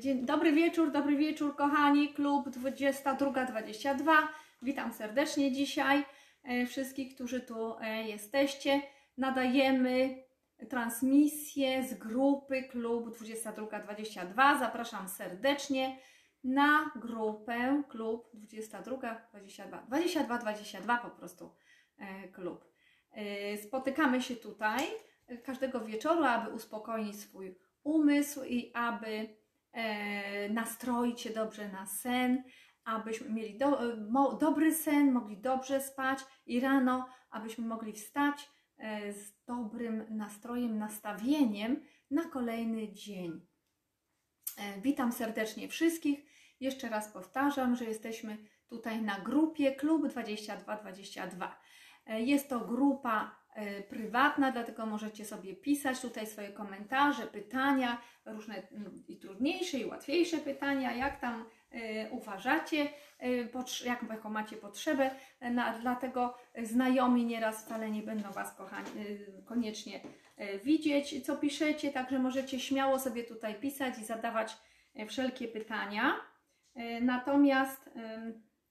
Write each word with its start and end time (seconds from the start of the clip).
Dzień, 0.00 0.26
dobry 0.26 0.52
wieczór, 0.52 0.92
dobry 0.92 1.16
wieczór 1.16 1.56
kochani, 1.56 2.14
klub 2.14 2.48
22.22. 2.48 4.12
Witam 4.62 4.92
serdecznie 4.92 5.52
dzisiaj 5.52 6.04
e, 6.42 6.66
wszystkich, 6.66 7.14
którzy 7.14 7.40
tu 7.40 7.76
e, 7.80 8.08
jesteście. 8.08 8.82
Nadajemy 9.18 10.24
transmisję 10.68 11.88
z 11.88 11.94
grupy 11.94 12.62
klub 12.62 13.08
22.22. 13.18 14.58
Zapraszam 14.58 15.08
serdecznie 15.08 15.98
na 16.44 16.90
grupę 16.96 17.82
klub 17.88 18.30
22.22. 18.34 19.88
22.22 19.88 21.02
po 21.02 21.10
prostu 21.10 21.54
e, 21.98 22.28
klub. 22.28 22.64
E, 23.12 23.58
Spotykamy 23.58 24.22
się 24.22 24.36
tutaj 24.36 24.84
e, 25.26 25.38
każdego 25.38 25.80
wieczoru, 25.80 26.24
aby 26.24 26.50
uspokoić 26.50 27.20
swój 27.20 27.58
umysł 27.84 28.44
i 28.44 28.72
aby 28.74 29.06
e, 29.06 29.45
nastroić 30.50 31.20
się 31.20 31.30
dobrze 31.30 31.68
na 31.68 31.86
sen, 31.86 32.42
abyśmy 32.86 33.30
mieli 33.30 33.58
do, 33.58 33.92
e, 33.92 34.38
dobry 34.40 34.74
sen, 34.74 35.12
mogli 35.12 35.36
dobrze 35.36 35.80
spać 35.80 36.18
i 36.46 36.60
rano, 36.60 37.08
abyśmy 37.30 37.66
mogli 37.66 37.92
wstać 37.92 38.50
e, 38.78 39.12
z 39.12 39.44
dobrym 39.44 40.04
nastrojem, 40.10 40.78
nastawieniem 40.78 41.82
na 42.10 42.24
kolejny 42.24 42.92
dzień. 42.92 43.46
E, 44.58 44.80
Witam 44.80 45.12
serdecznie 45.12 45.68
wszystkich. 45.68 46.18
Jeszcze 46.60 46.88
raz 46.88 47.12
powtarzam, 47.12 47.76
że 47.76 47.84
jesteśmy 47.84 48.38
tutaj 48.66 49.02
na 49.02 49.20
grupie 49.20 49.72
Klub 49.72 50.08
2222. 50.08 51.60
E, 52.06 52.22
Jest 52.22 52.48
to 52.48 52.60
grupa 52.60 53.24
e, 53.24 53.45
prywatna, 53.88 54.52
dlatego 54.52 54.86
możecie 54.86 55.24
sobie 55.24 55.54
pisać 55.56 56.00
tutaj 56.00 56.26
swoje 56.26 56.48
komentarze, 56.48 57.26
pytania, 57.26 58.00
różne 58.26 58.54
mm, 58.54 59.02
i 59.08 59.16
trudniejsze, 59.16 59.78
i 59.78 59.84
łatwiejsze 59.84 60.38
pytania, 60.38 60.92
jak 60.92 61.20
tam 61.20 61.44
e, 61.70 62.10
uważacie, 62.10 62.88
e, 63.20 63.28
jaką 64.08 64.30
macie 64.30 64.56
potrzebę. 64.56 65.10
E, 65.40 65.74
dlatego 65.80 66.36
znajomi 66.62 67.24
nieraz 67.24 67.64
wcale 67.64 67.90
nie 67.90 68.02
będą 68.02 68.30
Was 68.32 68.54
kochani, 68.54 68.88
e, 68.88 69.42
koniecznie 69.42 70.00
e, 70.36 70.58
widzieć, 70.58 71.26
co 71.26 71.36
piszecie, 71.36 71.92
także 71.92 72.18
możecie 72.18 72.60
śmiało 72.60 72.98
sobie 72.98 73.24
tutaj 73.24 73.54
pisać 73.54 73.98
i 73.98 74.04
zadawać 74.04 74.56
e, 74.94 75.06
wszelkie 75.06 75.48
pytania. 75.48 76.14
E, 76.74 77.00
Natomiast, 77.00 77.90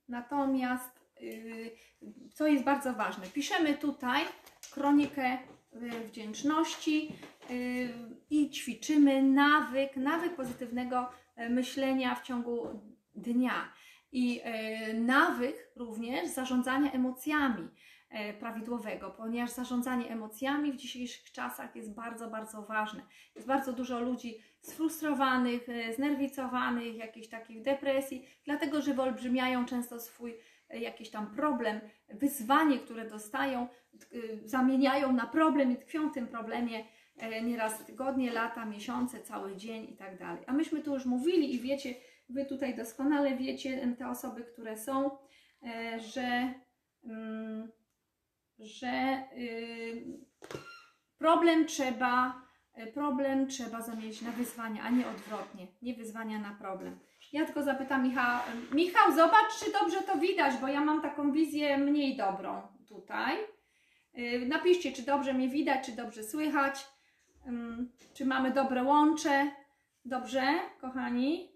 natomiast 0.07 1.05
y, 1.21 1.71
co 2.33 2.47
jest 2.47 2.63
bardzo 2.63 2.93
ważne, 2.93 3.27
piszemy 3.27 3.73
tutaj 3.73 4.21
kronikę 4.75 5.37
y, 5.73 6.07
wdzięczności 6.07 7.11
y, 7.49 7.89
i 8.29 8.49
ćwiczymy 8.49 9.23
nawyk, 9.23 9.95
nawyk 9.95 10.35
pozytywnego 10.35 11.09
e, 11.35 11.49
myślenia 11.49 12.15
w 12.15 12.23
ciągu 12.23 12.67
dnia 13.15 13.73
i 14.11 14.41
e, 14.43 14.93
nawyk 14.93 15.71
również 15.75 16.29
zarządzania 16.29 16.91
emocjami 16.91 17.69
e, 18.09 18.33
prawidłowego, 18.33 19.11
ponieważ 19.11 19.49
zarządzanie 19.49 20.09
emocjami 20.09 20.71
w 20.71 20.75
dzisiejszych 20.75 21.31
czasach 21.31 21.75
jest 21.75 21.95
bardzo, 21.95 22.29
bardzo 22.29 22.61
ważne. 22.61 23.01
Jest 23.35 23.47
bardzo 23.47 23.73
dużo 23.73 23.99
ludzi 23.99 24.37
sfrustrowanych, 24.61 25.67
znerwicowanych, 25.95 26.95
jakichś 26.95 27.27
takich 27.27 27.61
depresji, 27.61 28.27
dlatego 28.45 28.81
że 28.81 28.93
wyolbrzymiają 28.93 29.65
często 29.65 29.99
swój 29.99 30.35
jakiś 30.69 31.09
tam 31.09 31.35
problem, 31.35 31.81
wyzwanie, 32.09 32.79
które 32.79 33.09
dostają, 33.09 33.67
y, 34.13 34.41
zamieniają 34.45 35.13
na 35.13 35.27
problem 35.27 35.71
i 35.71 35.77
tkwią 35.77 36.09
w 36.09 36.13
tym 36.13 36.27
problemie 36.27 36.85
e, 37.17 37.41
nieraz 37.41 37.85
tygodnie, 37.85 38.31
lata, 38.31 38.65
miesiące, 38.65 39.21
cały 39.21 39.55
dzień 39.55 39.83
i 39.83 39.97
tak 39.97 40.19
dalej. 40.19 40.43
A 40.47 40.53
myśmy 40.53 40.81
tu 40.81 40.93
już 40.93 41.05
mówili 41.05 41.55
i 41.55 41.59
wiecie, 41.59 41.93
Wy 42.29 42.45
tutaj 42.45 42.75
doskonale 42.75 43.37
wiecie, 43.37 43.95
te 43.97 44.09
osoby, 44.09 44.43
które 44.43 44.77
są, 44.77 45.17
e, 45.63 45.99
że, 45.99 46.53
mm, 47.03 47.71
że 48.59 49.23
y, 49.37 50.03
problem 51.17 51.65
trzeba, 51.65 52.41
e, 52.73 52.87
problem 52.87 53.47
trzeba 53.47 53.81
zamienić 53.81 54.21
na 54.21 54.31
wyzwania, 54.31 54.83
a 54.83 54.89
nie 54.89 55.07
odwrotnie, 55.07 55.67
nie 55.81 55.95
wyzwania 55.95 56.39
na 56.39 56.55
problem. 56.55 56.99
Ja 57.35 57.45
tylko 57.45 57.63
zapytam 57.63 58.03
Michała, 58.03 58.43
Michał, 58.71 59.11
zobacz, 59.11 59.59
czy 59.59 59.71
dobrze 59.71 60.01
to 60.01 60.17
widać, 60.17 60.57
bo 60.61 60.67
ja 60.67 60.81
mam 60.81 61.01
taką 61.01 61.31
wizję 61.31 61.77
mniej 61.77 62.17
dobrą 62.17 62.61
tutaj. 62.87 63.37
Y, 64.17 64.45
Napiszcie, 64.47 64.91
czy 64.91 65.01
dobrze 65.01 65.33
mnie 65.33 65.49
widać, 65.49 65.85
czy 65.85 65.91
dobrze 65.91 66.23
słychać, 66.23 66.87
czy 68.13 68.25
mamy 68.25 68.51
dobre 68.51 68.83
łącze. 68.83 69.51
Dobrze, 70.05 70.43
kochani? 70.81 71.51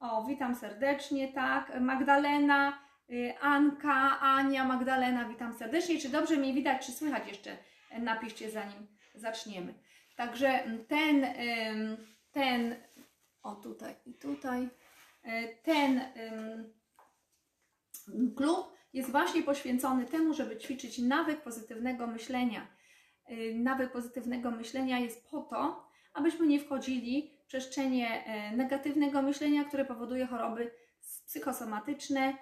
O, 0.00 0.24
witam 0.24 0.54
serdecznie, 0.54 1.28
tak. 1.28 1.80
Magdalena, 1.80 2.78
y, 3.10 3.34
Anka, 3.40 4.20
Ania, 4.20 4.64
Magdalena, 4.64 5.24
witam 5.28 5.54
serdecznie. 5.54 5.98
Czy 5.98 6.08
dobrze 6.08 6.36
mnie 6.36 6.54
widać, 6.54 6.86
czy 6.86 6.92
słychać 6.92 7.28
jeszcze? 7.28 7.56
Napiszcie 7.98 8.50
zanim 8.50 8.86
zaczniemy. 9.14 9.74
Także 10.16 10.60
ten, 10.88 11.26
ten, 12.32 12.74
o 13.42 13.54
tutaj 13.54 13.94
i 14.06 14.14
tutaj, 14.14 14.68
ten 15.62 16.00
ym, 18.08 18.34
klub 18.36 18.72
jest 18.92 19.10
właśnie 19.10 19.42
poświęcony 19.42 20.06
temu, 20.06 20.34
żeby 20.34 20.56
ćwiczyć 20.56 20.98
nawyk 20.98 21.40
pozytywnego 21.42 22.06
myślenia. 22.06 22.66
Y, 23.30 23.54
Nawyk 23.54 23.92
pozytywnego 23.92 24.50
myślenia 24.50 24.98
jest 24.98 25.30
po 25.30 25.42
to, 25.42 25.88
abyśmy 26.14 26.46
nie 26.46 26.60
wchodzili 26.60 27.38
w 27.44 27.46
przestrzenie 27.46 28.24
e, 28.24 28.56
negatywnego 28.56 29.22
myślenia, 29.22 29.64
które 29.64 29.84
powoduje 29.84 30.26
choroby 30.26 30.70
psychosomatyczne, 31.26 32.34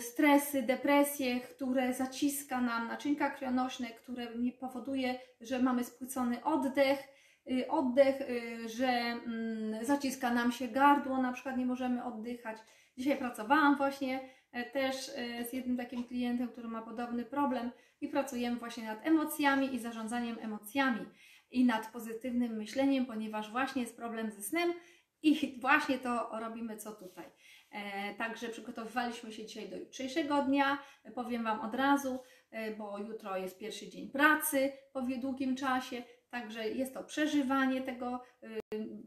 stresy, 0.00 0.62
depresje, 0.62 1.40
które 1.40 1.94
zaciska 1.94 2.60
nam 2.60 2.88
naczynka 2.88 3.30
krwionośne, 3.30 3.86
które 3.90 4.26
powoduje, 4.60 5.18
że 5.40 5.58
mamy 5.58 5.84
spłycony 5.84 6.44
oddech, 6.44 6.98
oddech, 7.68 8.20
y, 8.20 8.68
że 8.68 8.88
mm, 8.88 9.84
zaciska 9.84 10.34
nam 10.34 10.52
się 10.52 10.68
gardło, 10.68 11.22
na 11.22 11.32
przykład 11.32 11.56
nie 11.56 11.66
możemy 11.66 12.04
oddychać. 12.04 12.58
Dzisiaj 12.98 13.18
pracowałam 13.18 13.76
właśnie 13.76 14.20
e, 14.52 14.70
też 14.70 15.10
e, 15.16 15.44
z 15.44 15.52
jednym 15.52 15.76
takim 15.76 16.04
klientem, 16.04 16.48
który 16.48 16.68
ma 16.68 16.82
podobny 16.82 17.24
problem 17.24 17.70
i 18.00 18.08
pracujemy 18.08 18.56
właśnie 18.56 18.84
nad 18.84 19.06
emocjami 19.06 19.74
i 19.74 19.78
zarządzaniem 19.78 20.38
emocjami 20.40 21.06
i 21.50 21.64
nad 21.64 21.92
pozytywnym 21.92 22.56
myśleniem, 22.56 23.06
ponieważ 23.06 23.50
właśnie 23.50 23.82
jest 23.82 23.96
problem 23.96 24.30
ze 24.30 24.42
snem 24.42 24.72
i 25.22 25.58
właśnie 25.60 25.98
to 25.98 26.40
robimy 26.40 26.76
co 26.76 26.92
tutaj. 26.92 27.24
E, 27.70 28.14
także 28.14 28.48
przygotowywaliśmy 28.48 29.32
się 29.32 29.46
dzisiaj 29.46 29.68
do 29.68 29.76
jutrzejszego 29.76 30.42
dnia. 30.42 30.78
Powiem 31.14 31.44
Wam 31.44 31.60
od 31.60 31.74
razu, 31.74 32.18
bo 32.78 32.98
jutro 32.98 33.36
jest 33.36 33.58
pierwszy 33.58 33.88
dzień 33.88 34.10
pracy 34.10 34.72
po 34.92 35.02
długim 35.02 35.56
czasie, 35.56 36.02
także 36.32 36.68
jest 36.68 36.94
to 36.94 37.04
przeżywanie 37.04 37.82
tego, 37.82 38.22
e, 38.42 38.48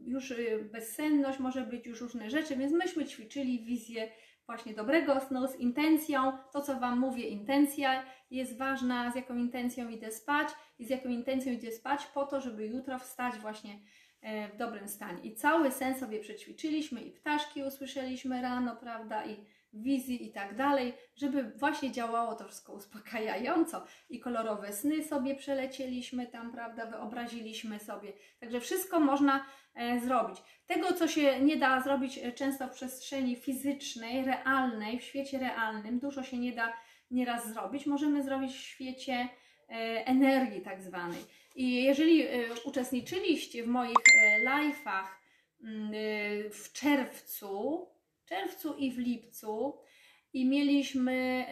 już 0.06 0.30
e, 0.30 0.36
bezsenność 0.72 1.38
może 1.38 1.62
być, 1.62 1.86
już 1.86 2.00
różne 2.00 2.30
rzeczy, 2.30 2.56
więc 2.56 2.72
myśmy 2.72 3.04
ćwiczyli 3.04 3.64
wizję 3.64 4.08
właśnie 4.46 4.74
dobrego 4.74 5.20
snu 5.20 5.48
z 5.48 5.56
intencją. 5.56 6.32
To, 6.52 6.60
co 6.60 6.80
Wam 6.80 6.98
mówię, 6.98 7.28
intencja 7.28 8.04
jest 8.30 8.58
ważna, 8.58 9.10
z 9.12 9.16
jaką 9.16 9.36
intencją 9.36 9.88
idę 9.88 10.10
spać 10.10 10.48
i 10.78 10.84
z 10.84 10.90
jaką 10.90 11.08
intencją 11.08 11.52
idę 11.52 11.72
spać 11.72 12.06
po 12.06 12.26
to, 12.26 12.40
żeby 12.40 12.66
jutro 12.66 12.98
wstać 12.98 13.34
właśnie 13.38 13.78
e, 14.20 14.48
w 14.48 14.56
dobrym 14.56 14.88
stanie. 14.88 15.22
I 15.22 15.34
cały 15.34 15.70
sen 15.70 15.94
sobie 15.94 16.20
przećwiczyliśmy 16.20 17.00
i 17.00 17.12
ptaszki 17.12 17.62
usłyszeliśmy 17.62 18.42
rano, 18.42 18.76
prawda, 18.76 19.26
i 19.26 19.36
wizji 19.82 20.26
i 20.26 20.32
tak 20.32 20.56
dalej, 20.56 20.92
żeby 21.16 21.42
właśnie 21.42 21.92
działało 21.92 22.34
to 22.34 22.44
wszystko 22.44 22.72
uspokajająco 22.72 23.84
i 24.10 24.20
kolorowe 24.20 24.72
sny 24.72 25.04
sobie 25.04 25.34
przelecieliśmy 25.34 26.26
tam, 26.26 26.52
prawda, 26.52 26.86
wyobraziliśmy 26.86 27.78
sobie. 27.78 28.12
Także 28.40 28.60
wszystko 28.60 29.00
można 29.00 29.46
e, 29.74 30.00
zrobić. 30.00 30.42
Tego, 30.66 30.92
co 30.92 31.08
się 31.08 31.40
nie 31.40 31.56
da 31.56 31.80
zrobić 31.80 32.18
e, 32.18 32.32
często 32.32 32.68
w 32.68 32.72
przestrzeni 32.72 33.36
fizycznej, 33.36 34.24
realnej, 34.24 34.98
w 34.98 35.02
świecie 35.02 35.38
realnym, 35.38 35.98
dużo 35.98 36.22
się 36.22 36.38
nie 36.38 36.52
da 36.52 36.72
nieraz 37.10 37.52
zrobić, 37.52 37.86
możemy 37.86 38.22
zrobić 38.22 38.52
w 38.52 38.60
świecie 38.60 39.28
e, 39.68 40.06
energii 40.06 40.60
tak 40.60 40.82
zwanej. 40.82 41.24
I 41.56 41.84
jeżeli 41.84 42.22
e, 42.22 42.28
uczestniczyliście 42.64 43.62
w 43.62 43.66
moich 43.66 43.96
live'ach 44.46 45.06
mm, 45.62 45.92
w 46.50 46.72
czerwcu, 46.72 47.86
czerwcu 48.26 48.74
i 48.74 48.92
w 48.92 48.98
lipcu. 48.98 49.78
I 50.32 50.48
mieliśmy 50.48 51.46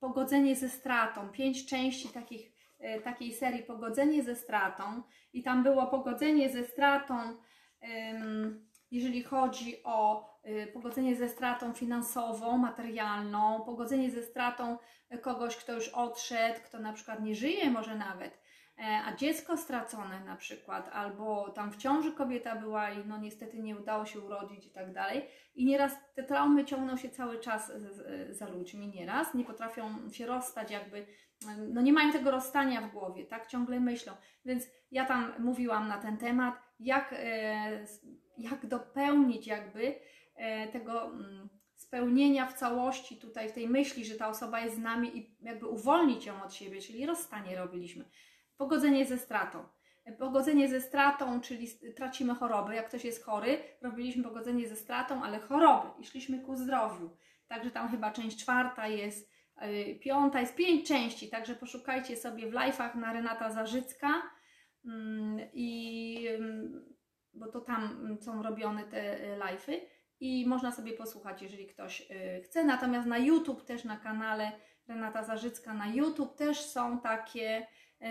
pogodzenie 0.00 0.56
ze 0.56 0.68
stratą, 0.68 1.28
pięć 1.28 1.66
części 1.66 2.08
takich, 2.08 2.52
e, 2.78 3.00
takiej 3.00 3.32
serii 3.32 3.62
pogodzenie 3.62 4.22
ze 4.22 4.36
stratą. 4.36 5.02
I 5.32 5.42
tam 5.42 5.62
było 5.62 5.86
pogodzenie 5.86 6.50
ze 6.50 6.64
stratą, 6.64 7.36
jeżeli 8.90 9.22
chodzi 9.22 9.84
o 9.84 10.28
e, 10.42 10.66
pogodzenie 10.66 11.16
ze 11.16 11.28
stratą 11.28 11.74
finansową, 11.74 12.58
materialną, 12.58 13.60
pogodzenie 13.60 14.10
ze 14.10 14.22
stratą 14.22 14.78
e, 15.10 15.18
kogoś, 15.18 15.56
kto 15.56 15.72
już 15.72 15.88
odszedł, 15.88 16.60
kto 16.64 16.78
na 16.78 16.92
przykład 16.92 17.22
nie 17.22 17.34
żyje 17.34 17.70
może 17.70 17.94
nawet, 17.94 18.38
a 18.76 19.16
dziecko 19.16 19.56
stracone 19.56 20.24
na 20.24 20.36
przykład, 20.36 20.90
albo 20.92 21.50
tam 21.50 21.72
w 21.72 21.76
ciąży 21.76 22.12
kobieta 22.12 22.56
była 22.56 22.90
i 22.90 23.06
no 23.06 23.18
niestety 23.18 23.58
nie 23.58 23.76
udało 23.76 24.06
się 24.06 24.20
urodzić 24.20 24.66
i 24.66 24.70
tak 24.70 24.92
dalej. 24.92 25.22
I 25.54 25.64
nieraz 25.64 25.92
te 26.14 26.22
traumy 26.22 26.64
ciągną 26.64 26.96
się 26.96 27.08
cały 27.08 27.40
czas 27.40 27.72
za 28.30 28.48
ludźmi, 28.48 28.88
nieraz, 28.88 29.34
nie 29.34 29.44
potrafią 29.44 30.10
się 30.12 30.26
rozstać 30.26 30.70
jakby, 30.70 31.06
no 31.58 31.82
nie 31.82 31.92
mają 31.92 32.12
tego 32.12 32.30
rozstania 32.30 32.80
w 32.80 32.92
głowie, 32.92 33.24
tak, 33.24 33.46
ciągle 33.46 33.80
myślą. 33.80 34.12
Więc 34.44 34.66
ja 34.90 35.04
tam 35.04 35.32
mówiłam 35.38 35.88
na 35.88 35.98
ten 35.98 36.16
temat, 36.16 36.54
jak, 36.80 37.14
e, 37.18 37.86
jak 38.38 38.66
dopełnić 38.66 39.46
jakby 39.46 39.94
e, 40.36 40.68
tego 40.68 41.04
mm, 41.06 41.48
spełnienia 41.74 42.46
w 42.46 42.54
całości 42.54 43.16
tutaj, 43.16 43.48
w 43.48 43.52
tej 43.52 43.68
myśli, 43.68 44.04
że 44.04 44.14
ta 44.14 44.28
osoba 44.28 44.60
jest 44.60 44.76
z 44.76 44.78
nami 44.78 45.18
i 45.18 45.36
jakby 45.40 45.66
uwolnić 45.66 46.26
ją 46.26 46.42
od 46.42 46.54
siebie, 46.54 46.80
czyli 46.80 47.06
rozstanie 47.06 47.56
robiliśmy. 47.56 48.04
Pogodzenie 48.56 49.06
ze 49.06 49.18
stratą. 49.18 49.64
Pogodzenie 50.18 50.68
ze 50.68 50.80
stratą, 50.80 51.40
czyli 51.40 51.68
tracimy 51.96 52.34
choroby. 52.34 52.74
Jak 52.74 52.88
ktoś 52.88 53.04
jest 53.04 53.24
chory, 53.24 53.58
robiliśmy 53.82 54.22
pogodzenie 54.24 54.68
ze 54.68 54.76
stratą, 54.76 55.22
ale 55.22 55.40
choroby 55.40 56.02
i 56.02 56.04
szliśmy 56.04 56.40
ku 56.40 56.56
zdrowiu. 56.56 57.16
Także 57.48 57.70
tam 57.70 57.88
chyba 57.88 58.10
część 58.10 58.38
czwarta 58.38 58.88
jest, 58.88 59.30
yy, 59.60 59.94
piąta 59.94 60.40
jest 60.40 60.54
pięć 60.54 60.88
części, 60.88 61.28
także 61.28 61.54
poszukajcie 61.54 62.16
sobie 62.16 62.50
w 62.50 62.52
live'ach 62.52 62.96
na 62.96 63.12
Renata 63.12 63.50
Zarzycka 63.50 64.22
yy, 64.84 64.92
i 65.52 66.22
yy, 66.22 66.94
bo 67.34 67.46
to 67.46 67.60
tam 67.60 68.16
są 68.20 68.42
robione 68.42 68.84
te 68.84 69.18
live'y 69.38 69.80
i 70.20 70.46
można 70.46 70.72
sobie 70.72 70.92
posłuchać, 70.92 71.42
jeżeli 71.42 71.66
ktoś 71.66 72.00
y, 72.10 72.42
chce. 72.44 72.64
Natomiast 72.64 73.08
na 73.08 73.18
YouTube 73.18 73.64
też 73.64 73.84
na 73.84 73.96
kanale 73.96 74.52
Renata 74.88 75.24
Zarzycka 75.24 75.74
na 75.74 75.86
YouTube 75.86 76.36
też 76.36 76.60
są 76.60 77.00
takie 77.00 77.66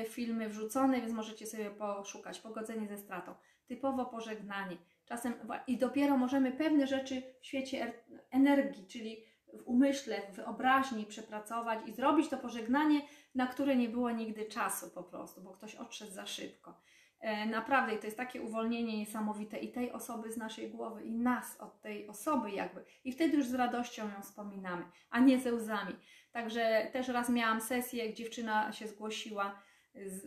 filmy 0.08 0.50
wrzucone, 0.50 1.02
więc 1.02 1.14
możecie 1.14 1.46
sobie 1.46 1.72
poszukać. 1.72 2.40
Pogodzenie 2.40 2.88
ze 2.88 2.98
stratą. 2.98 3.36
Typowo 3.68 4.06
pożegnanie. 4.06 4.78
Czasem 5.06 5.34
i 5.68 5.78
dopiero 5.78 6.18
możemy 6.18 6.52
pewne 6.52 6.88
rzeczy 6.88 7.22
w 7.42 7.46
świecie 7.46 7.82
er, 7.82 7.94
energii, 8.32 8.88
czyli 8.88 9.24
w 9.54 9.68
umyśle, 9.68 10.22
w 10.32 10.36
wyobraźni 10.36 11.06
przepracować 11.06 11.80
i 11.88 11.94
zrobić 11.94 12.30
to 12.30 12.38
pożegnanie, 12.38 13.02
na 13.36 13.48
które 13.48 13.76
nie 13.76 13.90
było 13.90 14.12
nigdy 14.12 14.46
czasu 14.46 14.90
po 14.90 15.04
prostu, 15.04 15.42
bo 15.42 15.54
ktoś 15.54 15.76
odszedł 15.76 16.12
za 16.12 16.26
szybko. 16.26 16.82
E, 17.20 17.46
naprawdę, 17.46 17.98
to 17.98 18.08
jest 18.08 18.18
takie 18.18 18.42
uwolnienie 18.42 18.98
niesamowite 18.98 19.58
i 19.58 19.72
tej 19.72 19.92
osoby 19.92 20.32
z 20.32 20.38
naszej 20.38 20.70
głowy, 20.70 21.04
i 21.04 21.12
nas 21.12 21.62
od 21.62 21.82
tej 21.82 22.08
osoby, 22.08 22.52
jakby. 22.52 22.86
I 23.04 23.12
wtedy 23.12 23.38
już 23.38 23.48
z 23.48 23.54
radością 23.54 24.10
ją 24.10 24.22
wspominamy, 24.22 24.86
a 25.10 25.20
nie 25.20 25.40
ze 25.40 25.54
łzami. 25.54 25.96
Także 26.32 26.90
też 26.94 27.08
raz 27.08 27.30
miałam 27.30 27.62
sesję, 27.62 28.06
jak 28.06 28.16
dziewczyna 28.16 28.72
się 28.72 28.88
zgłosiła 28.88 29.60
z, 29.96 30.22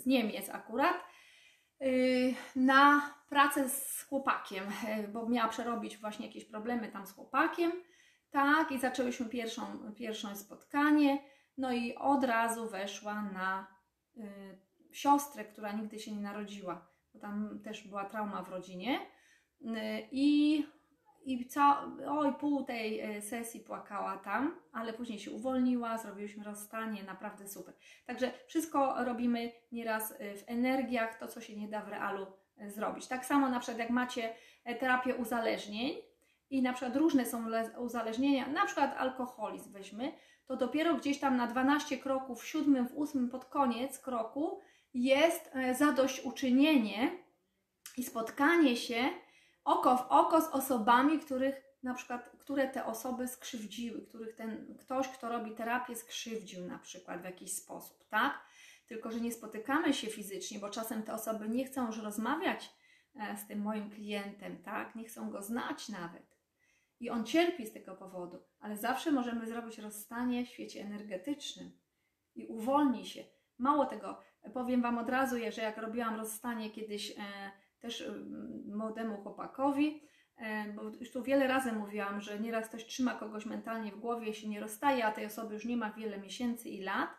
z 0.00 0.06
Niemiec 0.06 0.48
akurat, 0.48 0.96
y, 1.82 2.34
na 2.56 3.14
pracę 3.28 3.68
z 3.68 4.02
chłopakiem, 4.02 4.64
y, 5.04 5.08
bo 5.08 5.28
miała 5.28 5.48
przerobić 5.48 5.98
właśnie 5.98 6.26
jakieś 6.26 6.44
problemy 6.44 6.88
tam 6.88 7.06
z 7.06 7.12
chłopakiem. 7.12 7.72
Tak, 8.30 8.72
i 8.72 8.78
zaczęłyśmy 8.78 9.26
pierwszą, 9.26 9.92
pierwszą 9.94 10.36
spotkanie, 10.36 11.18
no 11.58 11.72
i 11.72 11.94
od 11.94 12.24
razu 12.24 12.68
weszła 12.68 13.22
na 13.22 13.66
y, 14.16 14.58
siostrę, 14.92 15.44
która 15.44 15.72
nigdy 15.72 15.98
się 15.98 16.12
nie 16.12 16.22
narodziła, 16.22 16.88
bo 17.14 17.20
tam 17.20 17.60
też 17.64 17.88
była 17.88 18.04
trauma 18.04 18.42
w 18.42 18.48
rodzinie. 18.48 19.00
Y, 19.60 20.08
I 20.10 20.66
i 21.24 21.46
ca- 21.46 21.86
oj, 22.08 22.34
pół 22.40 22.64
tej 22.64 23.00
e, 23.00 23.22
sesji 23.22 23.60
płakała 23.60 24.16
tam, 24.16 24.60
ale 24.72 24.92
później 24.92 25.18
się 25.18 25.30
uwolniła, 25.30 25.98
zrobiliśmy 25.98 26.44
rozstanie, 26.44 27.02
naprawdę 27.02 27.48
super. 27.48 27.74
Także 28.06 28.32
wszystko 28.46 29.04
robimy 29.04 29.52
nieraz 29.72 30.12
e, 30.18 30.34
w 30.36 30.44
energiach, 30.46 31.18
to 31.18 31.28
co 31.28 31.40
się 31.40 31.56
nie 31.56 31.68
da 31.68 31.80
w 31.80 31.88
realu 31.88 32.26
e, 32.58 32.70
zrobić. 32.70 33.06
Tak 33.06 33.26
samo 33.26 33.48
na 33.48 33.60
przykład 33.60 33.78
jak 33.78 33.90
macie 33.90 34.34
terapię 34.80 35.14
uzależnień 35.14 35.94
i 36.50 36.62
na 36.62 36.72
przykład 36.72 36.96
różne 36.96 37.26
są 37.26 37.46
uzależnienia, 37.78 38.48
na 38.48 38.66
przykład 38.66 38.96
alkoholizm 38.96 39.72
weźmy, 39.72 40.12
to 40.46 40.56
dopiero 40.56 40.94
gdzieś 40.94 41.20
tam 41.20 41.36
na 41.36 41.46
12 41.46 41.98
kroków, 41.98 42.42
w 42.42 42.46
siódmym, 42.46 42.88
w 42.88 42.94
ósmym 42.94 43.28
pod 43.30 43.44
koniec 43.44 43.98
kroku 43.98 44.60
jest 44.94 45.50
zadośćuczynienie 45.78 47.10
i 47.96 48.04
spotkanie 48.04 48.76
się 48.76 49.08
oko 49.64 49.96
w 49.96 50.06
oko 50.08 50.40
z 50.40 50.48
osobami, 50.48 51.18
których 51.18 51.64
na 51.82 51.94
przykład, 51.94 52.30
które 52.38 52.68
te 52.68 52.86
osoby 52.86 53.28
skrzywdziły, 53.28 54.02
których 54.02 54.34
ten 54.34 54.76
ktoś, 54.80 55.08
kto 55.08 55.28
robi 55.28 55.50
terapię, 55.52 55.96
skrzywdził 55.96 56.66
na 56.66 56.78
przykład 56.78 57.20
w 57.20 57.24
jakiś 57.24 57.52
sposób, 57.52 58.08
tak? 58.08 58.44
Tylko, 58.86 59.10
że 59.10 59.20
nie 59.20 59.32
spotykamy 59.32 59.94
się 59.94 60.06
fizycznie, 60.06 60.58
bo 60.58 60.70
czasem 60.70 61.02
te 61.02 61.14
osoby 61.14 61.48
nie 61.48 61.64
chcą 61.64 61.86
już 61.86 61.98
rozmawiać 61.98 62.74
e, 63.14 63.36
z 63.36 63.46
tym 63.46 63.62
moim 63.62 63.90
klientem, 63.90 64.62
tak? 64.62 64.94
Nie 64.94 65.04
chcą 65.04 65.30
go 65.30 65.42
znać 65.42 65.88
nawet. 65.88 66.36
I 67.00 67.10
on 67.10 67.24
cierpi 67.24 67.66
z 67.66 67.72
tego 67.72 67.94
powodu, 67.94 68.42
ale 68.60 68.76
zawsze 68.76 69.12
możemy 69.12 69.46
zrobić 69.46 69.78
rozstanie 69.78 70.44
w 70.44 70.48
świecie 70.48 70.80
energetycznym 70.80 71.72
i 72.34 72.46
uwolni 72.46 73.06
się. 73.06 73.24
Mało 73.58 73.86
tego, 73.86 74.20
powiem 74.54 74.82
Wam 74.82 74.98
od 74.98 75.08
razu, 75.08 75.36
że 75.50 75.62
jak 75.62 75.78
robiłam 75.78 76.16
rozstanie 76.16 76.70
kiedyś 76.70 77.10
e, 77.10 77.14
też 77.84 78.00
y, 78.00 78.24
młodemu 78.66 79.16
chłopakowi, 79.16 80.02
e, 80.36 80.72
bo 80.72 80.82
już 80.82 81.10
tu 81.10 81.22
wiele 81.22 81.46
razy 81.46 81.72
mówiłam, 81.72 82.20
że 82.20 82.40
nieraz 82.40 82.68
ktoś 82.68 82.86
trzyma 82.86 83.14
kogoś 83.14 83.46
mentalnie 83.46 83.92
w 83.92 84.00
głowie, 84.00 84.34
się 84.34 84.48
nie 84.48 84.60
rozstaje, 84.60 85.04
a 85.06 85.12
tej 85.12 85.26
osoby 85.26 85.54
już 85.54 85.64
nie 85.64 85.76
ma 85.76 85.90
wiele 85.90 86.18
miesięcy 86.18 86.68
i 86.68 86.82
lat, 86.82 87.10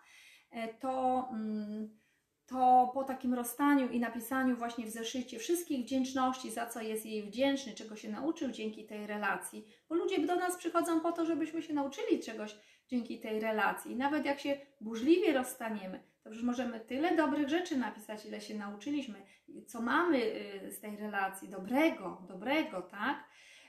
e, 0.51 0.73
to, 0.73 1.27
mm, 1.31 1.99
to 2.45 2.91
po 2.93 3.03
takim 3.03 3.33
rozstaniu 3.33 3.89
i 3.89 3.99
napisaniu 3.99 4.55
właśnie 4.57 4.85
w 4.85 4.89
zeszycie 4.89 5.39
wszystkich 5.39 5.85
wdzięczności, 5.85 6.51
za 6.51 6.65
co 6.65 6.81
jest 6.81 7.05
jej 7.05 7.23
wdzięczny, 7.23 7.73
czego 7.73 7.95
się 7.95 8.09
nauczył 8.09 8.51
dzięki 8.51 8.85
tej 8.85 9.07
relacji, 9.07 9.65
bo 9.89 9.95
ludzie 9.95 10.25
do 10.27 10.35
nas 10.35 10.57
przychodzą 10.57 10.99
po 10.99 11.11
to, 11.11 11.25
żebyśmy 11.25 11.61
się 11.61 11.73
nauczyli 11.73 12.19
czegoś 12.19 12.55
dzięki 12.87 13.19
tej 13.19 13.39
relacji. 13.39 13.91
I 13.91 13.95
nawet 13.95 14.25
jak 14.25 14.39
się 14.39 14.57
burzliwie 14.81 15.33
rozstaniemy, 15.33 16.03
to 16.25 16.29
już 16.29 16.43
możemy 16.43 16.79
tyle 16.79 17.15
dobrych 17.15 17.49
rzeczy 17.49 17.77
napisać, 17.77 18.25
ile 18.25 18.41
się 18.41 18.55
nauczyliśmy, 18.55 19.21
co 19.67 19.81
mamy 19.81 20.17
y, 20.17 20.71
z 20.71 20.79
tej 20.79 20.97
relacji 20.97 21.49
dobrego, 21.49 22.21
dobrego, 22.27 22.81
tak? 22.81 23.23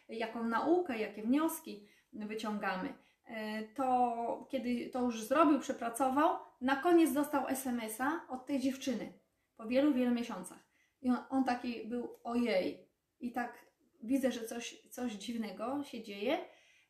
Jaką 0.08 0.44
naukę, 0.44 0.98
jakie 0.98 1.22
wnioski 1.22 1.88
wyciągamy. 2.12 2.94
E, 3.24 3.62
to 3.62 4.48
kiedy 4.50 4.90
to 4.90 5.02
już 5.02 5.22
zrobił, 5.24 5.60
przepracował, 5.60 6.36
na 6.60 6.76
koniec 6.76 7.12
dostał 7.12 7.48
SMS-a 7.48 8.20
od 8.28 8.46
tej 8.46 8.60
dziewczyny 8.60 9.12
po 9.56 9.66
wielu, 9.66 9.94
wielu 9.94 10.14
miesiącach. 10.14 10.68
I 11.02 11.10
on, 11.10 11.18
on 11.30 11.44
taki 11.44 11.86
był 11.86 12.08
ojej. 12.24 12.88
I 13.20 13.32
tak 13.32 13.66
widzę, 14.02 14.32
że 14.32 14.44
coś, 14.44 14.88
coś 14.90 15.12
dziwnego 15.12 15.84
się 15.84 16.02
dzieje. 16.02 16.38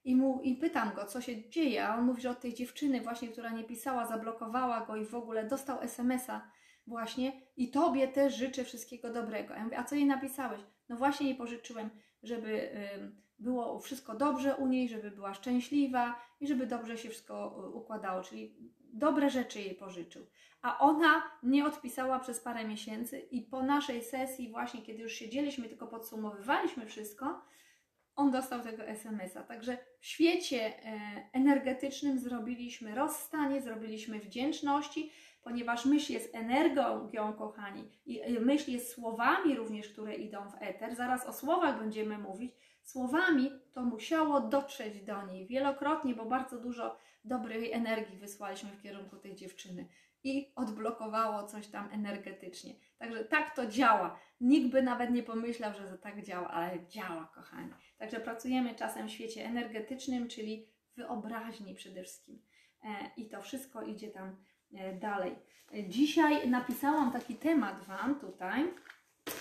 I, 0.06 0.16
mu, 0.16 0.40
I 0.42 0.54
pytam 0.54 0.94
go, 0.94 1.04
co 1.04 1.20
się 1.20 1.50
dzieje, 1.50 1.88
a 1.88 1.98
on 1.98 2.04
mówi, 2.04 2.22
że 2.22 2.30
od 2.30 2.40
tej 2.40 2.54
dziewczyny 2.54 3.00
właśnie, 3.00 3.28
która 3.28 3.50
nie 3.50 3.64
pisała, 3.64 4.06
zablokowała 4.06 4.86
go 4.86 4.96
i 4.96 5.04
w 5.04 5.14
ogóle 5.14 5.44
dostał 5.44 5.80
SMS-a 5.80 6.50
właśnie 6.86 7.32
i 7.56 7.70
Tobie 7.70 8.08
też 8.08 8.34
życzę 8.34 8.64
wszystkiego 8.64 9.12
dobrego. 9.12 9.54
Ja 9.54 9.64
mówię, 9.64 9.78
a 9.78 9.84
co 9.84 9.94
jej 9.94 10.06
napisałeś? 10.06 10.60
No 10.88 10.96
właśnie 10.96 11.26
jej 11.26 11.36
pożyczyłem, 11.36 11.90
żeby 12.22 12.70
było 13.38 13.78
wszystko 13.78 14.14
dobrze 14.14 14.56
u 14.56 14.66
niej, 14.66 14.88
żeby 14.88 15.10
była 15.10 15.34
szczęśliwa 15.34 16.20
i 16.40 16.46
żeby 16.46 16.66
dobrze 16.66 16.98
się 16.98 17.08
wszystko 17.08 17.64
y, 17.64 17.68
układało, 17.68 18.22
czyli 18.22 18.56
dobre 18.80 19.30
rzeczy 19.30 19.60
jej 19.60 19.74
pożyczył. 19.74 20.26
A 20.62 20.78
ona 20.78 21.22
nie 21.42 21.66
odpisała 21.66 22.18
przez 22.18 22.40
parę 22.40 22.64
miesięcy 22.64 23.18
i 23.18 23.42
po 23.42 23.62
naszej 23.62 24.02
sesji 24.02 24.50
właśnie, 24.50 24.82
kiedy 24.82 25.02
już 25.02 25.12
siedzieliśmy, 25.12 25.68
tylko 25.68 25.86
podsumowywaliśmy 25.86 26.86
wszystko, 26.86 27.42
on 28.16 28.30
dostał 28.30 28.62
tego 28.62 28.82
SMS-a. 28.82 29.42
Także 29.42 29.78
w 30.00 30.06
świecie 30.06 30.84
e, 30.84 31.00
energetycznym 31.32 32.18
zrobiliśmy 32.18 32.94
rozstanie, 32.94 33.60
zrobiliśmy 33.60 34.20
wdzięczności, 34.20 35.10
ponieważ 35.42 35.84
myśl 35.84 36.12
jest 36.12 36.34
energią, 36.34 37.32
kochani, 37.32 37.90
i 38.06 38.40
myśl 38.40 38.70
jest 38.70 38.92
słowami 38.92 39.54
również, 39.54 39.88
które 39.88 40.14
idą 40.14 40.50
w 40.50 40.54
eter. 40.60 40.94
Zaraz 40.94 41.26
o 41.26 41.32
słowach 41.32 41.78
będziemy 41.78 42.18
mówić. 42.18 42.54
Słowami 42.82 43.50
to 43.72 43.82
musiało 43.82 44.40
dotrzeć 44.40 45.02
do 45.02 45.26
niej 45.26 45.46
wielokrotnie, 45.46 46.14
bo 46.14 46.24
bardzo 46.24 46.60
dużo 46.60 46.98
dobrej 47.24 47.72
energii 47.72 48.18
wysłaliśmy 48.18 48.70
w 48.70 48.82
kierunku 48.82 49.16
tej 49.16 49.34
dziewczyny 49.34 49.88
i 50.24 50.52
odblokowało 50.56 51.46
coś 51.46 51.66
tam 51.66 51.88
energetycznie. 51.92 52.74
Także 52.98 53.24
tak 53.24 53.56
to 53.56 53.66
działa. 53.66 54.18
Nikt 54.40 54.70
by 54.72 54.82
nawet 54.82 55.10
nie 55.10 55.22
pomyślał, 55.22 55.74
że 55.74 55.90
to 55.90 55.98
tak 55.98 56.22
działa, 56.22 56.48
ale 56.48 56.86
działa, 56.86 57.30
kochani. 57.34 57.72
Także 57.98 58.20
pracujemy 58.20 58.74
czasem 58.74 59.08
w 59.08 59.10
świecie 59.10 59.44
energetycznym, 59.44 60.28
czyli 60.28 60.68
wyobraźni 60.96 61.74
przede 61.74 62.02
wszystkim. 62.02 62.42
E, 62.84 63.10
I 63.16 63.28
to 63.28 63.42
wszystko 63.42 63.82
idzie 63.82 64.08
tam 64.08 64.36
e, 64.74 64.92
dalej. 64.92 65.36
E, 65.74 65.88
dzisiaj 65.88 66.48
napisałam 66.50 67.12
taki 67.12 67.34
temat 67.34 67.84
Wam 67.84 68.20
tutaj. 68.20 68.74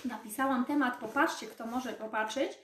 Napisałam 0.04 0.64
temat, 0.64 0.96
popatrzcie, 0.96 1.46
kto 1.46 1.66
może 1.66 1.92
popatrzeć. 1.92 2.58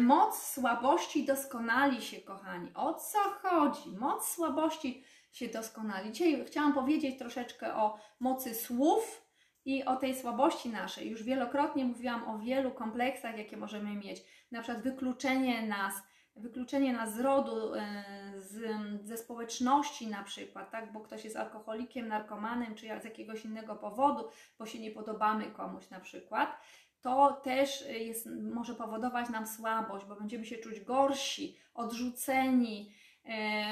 Moc 0.00 0.42
słabości 0.42 1.24
doskonali 1.24 2.02
się, 2.02 2.20
kochani. 2.20 2.70
O 2.74 2.94
co 2.94 3.18
chodzi? 3.18 3.90
Moc 3.98 4.28
słabości 4.28 5.04
się 5.32 5.48
doskonali. 5.48 6.12
Dzisiaj 6.12 6.44
chciałam 6.46 6.72
powiedzieć 6.72 7.18
troszeczkę 7.18 7.74
o 7.74 7.98
mocy 8.20 8.54
słów 8.54 9.25
i 9.66 9.84
o 9.84 9.96
tej 9.96 10.16
słabości 10.16 10.68
naszej. 10.68 11.10
Już 11.10 11.22
wielokrotnie 11.22 11.84
mówiłam 11.84 12.28
o 12.28 12.38
wielu 12.38 12.70
kompleksach, 12.70 13.38
jakie 13.38 13.56
możemy 13.56 13.94
mieć. 13.94 14.22
Na 14.52 14.62
przykład 14.62 14.84
wykluczenie 14.84 15.66
nas, 15.66 15.94
wykluczenie 16.36 16.92
nas 16.92 17.14
z 17.14 17.20
rodu, 17.20 17.74
e, 17.74 18.04
z, 18.36 18.62
ze 19.02 19.16
społeczności 19.16 20.06
na 20.06 20.22
przykład, 20.22 20.70
tak? 20.70 20.92
bo 20.92 21.00
ktoś 21.00 21.24
jest 21.24 21.36
alkoholikiem, 21.36 22.08
narkomanem, 22.08 22.74
czy 22.74 22.86
z 23.00 23.04
jakiegoś 23.04 23.44
innego 23.44 23.76
powodu, 23.76 24.28
bo 24.58 24.66
się 24.66 24.78
nie 24.78 24.90
podobamy 24.90 25.46
komuś 25.46 25.90
na 25.90 26.00
przykład, 26.00 26.60
to 27.00 27.40
też 27.44 27.84
jest, 27.88 28.28
może 28.52 28.74
powodować 28.74 29.28
nam 29.28 29.46
słabość, 29.46 30.06
bo 30.06 30.16
będziemy 30.16 30.44
się 30.44 30.56
czuć 30.56 30.80
gorsi, 30.80 31.56
odrzuceni, 31.74 32.92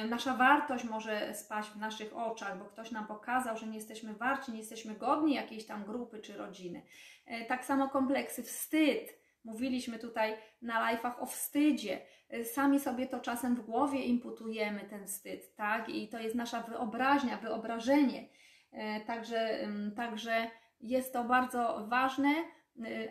nasza 0.08 0.34
wartość 0.34 0.84
może 0.84 1.34
spaść 1.34 1.70
w 1.70 1.76
naszych 1.76 2.16
oczach, 2.16 2.58
bo 2.58 2.64
ktoś 2.64 2.90
nam 2.90 3.06
pokazał, 3.06 3.56
że 3.56 3.66
nie 3.66 3.76
jesteśmy 3.76 4.14
warci, 4.14 4.52
nie 4.52 4.58
jesteśmy 4.58 4.94
godni 4.94 5.34
jakiejś 5.34 5.66
tam 5.66 5.84
grupy 5.84 6.18
czy 6.18 6.36
rodziny. 6.36 6.82
E, 7.26 7.44
tak 7.44 7.64
samo 7.64 7.88
kompleksy, 7.88 8.42
wstyd. 8.42 9.24
Mówiliśmy 9.44 9.98
tutaj 9.98 10.36
na 10.62 10.80
live'ach 10.80 11.12
o 11.20 11.26
wstydzie. 11.26 12.00
E, 12.28 12.44
sami 12.44 12.80
sobie 12.80 13.06
to 13.06 13.20
czasem 13.20 13.56
w 13.56 13.60
głowie 13.60 14.02
imputujemy 14.02 14.80
ten 14.80 15.06
wstyd, 15.06 15.56
tak? 15.56 15.88
I 15.88 16.08
to 16.08 16.18
jest 16.18 16.34
nasza 16.34 16.60
wyobraźnia, 16.60 17.36
wyobrażenie. 17.36 18.28
Także, 19.06 19.68
także 19.96 20.50
jest 20.80 21.12
to 21.12 21.24
bardzo 21.24 21.86
ważne, 21.88 22.34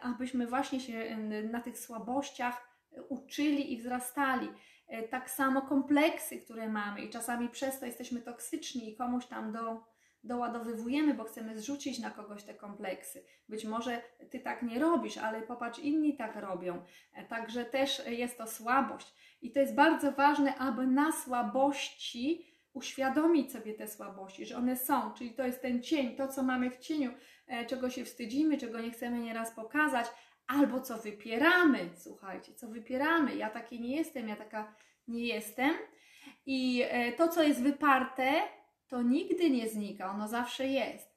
abyśmy 0.01 0.47
właśnie 0.47 0.79
się 0.79 1.17
na 1.51 1.62
tych 1.62 1.79
słabościach 1.79 2.67
uczyli 3.09 3.73
i 3.73 3.77
wzrastali. 3.77 4.50
E, 4.87 5.07
tak 5.07 5.29
samo 5.29 5.61
kompleksy, 5.61 6.39
które 6.39 6.69
mamy 6.69 7.01
i 7.01 7.09
czasami 7.09 7.49
przez 7.49 7.79
to 7.79 7.85
jesteśmy 7.85 8.21
toksyczni 8.21 8.89
i 8.89 8.95
komuś 8.95 9.25
tam 9.25 9.51
do, 9.51 9.83
doładowywujemy, 10.23 11.13
bo 11.13 11.23
chcemy 11.23 11.57
zrzucić 11.59 11.99
na 11.99 12.09
kogoś 12.09 12.43
te 12.43 12.53
kompleksy. 12.53 13.23
Być 13.49 13.65
może 13.65 14.01
ty 14.29 14.39
tak 14.39 14.63
nie 14.63 14.79
robisz, 14.79 15.17
ale 15.17 15.41
popatrz, 15.41 15.79
inni 15.79 16.17
tak 16.17 16.35
robią. 16.35 16.83
E, 17.13 17.25
także 17.25 17.65
też 17.65 18.07
jest 18.07 18.37
to 18.37 18.47
słabość. 18.47 19.13
I 19.41 19.51
to 19.51 19.59
jest 19.59 19.75
bardzo 19.75 20.11
ważne, 20.11 20.55
aby 20.55 20.87
na 20.87 21.11
słabości 21.11 22.53
uświadomić 22.73 23.51
sobie 23.51 23.73
te 23.73 23.87
słabości, 23.87 24.45
że 24.45 24.57
one 24.57 24.77
są, 24.77 25.13
czyli 25.13 25.33
to 25.33 25.45
jest 25.45 25.61
ten 25.61 25.83
cień, 25.83 26.15
to 26.15 26.27
co 26.27 26.43
mamy 26.43 26.71
w 26.71 26.77
cieniu, 26.77 27.11
e, 27.47 27.65
czego 27.65 27.89
się 27.89 28.05
wstydzimy, 28.05 28.57
czego 28.57 28.79
nie 28.79 28.91
chcemy 28.91 29.19
nieraz 29.19 29.51
pokazać, 29.51 30.07
albo 30.47 30.81
co 30.81 30.97
wypieramy, 30.97 31.89
słuchajcie, 31.95 32.53
co 32.53 32.67
wypieramy. 32.67 33.35
Ja 33.35 33.50
taki 33.50 33.81
nie 33.81 33.95
jestem, 33.95 34.27
ja 34.27 34.35
taka 34.35 34.75
nie 35.07 35.27
jestem. 35.27 35.73
I 36.45 36.83
e, 36.89 37.12
to, 37.12 37.27
co 37.27 37.43
jest 37.43 37.63
wyparte, 37.63 38.33
to 38.88 39.01
nigdy 39.01 39.50
nie 39.50 39.69
znika, 39.69 40.12
ono 40.12 40.27
zawsze 40.27 40.67
jest. 40.67 41.13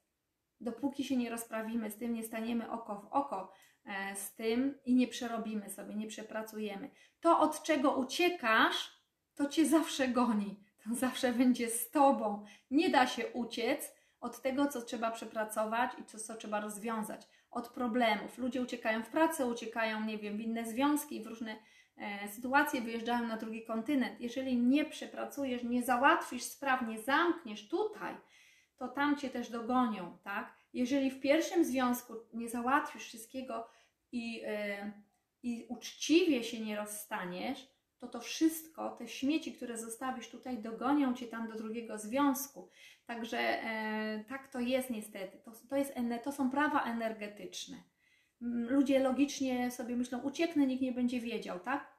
Dopóki 0.59 1.03
się 1.03 1.17
nie 1.17 1.29
rozprawimy 1.29 1.91
z 1.91 1.97
tym, 1.97 2.13
nie 2.13 2.23
staniemy 2.23 2.71
oko 2.71 2.95
w 2.95 3.05
oko 3.13 3.53
e, 3.85 4.15
z 4.15 4.35
tym 4.35 4.79
i 4.85 4.95
nie 4.95 5.07
przerobimy 5.07 5.69
sobie, 5.69 5.95
nie 5.95 6.07
przepracujemy. 6.07 6.89
To, 7.19 7.39
od 7.39 7.63
czego 7.63 7.95
uciekasz, 7.97 8.97
to 9.35 9.45
cię 9.45 9.65
zawsze 9.65 10.07
goni, 10.07 10.59
to 10.83 10.95
zawsze 10.95 11.33
będzie 11.33 11.69
z 11.69 11.89
tobą. 11.89 12.45
Nie 12.71 12.89
da 12.89 13.07
się 13.07 13.27
uciec 13.27 13.91
od 14.19 14.41
tego, 14.41 14.65
co 14.67 14.81
trzeba 14.81 15.11
przepracować 15.11 15.91
i 15.99 16.05
co, 16.05 16.19
co 16.19 16.35
trzeba 16.35 16.59
rozwiązać 16.59 17.27
od 17.51 17.67
problemów. 17.67 18.37
Ludzie 18.37 18.61
uciekają 18.61 19.03
w 19.03 19.09
pracę, 19.09 19.45
uciekają, 19.45 20.05
nie 20.05 20.17
wiem, 20.17 20.37
w 20.37 20.41
inne 20.41 20.65
związki, 20.65 21.23
w 21.23 21.27
różne 21.27 21.55
e, 21.97 22.29
sytuacje, 22.29 22.81
wyjeżdżają 22.81 23.27
na 23.27 23.37
drugi 23.37 23.65
kontynent. 23.65 24.21
Jeżeli 24.21 24.57
nie 24.57 24.85
przepracujesz, 24.85 25.63
nie 25.63 25.83
załatwisz 25.83 26.43
spraw, 26.43 26.87
nie 26.87 26.99
zamkniesz 26.99 27.67
tutaj, 27.67 28.15
to 28.77 28.87
tam 28.87 29.17
cię 29.17 29.29
też 29.29 29.49
dogonią, 29.49 30.17
tak? 30.23 30.53
Jeżeli 30.73 31.11
w 31.11 31.19
pierwszym 31.19 31.65
związku 31.65 32.13
nie 32.33 32.49
załatwisz 32.49 33.03
wszystkiego 33.03 33.67
i, 34.11 34.41
e, 34.45 34.91
i 35.43 35.65
uczciwie 35.69 36.43
się 36.43 36.59
nie 36.59 36.75
rozstaniesz, 36.75 37.76
to 37.99 38.07
to 38.07 38.19
wszystko, 38.19 38.89
te 38.89 39.07
śmieci, 39.07 39.53
które 39.53 39.77
zostawisz 39.77 40.29
tutaj, 40.29 40.57
dogonią 40.57 41.13
cię 41.13 41.27
tam 41.27 41.47
do 41.47 41.55
drugiego 41.55 41.97
związku. 41.97 42.69
Także 43.05 43.39
e, 43.39 44.23
tak 44.29 44.47
to 44.47 44.59
jest 44.59 44.89
niestety. 44.89 45.37
To, 45.45 45.51
to, 45.69 45.75
jest, 45.75 45.93
to 46.23 46.31
są 46.31 46.51
prawa 46.51 46.83
energetyczne. 46.83 47.77
Ludzie 48.41 48.99
logicznie 48.99 49.71
sobie 49.71 49.95
myślą, 49.95 50.21
ucieknę, 50.21 50.67
nikt 50.67 50.81
nie 50.81 50.91
będzie 50.91 51.19
wiedział, 51.19 51.59
tak? 51.59 51.97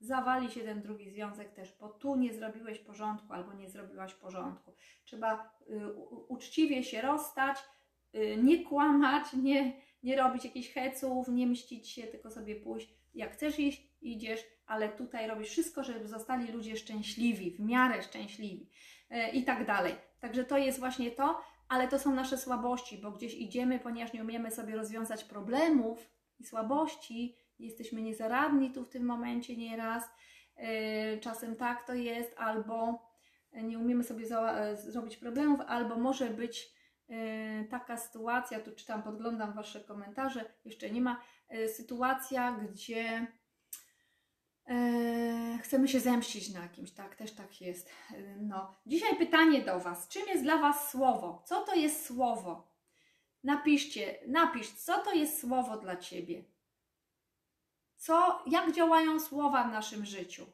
Zawali 0.00 0.50
się 0.50 0.60
ten 0.60 0.82
drugi 0.82 1.10
związek 1.10 1.52
też, 1.52 1.76
bo 1.80 1.88
tu 1.88 2.16
nie 2.16 2.34
zrobiłeś 2.34 2.78
porządku 2.78 3.32
albo 3.32 3.52
nie 3.54 3.70
zrobiłaś 3.70 4.14
porządku. 4.14 4.74
Trzeba 5.04 5.58
y, 5.70 5.92
uczciwie 6.28 6.84
się 6.84 7.02
rozstać, 7.02 7.58
y, 8.14 8.36
nie 8.42 8.64
kłamać, 8.64 9.32
nie, 9.32 9.72
nie 10.02 10.16
robić 10.16 10.44
jakichś 10.44 10.72
heców, 10.72 11.28
nie 11.28 11.46
mścić 11.46 11.88
się, 11.88 12.02
tylko 12.02 12.30
sobie 12.30 12.56
pójść. 12.56 12.94
Jak 13.14 13.32
chcesz 13.32 13.58
iść, 13.58 13.88
idziesz, 14.00 14.44
ale 14.72 14.88
tutaj 14.88 15.28
robisz 15.28 15.48
wszystko, 15.48 15.84
żeby 15.84 16.08
zostali 16.08 16.52
ludzie 16.52 16.76
szczęśliwi, 16.76 17.50
w 17.50 17.60
miarę 17.60 18.02
szczęśliwi 18.02 18.70
yy, 19.10 19.28
i 19.28 19.44
tak 19.44 19.66
dalej. 19.66 19.94
Także 20.20 20.44
to 20.44 20.58
jest 20.58 20.78
właśnie 20.78 21.10
to, 21.10 21.40
ale 21.68 21.88
to 21.88 21.98
są 21.98 22.14
nasze 22.14 22.38
słabości, 22.38 22.98
bo 22.98 23.10
gdzieś 23.10 23.34
idziemy, 23.34 23.78
ponieważ 23.78 24.12
nie 24.12 24.22
umiemy 24.22 24.50
sobie 24.50 24.76
rozwiązać 24.76 25.24
problemów 25.24 26.10
i 26.40 26.44
słabości, 26.44 27.36
jesteśmy 27.58 28.02
niezaradni 28.02 28.70
tu 28.70 28.84
w 28.84 28.88
tym 28.88 29.04
momencie 29.04 29.56
nieraz. 29.56 30.04
Yy, 30.56 31.20
czasem 31.20 31.56
tak 31.56 31.86
to 31.86 31.94
jest, 31.94 32.34
albo 32.38 33.02
nie 33.52 33.78
umiemy 33.78 34.04
sobie 34.04 34.26
za, 34.26 34.76
zrobić 34.76 35.16
problemów, 35.16 35.60
albo 35.60 35.96
może 35.96 36.30
być 36.30 36.72
taka 37.70 37.96
sytuacja, 37.96 38.60
tu 38.60 38.72
czytam, 38.72 39.02
podglądam 39.02 39.52
Wasze 39.52 39.80
komentarze, 39.80 40.44
jeszcze 40.64 40.90
nie 40.90 41.00
ma, 41.00 41.20
sytuacja, 41.76 42.52
gdzie 42.52 43.26
chcemy 45.62 45.88
się 45.88 46.00
zemścić 46.00 46.54
na 46.54 46.68
kimś, 46.68 46.90
tak? 46.90 47.14
Też 47.16 47.32
tak 47.32 47.60
jest. 47.60 47.90
Eee, 48.14 48.36
no. 48.40 48.74
Dzisiaj 48.86 49.16
pytanie 49.16 49.60
do 49.60 49.80
Was. 49.80 50.08
Czym 50.08 50.28
jest 50.28 50.42
dla 50.42 50.58
Was 50.58 50.90
słowo? 50.90 51.42
Co 51.46 51.60
to 51.64 51.74
jest 51.74 52.06
słowo? 52.06 52.72
Napiszcie, 53.44 54.18
napisz, 54.26 54.70
co 54.70 54.98
to 54.98 55.12
jest 55.12 55.40
słowo 55.40 55.76
dla 55.76 55.96
Ciebie? 55.96 56.44
Co, 57.96 58.42
jak 58.46 58.72
działają 58.72 59.20
słowa 59.20 59.64
w 59.64 59.72
naszym 59.72 60.06
życiu? 60.06 60.46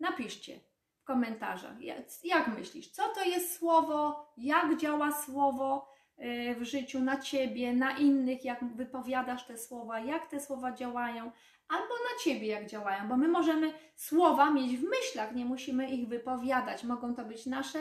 Napiszcie 0.00 0.60
w 0.96 1.04
komentarzach. 1.04 1.80
Jak, 1.80 1.98
jak 2.24 2.48
myślisz? 2.48 2.88
Co 2.90 3.08
to 3.08 3.24
jest 3.24 3.58
słowo? 3.58 4.26
Jak 4.36 4.76
działa 4.76 5.12
słowo 5.12 5.88
e, 6.16 6.54
w 6.54 6.62
życiu 6.62 7.00
na 7.00 7.20
Ciebie, 7.20 7.72
na 7.72 7.98
innych? 7.98 8.44
Jak 8.44 8.64
wypowiadasz 8.76 9.46
te 9.46 9.58
słowa? 9.58 10.00
Jak 10.00 10.26
te 10.30 10.40
słowa 10.40 10.72
działają? 10.72 11.32
Albo 11.68 11.94
na 11.94 12.24
ciebie, 12.24 12.46
jak 12.46 12.66
działają, 12.66 13.08
bo 13.08 13.16
my 13.16 13.28
możemy 13.28 13.72
słowa 13.96 14.50
mieć 14.50 14.76
w 14.76 14.82
myślach, 14.82 15.34
nie 15.34 15.44
musimy 15.44 15.90
ich 15.90 16.08
wypowiadać. 16.08 16.84
Mogą 16.84 17.14
to 17.14 17.24
być 17.24 17.46
nasze 17.46 17.78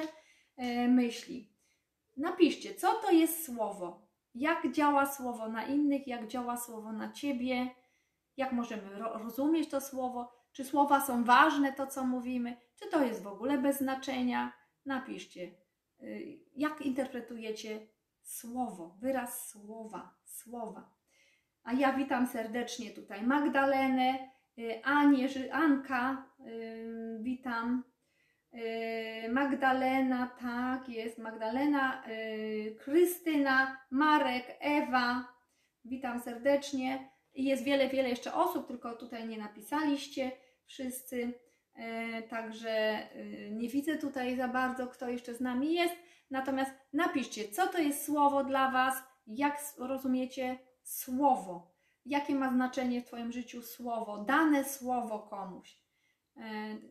e, 0.58 0.88
myśli. 0.88 1.56
Napiszcie, 2.18 2.76
co 2.76 2.94
to 2.94 3.12
jest 3.12 3.46
słowo, 3.46 4.08
jak 4.36 4.72
działa 4.72 5.06
słowo 5.06 5.48
na 5.48 5.66
innych, 5.66 6.08
jak 6.08 6.28
działa 6.28 6.58
słowo 6.58 6.92
na 6.92 7.12
ciebie, 7.12 7.70
jak 8.38 8.52
możemy 8.52 9.00
ro 9.00 9.18
rozumieć 9.18 9.70
to 9.70 9.82
słowo, 9.82 10.32
czy 10.52 10.64
słowa 10.64 11.06
są 11.06 11.24
ważne, 11.24 11.74
to 11.74 11.88
co 11.88 12.06
mówimy, 12.06 12.58
czy 12.76 12.90
to 12.90 13.04
jest 13.04 13.24
w 13.24 13.28
ogóle 13.28 13.58
bez 13.58 13.78
znaczenia. 13.78 14.54
Napiszcie, 14.86 15.52
y, 16.02 16.40
jak 16.56 16.82
interpretujecie 16.82 17.88
słowo, 18.22 18.96
wyraz 19.00 19.50
słowa, 19.50 20.16
słowa. 20.26 20.95
A 21.66 21.74
ja 21.74 21.94
witam 21.94 22.28
serdecznie 22.28 22.90
tutaj 22.92 23.24
Magdalenę, 23.24 24.30
y, 24.60 24.84
Anię, 24.84 25.28
Anka, 25.52 26.30
y, 26.48 27.18
witam. 27.22 27.84
Y, 28.54 29.30
Magdalena, 29.30 30.36
tak 30.42 30.90
jest, 30.90 31.18
Magdalena, 31.18 32.04
Krystyna, 32.80 33.78
Marek, 33.92 34.58
Ewa, 34.60 35.28
witam 35.86 36.20
serdecznie. 36.20 37.10
Jest 37.34 37.64
wiele, 37.64 37.90
wiele 37.90 38.10
jeszcze 38.10 38.34
osób, 38.34 38.68
tylko 38.68 38.96
tutaj 38.96 39.28
nie 39.28 39.38
napisaliście 39.38 40.32
wszyscy, 40.66 41.34
także 42.30 43.08
nie 43.52 43.70
widzę 43.70 43.98
tutaj 43.98 44.38
za 44.38 44.48
bardzo, 44.48 44.88
kto 44.88 45.10
jeszcze 45.10 45.34
z 45.34 45.42
nami 45.42 45.74
jest. 45.74 45.96
Natomiast 46.32 46.72
napiszcie, 46.94 47.48
co 47.48 47.68
to 47.68 47.78
jest 47.78 48.06
słowo 48.06 48.44
dla 48.44 48.72
Was, 48.72 49.04
jak 49.28 49.58
rozumiecie 49.78 50.60
słowo. 50.86 51.76
Jakie 52.06 52.36
ma 52.36 52.52
znaczenie 52.52 53.02
w 53.02 53.06
Twoim 53.06 53.32
życiu 53.32 53.62
słowo, 53.62 54.18
dane 54.18 54.66
słowo 54.66 55.20
komuś. 55.20 55.78
E, 56.38 56.42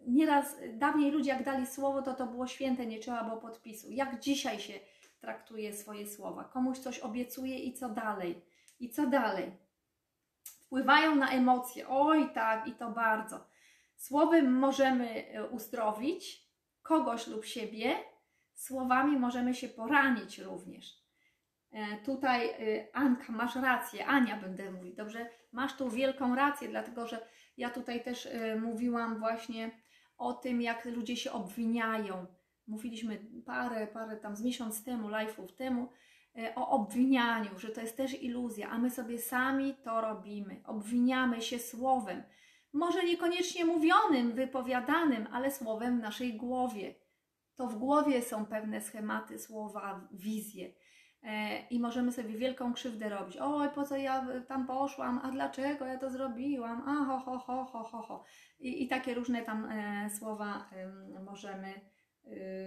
nieraz 0.06 0.56
dawniej 0.72 1.10
ludzie, 1.10 1.30
jak 1.30 1.44
dali 1.44 1.66
słowo, 1.66 2.02
to 2.02 2.14
to 2.14 2.26
było 2.26 2.46
święte, 2.46 2.86
nie 2.86 2.98
trzeba 2.98 3.24
było 3.24 3.36
podpisu. 3.36 3.90
Jak 3.90 4.20
dzisiaj 4.20 4.60
się 4.60 4.72
traktuje 5.20 5.72
swoje 5.72 6.06
słowa? 6.06 6.44
Komuś 6.44 6.78
coś 6.78 6.98
obiecuje 6.98 7.58
i 7.58 7.74
co 7.74 7.88
dalej? 7.88 8.42
I 8.80 8.90
co 8.90 9.06
dalej? 9.06 9.52
Wpływają 10.44 11.14
na 11.14 11.28
emocje. 11.28 11.88
Oj, 11.88 12.30
tak, 12.34 12.68
i 12.68 12.72
to 12.72 12.90
bardzo. 12.90 13.46
Słowem 13.96 14.58
możemy 14.58 15.26
e, 15.26 15.44
uzdrowić 15.44 16.48
kogoś 16.82 17.26
lub 17.26 17.44
siebie, 17.44 17.96
Słowami 18.54 19.18
możemy 19.18 19.54
się 19.54 19.68
poranić 19.68 20.38
również. 20.38 21.03
E, 21.74 21.96
tutaj 21.96 22.48
y, 22.48 22.88
Anka, 22.92 23.32
masz 23.32 23.56
rację, 23.56 24.06
Ania 24.06 24.36
będę 24.36 24.70
mówić, 24.70 24.94
dobrze? 24.94 25.30
Masz 25.52 25.76
tu 25.76 25.90
wielką 25.90 26.34
rację, 26.34 26.68
dlatego 26.68 27.06
że 27.06 27.26
ja 27.56 27.70
tutaj 27.70 28.04
też 28.04 28.26
y, 28.26 28.60
mówiłam 28.60 29.18
właśnie 29.18 29.70
o 30.18 30.32
tym, 30.32 30.62
jak 30.62 30.84
ludzie 30.84 31.16
się 31.16 31.32
obwiniają. 31.32 32.26
Mówiliśmy 32.66 33.26
parę, 33.46 33.86
parę 33.86 34.16
tam 34.16 34.36
z 34.36 34.42
miesiąc 34.42 34.84
temu, 34.84 35.08
live'ów 35.08 35.54
temu, 35.56 35.88
y, 36.38 36.54
o 36.54 36.68
obwinianiu, 36.68 37.58
że 37.58 37.68
to 37.68 37.80
jest 37.80 37.96
też 37.96 38.22
iluzja, 38.22 38.70
a 38.70 38.78
my 38.78 38.90
sobie 38.90 39.18
sami 39.18 39.74
to 39.74 40.00
robimy. 40.00 40.60
Obwiniamy 40.64 41.42
się 41.42 41.58
słowem. 41.58 42.22
Może 42.72 43.04
niekoniecznie 43.04 43.64
mówionym, 43.64 44.32
wypowiadanym, 44.32 45.26
ale 45.32 45.50
słowem 45.50 45.98
w 45.98 46.02
naszej 46.02 46.36
głowie. 46.36 46.94
To 47.56 47.66
w 47.66 47.78
głowie 47.78 48.22
są 48.22 48.46
pewne 48.46 48.80
schematy, 48.80 49.38
słowa, 49.38 50.08
wizje. 50.12 50.72
E, 51.24 51.60
i 51.70 51.80
możemy 51.80 52.12
sobie 52.12 52.38
wielką 52.38 52.72
krzywdę 52.72 53.08
robić. 53.08 53.36
Oj, 53.36 53.68
po 53.74 53.84
co 53.84 53.96
ja 53.96 54.26
tam 54.48 54.66
poszłam, 54.66 55.20
a 55.22 55.30
dlaczego 55.30 55.86
ja 55.86 55.98
to 55.98 56.10
zrobiłam, 56.10 56.82
a 56.88 57.04
ho, 57.04 57.18
ho, 57.18 57.38
ho, 57.38 57.64
ho, 57.64 57.84
ho, 57.84 58.02
ho. 58.02 58.24
I, 58.60 58.84
i 58.84 58.88
takie 58.88 59.14
różne 59.14 59.42
tam 59.42 59.64
e, 59.70 60.10
słowa 60.10 60.70
e, 60.72 61.20
możemy, 61.20 61.74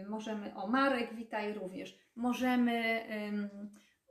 możemy, 0.09 0.55
o 0.55 0.67
Marek, 0.67 1.13
witaj 1.13 1.53
również, 1.53 1.97
możemy 2.15 3.01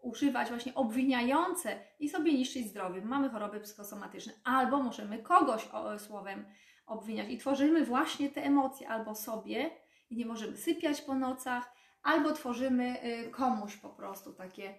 używać 0.02 0.48
właśnie 0.48 0.74
obwiniające 0.74 1.78
i 1.98 2.08
sobie 2.08 2.32
niszczyć 2.32 2.68
zdrowie. 2.68 3.02
Mamy 3.02 3.28
choroby 3.28 3.60
psychosomatyczne, 3.60 4.32
albo 4.44 4.82
możemy 4.82 5.18
kogoś 5.18 5.68
o, 5.72 5.98
słowem 5.98 6.44
obwiniać 6.86 7.28
i 7.28 7.38
tworzymy 7.38 7.84
właśnie 7.84 8.30
te 8.30 8.44
emocje 8.44 8.88
albo 8.88 9.14
sobie 9.14 9.70
i 10.10 10.16
nie 10.16 10.26
możemy 10.26 10.56
sypiać 10.56 11.02
po 11.02 11.14
nocach, 11.14 11.75
albo 12.06 12.32
tworzymy 12.32 13.04
y, 13.04 13.30
komuś 13.30 13.76
po 13.76 13.88
prostu 13.88 14.32
takie 14.32 14.70
y, 14.70 14.74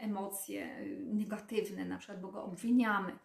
emocje 0.00 0.80
y, 0.80 0.98
negatywne, 1.04 1.84
na 1.84 1.98
przykład, 1.98 2.20
bo 2.20 2.28
go 2.28 2.44
obwiniamy. 2.44 3.18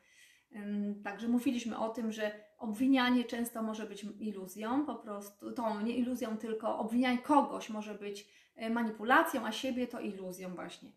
Także 1.04 1.28
mówiliśmy 1.28 1.78
o 1.78 1.90
tym, 1.90 2.12
że 2.12 2.32
obwinianie 2.58 3.24
często 3.24 3.64
może 3.64 3.86
być 3.86 4.06
iluzją, 4.20 4.86
po 4.86 4.96
prostu, 4.96 5.52
to 5.52 5.82
nie 5.82 5.96
iluzją, 5.96 6.38
tylko 6.38 6.78
obwinianie 6.80 7.18
kogoś 7.18 7.70
może 7.70 7.96
być 7.96 8.28
manipulacją, 8.70 9.46
a 9.46 9.52
siebie 9.52 9.88
to 9.88 10.00
iluzją 10.00 10.56
właśnie. 10.56 10.92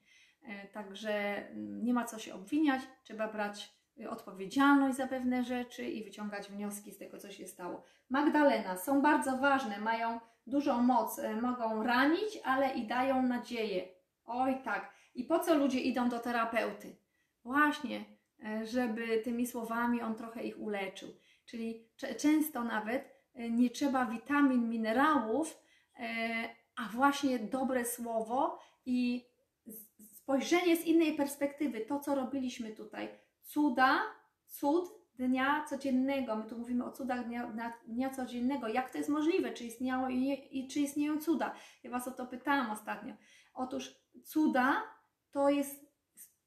Także 0.72 1.44
nie 1.56 1.94
ma 1.94 2.04
co 2.04 2.18
się 2.18 2.34
obwiniać, 2.34 2.82
trzeba 3.02 3.28
brać 3.28 3.72
odpowiedzialność 4.06 4.96
za 4.96 5.06
pewne 5.06 5.44
rzeczy 5.44 5.84
i 5.84 6.04
wyciągać 6.04 6.48
wnioski 6.48 6.92
z 6.92 6.98
tego, 6.98 7.18
co 7.18 7.30
się 7.30 7.46
stało. 7.46 7.84
Magdalena, 8.10 8.76
są 8.76 9.02
bardzo 9.02 9.36
ważne, 9.36 9.78
mają 9.78 10.20
dużą 10.46 10.82
moc, 10.82 11.18
e, 11.18 11.40
mogą 11.40 11.82
ranić, 11.82 12.38
ale 12.44 12.74
i 12.74 12.86
dają 12.86 13.22
nadzieję. 13.22 13.88
Oj 14.24 14.62
tak. 14.64 14.92
I 15.14 15.24
po 15.24 15.38
co 15.38 15.54
ludzie 15.54 15.80
idą 15.80 16.08
do 16.08 16.18
terapeuty? 16.18 16.96
Właśnie, 17.44 18.04
e, 18.44 18.66
żeby 18.66 19.20
tymi 19.24 19.46
słowami 19.46 20.02
on 20.02 20.14
trochę 20.14 20.42
ich 20.42 20.58
uleczył. 20.58 21.08
Czyli 21.46 21.88
często 22.18 22.64
nawet 22.64 23.14
e, 23.34 23.50
nie 23.50 23.70
trzeba 23.70 24.06
witamin, 24.06 24.68
minerałów, 24.68 25.58
a 26.76 26.88
właśnie 26.88 27.38
dobre 27.38 27.84
słowo 27.84 28.58
i 28.86 29.26
spojrzenie 29.98 30.76
z 30.76 30.84
innej 30.84 31.16
perspektywy. 31.16 31.80
To, 31.80 32.00
co 32.00 32.14
robiliśmy 32.14 32.70
tutaj. 32.70 33.08
Cuda, 33.48 34.02
cud 34.46 34.88
dnia 35.14 35.64
codziennego. 35.68 36.36
My 36.36 36.44
tu 36.44 36.58
mówimy 36.58 36.84
o 36.84 36.92
cudach 36.92 37.26
dnia, 37.26 37.52
dnia 37.86 38.10
codziennego. 38.10 38.68
Jak 38.68 38.90
to 38.90 38.98
jest 38.98 39.10
możliwe? 39.10 39.52
Czy 39.52 39.64
istniało 39.64 40.08
i, 40.08 40.48
i 40.50 40.68
czy 40.68 40.80
istnieją 40.80 41.20
cuda? 41.20 41.54
Ja 41.82 41.90
Was 41.90 42.08
o 42.08 42.10
to 42.10 42.26
pytałam 42.26 42.70
ostatnio. 42.70 43.14
Otóż 43.54 43.94
cuda 44.24 44.82
to 45.30 45.50
jest 45.50 45.88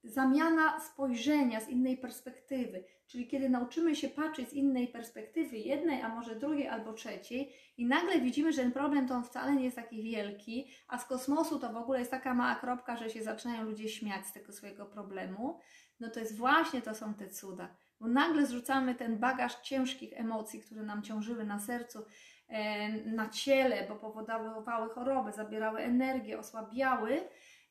zamiana 0.04 0.80
spojrzenia 0.80 1.62
z 1.62 1.70
innej 1.70 1.98
perspektywy. 1.98 2.84
Czyli 3.08 3.28
kiedy 3.28 3.50
nauczymy 3.50 3.96
się 3.96 4.10
patrzeć 4.10 4.50
z 4.50 4.54
innej 4.54 4.88
perspektywy, 4.88 5.58
jednej, 5.58 6.02
a 6.02 6.10
może 6.10 6.36
drugiej 6.36 6.68
albo 6.68 6.94
trzeciej, 6.94 7.54
i 7.78 7.86
nagle 7.86 8.20
widzimy, 8.20 8.54
że 8.54 8.62
ten 8.62 8.72
problem 8.72 9.08
to 9.08 9.22
wcale 9.22 9.56
nie 9.56 9.64
jest 9.64 9.76
taki 9.76 10.04
wielki, 10.04 10.72
a 10.88 10.98
z 10.98 11.06
kosmosu 11.06 11.60
to 11.60 11.74
w 11.74 11.78
ogóle 11.78 12.00
jest 12.00 12.12
taka 12.12 12.34
mała 12.34 12.56
kropka, 12.56 12.98
że 12.98 13.10
się 13.10 13.24
zaczynają 13.24 13.64
ludzie 13.64 13.90
śmiać 13.90 14.28
z 14.28 14.34
tego 14.34 14.52
swojego 14.52 14.86
problemu, 14.86 15.60
no 16.02 16.10
to 16.10 16.20
jest 16.20 16.38
właśnie 16.38 16.82
to 16.82 16.96
są 16.96 17.14
te 17.14 17.30
cuda 17.30 17.76
bo 18.02 18.08
nagle 18.08 18.46
zrzucamy 18.46 18.96
ten 18.96 19.18
bagaż 19.18 19.56
ciężkich 19.56 20.14
emocji, 20.14 20.62
które 20.62 20.84
nam 20.84 21.04
ciążyły 21.04 21.46
na 21.46 21.60
sercu, 21.60 22.06
e, 22.48 22.90
na 22.90 23.30
ciele, 23.30 23.88
bo 23.88 23.96
powodowały 23.96 24.90
choroby, 24.90 25.32
zabierały 25.32 25.80
energię, 25.80 26.40
osłabiały 26.40 27.22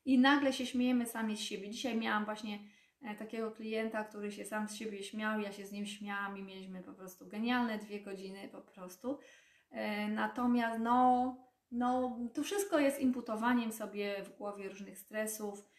i 0.05 0.19
nagle 0.19 0.53
się 0.53 0.67
śmiejemy 0.67 1.07
sami 1.07 1.37
z 1.37 1.41
siebie. 1.41 1.71
Dzisiaj 1.71 1.97
miałam 1.97 2.25
właśnie 2.25 2.59
e, 3.03 3.15
takiego 3.15 3.51
klienta, 3.51 4.05
który 4.05 4.33
się 4.33 4.45
sam 4.45 4.69
z 4.69 4.75
siebie 4.75 5.03
śmiał, 5.03 5.41
ja 5.41 5.53
się 5.53 5.67
z 5.67 5.73
nim 5.73 5.87
śmiałam 5.87 6.39
i 6.39 6.43
mieliśmy 6.43 6.83
po 6.83 6.93
prostu 6.93 7.27
genialne 7.27 7.79
dwie 7.79 8.01
godziny 8.01 8.49
po 8.49 8.61
prostu. 8.61 9.19
E, 9.71 10.09
natomiast 10.09 10.81
no, 10.81 11.37
no 11.71 12.19
to 12.35 12.43
wszystko 12.43 12.79
jest 12.79 13.01
imputowaniem 13.01 13.73
sobie 13.73 14.25
w 14.25 14.37
głowie 14.37 14.69
różnych 14.69 14.99
stresów, 14.99 15.71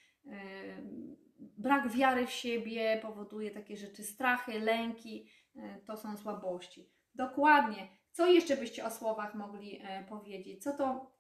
brak 1.61 1.89
wiary 1.89 2.27
w 2.27 2.31
siebie 2.31 2.99
powoduje 3.01 3.51
takie 3.51 3.77
rzeczy, 3.77 4.03
strachy, 4.03 4.59
lęki, 4.59 5.27
e, 5.55 5.79
to 5.79 5.97
są 5.97 6.17
słabości. 6.17 6.89
Dokładnie. 7.15 7.87
Co 8.11 8.25
jeszcze 8.25 8.57
byście 8.57 8.85
o 8.85 8.91
słowach 8.91 9.35
mogli 9.35 9.79
e, 9.83 10.03
powiedzieć? 10.03 10.63
Co 10.63 10.73
to 10.73 11.11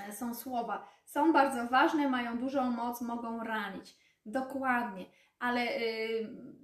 e, 0.00 0.12
są 0.12 0.34
słowa? 0.34 0.88
Są 1.04 1.32
bardzo 1.32 1.66
ważne, 1.66 2.08
mają 2.08 2.38
dużą 2.38 2.70
moc, 2.70 3.00
mogą 3.00 3.44
ranić. 3.44 3.96
Dokładnie. 4.26 5.06
Ale 5.38 5.66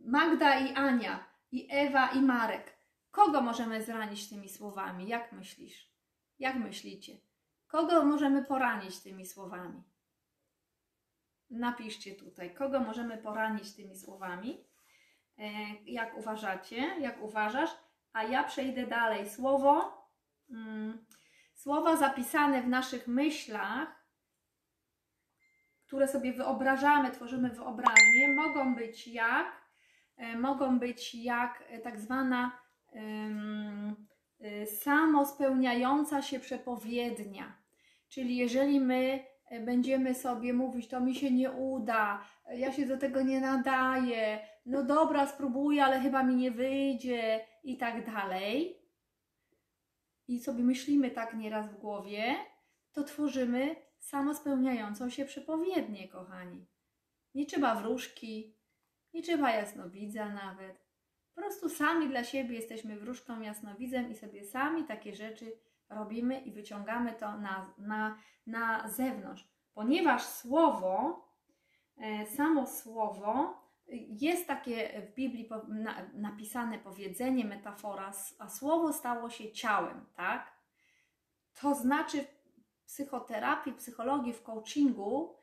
Magda 0.05 0.61
i 0.61 0.75
Ania, 0.75 1.25
i 1.53 1.69
Ewa 1.71 2.09
i 2.09 2.21
Marek, 2.21 2.79
kogo 3.11 3.41
możemy 3.41 3.83
zranić 3.83 4.29
tymi 4.29 4.49
słowami? 4.49 5.09
Jak 5.09 5.33
myślisz? 5.33 5.95
Jak 6.39 6.57
myślicie? 6.57 7.13
Kogo 7.67 8.05
możemy 8.05 8.45
poranić 8.45 9.01
tymi 9.01 9.27
słowami? 9.27 9.83
Napiszcie 11.51 12.15
tutaj, 12.15 12.55
kogo 12.55 12.81
możemy 12.81 13.19
poranić 13.19 13.75
tymi 13.75 13.97
słowami. 13.97 14.65
E, 15.39 15.43
jak 15.87 16.19
uważacie, 16.19 16.77
jak 17.01 17.23
uważasz, 17.23 17.71
a 18.13 18.23
ja 18.23 18.45
przejdę 18.45 18.87
dalej. 18.87 19.31
Słowo, 19.31 20.05
mm, 20.51 21.07
słowa 21.55 21.97
zapisane 21.97 22.63
w 22.63 22.69
naszych 22.69 23.09
myślach, 23.09 24.05
które 25.87 26.09
sobie 26.09 26.33
wyobrażamy, 26.33 27.11
tworzymy 27.11 27.51
wyobraźnię, 27.51 28.29
mogą 28.37 28.75
być 28.75 29.07
jak, 29.07 29.47
e, 30.17 30.39
mogą 30.39 30.79
być 30.79 31.15
jak 31.15 31.65
e, 31.69 31.79
tak 31.79 32.01
zwana 32.01 32.59
um, 32.93 34.07
samospełniająca 34.83 36.23
się 36.23 36.41
przepowiednia. 36.41 37.57
Czyli 38.09 38.37
jeżeli 38.37 38.81
my 38.81 39.25
będziemy 39.61 40.15
sobie 40.15 40.53
mówić, 40.53 40.89
to 40.89 41.01
mi 41.01 41.15
się 41.15 41.31
nie 41.31 41.53
uda, 41.53 42.25
e, 42.47 42.59
ja 42.59 42.73
się 42.73 42.87
do 42.87 42.99
tego 42.99 43.23
nie 43.23 43.41
nadaję, 43.41 44.39
no 44.67 44.83
dobra, 44.83 45.27
spróbuję, 45.27 45.85
ale 45.85 46.01
chyba 46.01 46.23
mi 46.23 46.37
nie 46.37 46.51
wyjdzie 46.51 47.47
i 47.65 47.77
tak 47.77 48.07
dalej. 48.07 48.81
I 50.29 50.41
sobie 50.41 50.65
myślimy 50.65 51.11
tak 51.11 51.35
nieraz 51.35 51.69
w 51.69 51.79
głowie, 51.79 52.35
to 52.93 53.05
tworzymy 53.05 53.77
samospełniającą 53.99 55.11
się 55.11 55.25
przepowiednię, 55.25 56.09
kochani. 56.09 56.67
Nie 57.35 57.47
trzeba 57.47 57.75
wróżki, 57.75 58.57
nie 59.15 59.23
trzeba 59.23 59.51
jasnowidza 59.51 60.29
nawet. 60.29 60.85
Po 61.35 61.41
prostu 61.41 61.69
sami 61.69 62.09
dla 62.09 62.25
siebie 62.25 62.57
jesteśmy 62.57 62.97
wróżką, 62.97 63.41
jasnowidzem 63.41 64.11
i 64.11 64.15
sobie 64.15 64.45
sami 64.45 64.85
takie 64.85 65.15
rzeczy 65.15 65.53
robimy 65.89 66.41
i 66.41 66.53
wyciągamy 66.53 67.13
to 67.13 67.37
na, 67.37 67.75
na, 67.79 68.19
na 68.47 68.89
zewnątrz. 68.89 69.49
Ponieważ 69.75 70.23
słowo, 70.23 71.25
e, 71.97 72.27
samo 72.27 72.67
słowo, 72.67 73.65
jest 74.09 74.47
takie 74.47 75.03
w 75.03 75.15
Biblii 75.15 75.49
napisane 76.15 76.79
powiedzenie, 76.79 77.45
metafora, 77.45 78.13
a 78.39 78.49
słowo 78.49 78.93
stało 78.93 79.31
się 79.31 79.53
ciałem, 79.53 80.07
tak? 80.17 80.55
To 81.61 81.75
znaczy 81.75 82.25
w 82.25 82.85
psychoterapii, 82.87 83.73
psychologii, 83.73 84.33
w 84.33 84.43
coachingu, 84.43 85.37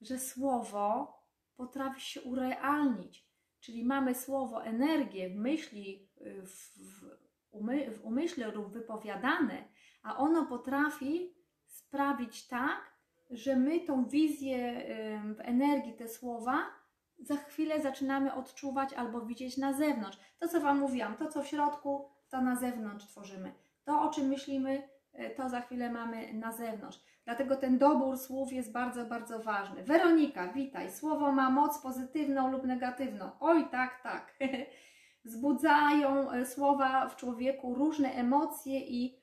że 0.00 0.18
słowo 0.18 1.14
potrafi 1.56 2.00
się 2.00 2.22
urealnić. 2.22 3.28
Czyli 3.60 3.84
mamy 3.84 4.14
słowo, 4.14 4.64
energię 4.64 5.30
w 5.30 5.36
myśli, 5.36 6.08
w, 6.20 6.52
w, 6.78 7.04
umy, 7.50 7.90
w 7.90 8.04
umyśle 8.04 8.50
lub 8.50 8.72
wypowiadane, 8.72 9.68
a 10.08 10.16
ono 10.16 10.46
potrafi 10.46 11.34
sprawić 11.66 12.48
tak, 12.48 12.92
że 13.30 13.56
my 13.56 13.80
tą 13.80 14.04
wizję 14.04 14.84
w 15.36 15.40
energii, 15.40 15.92
te 15.92 16.08
słowa, 16.08 16.58
za 17.18 17.36
chwilę 17.36 17.80
zaczynamy 17.80 18.34
odczuwać 18.34 18.92
albo 18.92 19.20
widzieć 19.20 19.56
na 19.56 19.72
zewnątrz. 19.72 20.18
To, 20.38 20.48
co 20.48 20.60
Wam 20.60 20.78
mówiłam, 20.78 21.16
to, 21.16 21.28
co 21.28 21.42
w 21.42 21.46
środku, 21.46 22.08
to 22.30 22.40
na 22.40 22.56
zewnątrz 22.56 23.06
tworzymy. 23.06 23.52
To, 23.84 24.02
o 24.02 24.10
czym 24.10 24.28
myślimy 24.28 24.88
e, 25.12 25.30
to 25.30 25.48
za 25.48 25.60
chwilę 25.60 25.90
mamy 25.90 26.34
na 26.34 26.52
zewnątrz. 26.52 27.00
Dlatego 27.24 27.56
ten 27.56 27.78
dobór 27.78 28.18
słów 28.18 28.52
jest 28.52 28.72
bardzo, 28.72 29.04
bardzo 29.04 29.38
ważny. 29.38 29.82
Weronika, 29.82 30.52
witaj. 30.52 30.92
Słowo 30.92 31.32
ma 31.32 31.50
moc 31.50 31.78
pozytywną 31.78 32.50
lub 32.50 32.64
negatywną. 32.64 33.30
Oj, 33.40 33.68
tak, 33.70 34.00
tak. 34.02 34.34
Wzbudzają 35.24 36.30
e, 36.30 36.46
słowa 36.46 37.08
w 37.08 37.16
człowieku 37.16 37.74
różne 37.74 38.12
emocje 38.12 38.80
i 38.80 39.17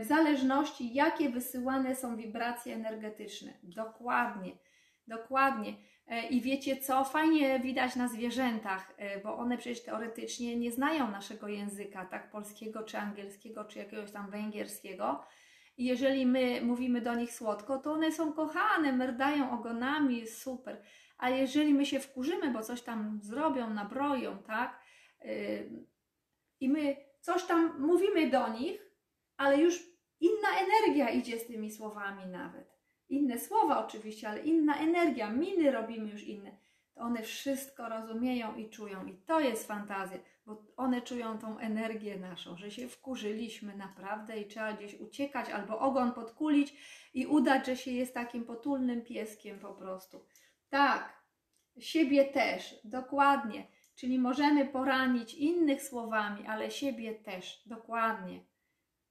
w 0.00 0.04
zależności, 0.04 0.94
jakie 0.94 1.28
wysyłane 1.28 1.96
są 1.96 2.16
wibracje 2.16 2.74
energetyczne. 2.74 3.52
Dokładnie, 3.62 4.52
dokładnie. 5.06 5.74
E, 6.06 6.28
I 6.28 6.40
wiecie 6.40 6.76
co? 6.76 7.04
Fajnie 7.04 7.60
widać 7.60 7.96
na 7.96 8.08
zwierzętach, 8.08 8.94
bo 9.24 9.36
one 9.36 9.58
przecież 9.58 9.84
teoretycznie 9.84 10.56
nie 10.56 10.72
znają 10.72 11.10
naszego 11.10 11.48
języka, 11.48 12.04
tak? 12.04 12.30
Polskiego, 12.30 12.82
czy 12.82 12.98
angielskiego, 12.98 13.64
czy 13.64 13.78
jakiegoś 13.78 14.10
tam 14.10 14.30
węgierskiego. 14.30 15.24
I 15.76 15.84
jeżeli 15.84 16.26
my 16.26 16.60
mówimy 16.62 17.00
do 17.00 17.14
nich 17.14 17.32
słodko, 17.32 17.78
to 17.78 17.92
one 17.92 18.12
są 18.12 18.32
kochane, 18.32 18.92
merdają 18.92 19.50
ogonami, 19.50 20.18
jest 20.20 20.42
super. 20.42 20.82
A 21.18 21.30
jeżeli 21.30 21.74
my 21.74 21.86
się 21.86 22.00
wkurzymy, 22.00 22.50
bo 22.50 22.62
coś 22.62 22.82
tam 22.82 23.20
zrobią, 23.22 23.70
nabroją, 23.70 24.38
tak? 24.38 24.80
I 26.60 26.68
my 26.68 26.96
coś 27.20 27.44
tam 27.44 27.80
mówimy 27.80 28.30
do 28.30 28.48
nich, 28.48 28.83
ale 29.36 29.58
już 29.58 29.82
inna 30.20 30.48
energia 30.60 31.10
idzie 31.10 31.38
z 31.38 31.46
tymi 31.46 31.70
słowami 31.70 32.26
nawet. 32.26 32.74
Inne 33.08 33.38
słowa 33.38 33.86
oczywiście, 33.86 34.28
ale 34.28 34.40
inna 34.40 34.78
energia, 34.78 35.30
miny 35.30 35.70
robimy 35.70 36.10
już 36.10 36.22
inne. 36.22 36.56
To 36.94 37.00
one 37.00 37.22
wszystko 37.22 37.88
rozumieją 37.88 38.56
i 38.56 38.70
czują. 38.70 39.06
I 39.06 39.14
to 39.14 39.40
jest 39.40 39.66
fantazja, 39.66 40.18
bo 40.46 40.64
one 40.76 41.02
czują 41.02 41.38
tą 41.38 41.58
energię 41.58 42.18
naszą, 42.18 42.56
że 42.56 42.70
się 42.70 42.88
wkurzyliśmy 42.88 43.76
naprawdę 43.76 44.40
i 44.40 44.46
trzeba 44.46 44.72
gdzieś 44.72 45.00
uciekać 45.00 45.50
albo 45.50 45.78
ogon 45.78 46.12
podkulić 46.12 46.74
i 47.14 47.26
udać, 47.26 47.66
że 47.66 47.76
się 47.76 47.90
jest 47.90 48.14
takim 48.14 48.44
potulnym 48.44 49.02
pieskiem 49.02 49.58
po 49.58 49.74
prostu. 49.74 50.24
Tak, 50.68 51.22
siebie 51.78 52.24
też, 52.24 52.74
dokładnie. 52.84 53.66
Czyli 53.94 54.18
możemy 54.18 54.66
poranić 54.66 55.34
innych 55.34 55.82
słowami, 55.82 56.46
ale 56.46 56.70
siebie 56.70 57.14
też, 57.14 57.62
dokładnie. 57.66 58.44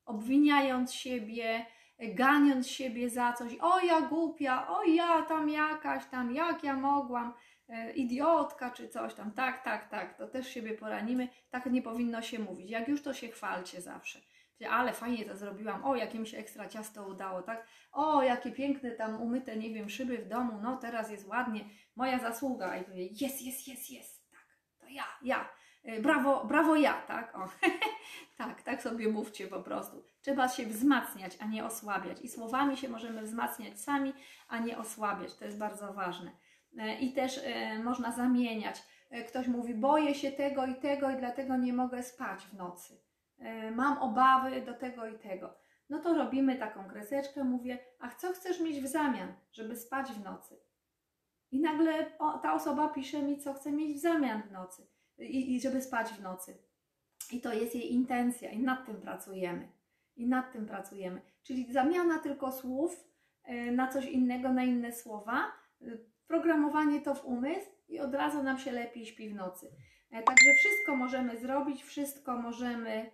Obwiniając 0.05 0.93
siebie, 0.93 1.65
ganiąc 1.99 2.67
siebie 2.67 3.09
za 3.09 3.33
coś, 3.33 3.57
o 3.61 3.79
ja 3.79 4.01
głupia, 4.01 4.67
o 4.67 4.83
ja 4.83 5.21
tam 5.21 5.49
jakaś 5.49 6.05
tam, 6.05 6.35
jak 6.35 6.63
ja 6.63 6.73
mogłam, 6.73 7.33
e, 7.69 7.91
idiotka 7.91 8.71
czy 8.71 8.89
coś 8.89 9.13
tam. 9.13 9.31
Tak, 9.31 9.63
tak, 9.63 9.89
tak, 9.89 10.17
to 10.17 10.27
też 10.27 10.49
siebie 10.49 10.73
poranimy. 10.73 11.27
Tak 11.49 11.65
nie 11.65 11.81
powinno 11.81 12.21
się 12.21 12.39
mówić. 12.39 12.71
Jak 12.71 12.87
już 12.87 13.01
to 13.01 13.13
się 13.13 13.27
chwalcie 13.27 13.81
zawsze. 13.81 14.19
Ale 14.69 14.93
fajnie 14.93 15.25
to 15.25 15.37
zrobiłam, 15.37 15.85
o 15.85 15.95
jakie 15.95 16.19
mi 16.19 16.27
się 16.27 16.37
ekstra 16.37 16.67
ciasto 16.67 17.07
udało, 17.07 17.41
tak? 17.41 17.67
O, 17.91 18.23
jakie 18.23 18.51
piękne 18.51 18.91
tam 18.91 19.21
umyte, 19.21 19.57
nie 19.57 19.73
wiem, 19.73 19.89
szyby 19.89 20.17
w 20.17 20.27
domu, 20.27 20.59
no 20.61 20.77
teraz 20.77 21.11
jest 21.11 21.27
ładnie, 21.27 21.65
moja 21.95 22.19
zasługa. 22.19 22.77
I 22.77 22.83
powie, 22.83 23.05
jest, 23.05 23.41
jest, 23.41 23.67
jest, 23.67 23.91
jest 23.91 24.23
ja, 24.93 25.05
ja. 25.21 25.49
E, 25.83 26.01
brawo, 26.01 26.45
brawo 26.45 26.75
ja, 26.75 26.93
tak? 26.93 27.35
O. 27.35 27.49
tak, 28.37 28.61
tak 28.61 28.81
sobie 28.81 29.07
mówcie 29.07 29.47
po 29.47 29.59
prostu. 29.59 30.03
Trzeba 30.21 30.47
się 30.47 30.65
wzmacniać, 30.65 31.37
a 31.39 31.45
nie 31.45 31.65
osłabiać. 31.65 32.21
I 32.21 32.29
słowami 32.29 32.77
się 32.77 32.89
możemy 32.89 33.21
wzmacniać 33.21 33.81
sami, 33.81 34.13
a 34.47 34.59
nie 34.59 34.77
osłabiać. 34.77 35.35
To 35.35 35.45
jest 35.45 35.57
bardzo 35.57 35.93
ważne. 35.93 36.31
E, 36.77 36.99
I 36.99 37.13
też 37.13 37.41
e, 37.43 37.79
można 37.79 38.11
zamieniać. 38.11 38.83
Ktoś 39.27 39.47
mówi, 39.47 39.73
boję 39.73 40.15
się 40.15 40.31
tego 40.31 40.65
i 40.65 40.75
tego 40.75 41.09
i 41.09 41.15
dlatego 41.15 41.57
nie 41.57 41.73
mogę 41.73 42.03
spać 42.03 42.43
w 42.43 42.53
nocy. 42.53 43.01
Mam 43.71 43.97
obawy 43.97 44.61
do 44.61 44.73
tego 44.73 45.07
i 45.07 45.19
tego. 45.19 45.55
No 45.89 45.99
to 45.99 46.13
robimy 46.13 46.55
taką 46.55 46.87
kreseczkę, 46.87 47.43
mówię, 47.43 47.79
a 47.99 48.09
co 48.09 48.33
chcesz 48.33 48.59
mieć 48.59 48.81
w 48.81 48.87
zamian, 48.87 49.33
żeby 49.51 49.75
spać 49.75 50.11
w 50.11 50.23
nocy? 50.23 50.59
I 51.51 51.61
nagle 51.61 52.05
ta 52.41 52.53
osoba 52.53 52.87
pisze 52.87 53.21
mi, 53.21 53.39
co 53.39 53.53
chce 53.53 53.71
mieć 53.71 53.97
w 53.97 54.01
zamian 54.01 54.41
w 54.41 54.51
nocy 54.51 54.87
i, 55.17 55.55
i 55.55 55.61
żeby 55.61 55.81
spać 55.81 56.07
w 56.09 56.21
nocy. 56.21 56.57
I 57.31 57.41
to 57.41 57.53
jest 57.53 57.75
jej 57.75 57.93
intencja, 57.93 58.51
i 58.51 58.59
nad 58.59 58.85
tym 58.85 59.01
pracujemy. 59.01 59.67
I 60.15 60.27
nad 60.27 60.53
tym 60.53 60.65
pracujemy. 60.65 61.21
Czyli 61.43 61.73
zamiana 61.73 62.19
tylko 62.19 62.51
słów 62.51 63.03
e, 63.43 63.71
na 63.71 63.87
coś 63.87 64.05
innego, 64.05 64.53
na 64.53 64.63
inne 64.63 64.91
słowa, 64.91 65.51
e, 65.81 65.85
programowanie 66.27 67.01
to 67.01 67.15
w 67.15 67.25
umysł 67.25 67.69
i 67.87 67.99
od 67.99 68.13
razu 68.13 68.43
nam 68.43 68.59
się 68.59 68.71
lepiej 68.71 69.05
śpi 69.05 69.29
w 69.29 69.35
nocy. 69.35 69.71
E, 70.11 70.23
także 70.23 70.53
wszystko 70.59 70.95
możemy 70.95 71.37
zrobić, 71.37 71.83
wszystko 71.83 72.37
możemy, 72.37 73.11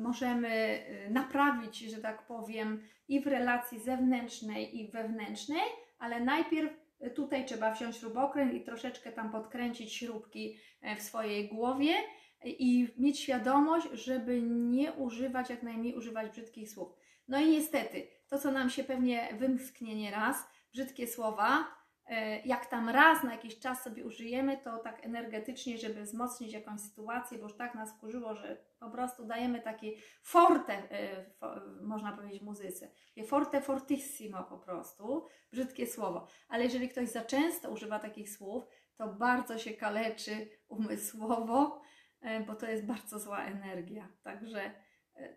możemy 0.00 0.84
naprawić, 1.10 1.78
że 1.78 1.98
tak 1.98 2.26
powiem, 2.26 2.82
i 3.08 3.20
w 3.20 3.26
relacji 3.26 3.80
zewnętrznej, 3.80 4.80
i 4.80 4.90
wewnętrznej, 4.90 5.62
ale 5.98 6.20
najpierw 6.20 6.81
tutaj 7.10 7.44
trzeba 7.44 7.74
wziąć 7.74 7.96
śrubokręt 7.96 8.54
i 8.54 8.64
troszeczkę 8.64 9.12
tam 9.12 9.32
podkręcić 9.32 9.92
śrubki 9.92 10.56
e, 10.82 10.96
w 10.96 11.02
swojej 11.02 11.48
głowie 11.48 11.94
i 12.44 12.88
mieć 12.98 13.20
świadomość, 13.20 13.88
żeby 13.92 14.42
nie 14.42 14.92
używać, 14.92 15.50
jak 15.50 15.62
najmniej 15.62 15.94
używać 15.94 16.30
brzydkich 16.30 16.70
słów. 16.70 16.92
No 17.28 17.40
i 17.40 17.48
niestety, 17.50 18.06
to 18.28 18.38
co 18.38 18.52
nam 18.52 18.70
się 18.70 18.84
pewnie 18.84 19.28
wymsknie 19.38 19.94
nieraz, 19.94 20.36
brzydkie 20.72 21.06
słowa, 21.06 21.64
jak 22.44 22.66
tam 22.66 22.88
raz 22.88 23.22
na 23.22 23.32
jakiś 23.32 23.58
czas 23.58 23.82
sobie 23.82 24.04
użyjemy, 24.04 24.58
to 24.64 24.78
tak 24.78 25.06
energetycznie, 25.06 25.78
żeby 25.78 26.02
wzmocnić 26.02 26.52
jakąś 26.52 26.80
sytuację, 26.80 27.38
bo 27.38 27.44
już 27.44 27.56
tak 27.56 27.74
nas 27.74 27.98
kurzyło, 27.98 28.34
że 28.34 28.64
po 28.80 28.90
prostu 28.90 29.24
dajemy 29.24 29.60
takie 29.60 29.92
forte, 30.22 30.72
e, 30.72 31.24
można 31.82 32.12
powiedzieć 32.12 32.42
muzyce, 32.42 32.90
forte 33.26 33.60
fortissimo 33.60 34.44
po 34.44 34.58
prostu, 34.58 35.26
brzydkie 35.52 35.86
słowo. 35.86 36.26
Ale 36.48 36.64
jeżeli 36.64 36.88
ktoś 36.88 37.08
za 37.08 37.24
często 37.24 37.70
używa 37.70 37.98
takich 37.98 38.30
słów, 38.30 38.64
to 38.96 39.08
bardzo 39.08 39.58
się 39.58 39.70
kaleczy 39.70 40.48
umysłowo, 40.68 41.82
e, 42.20 42.40
bo 42.40 42.54
to 42.54 42.66
jest 42.66 42.86
bardzo 42.86 43.18
zła 43.18 43.44
energia. 43.44 44.08
Także 44.22 44.70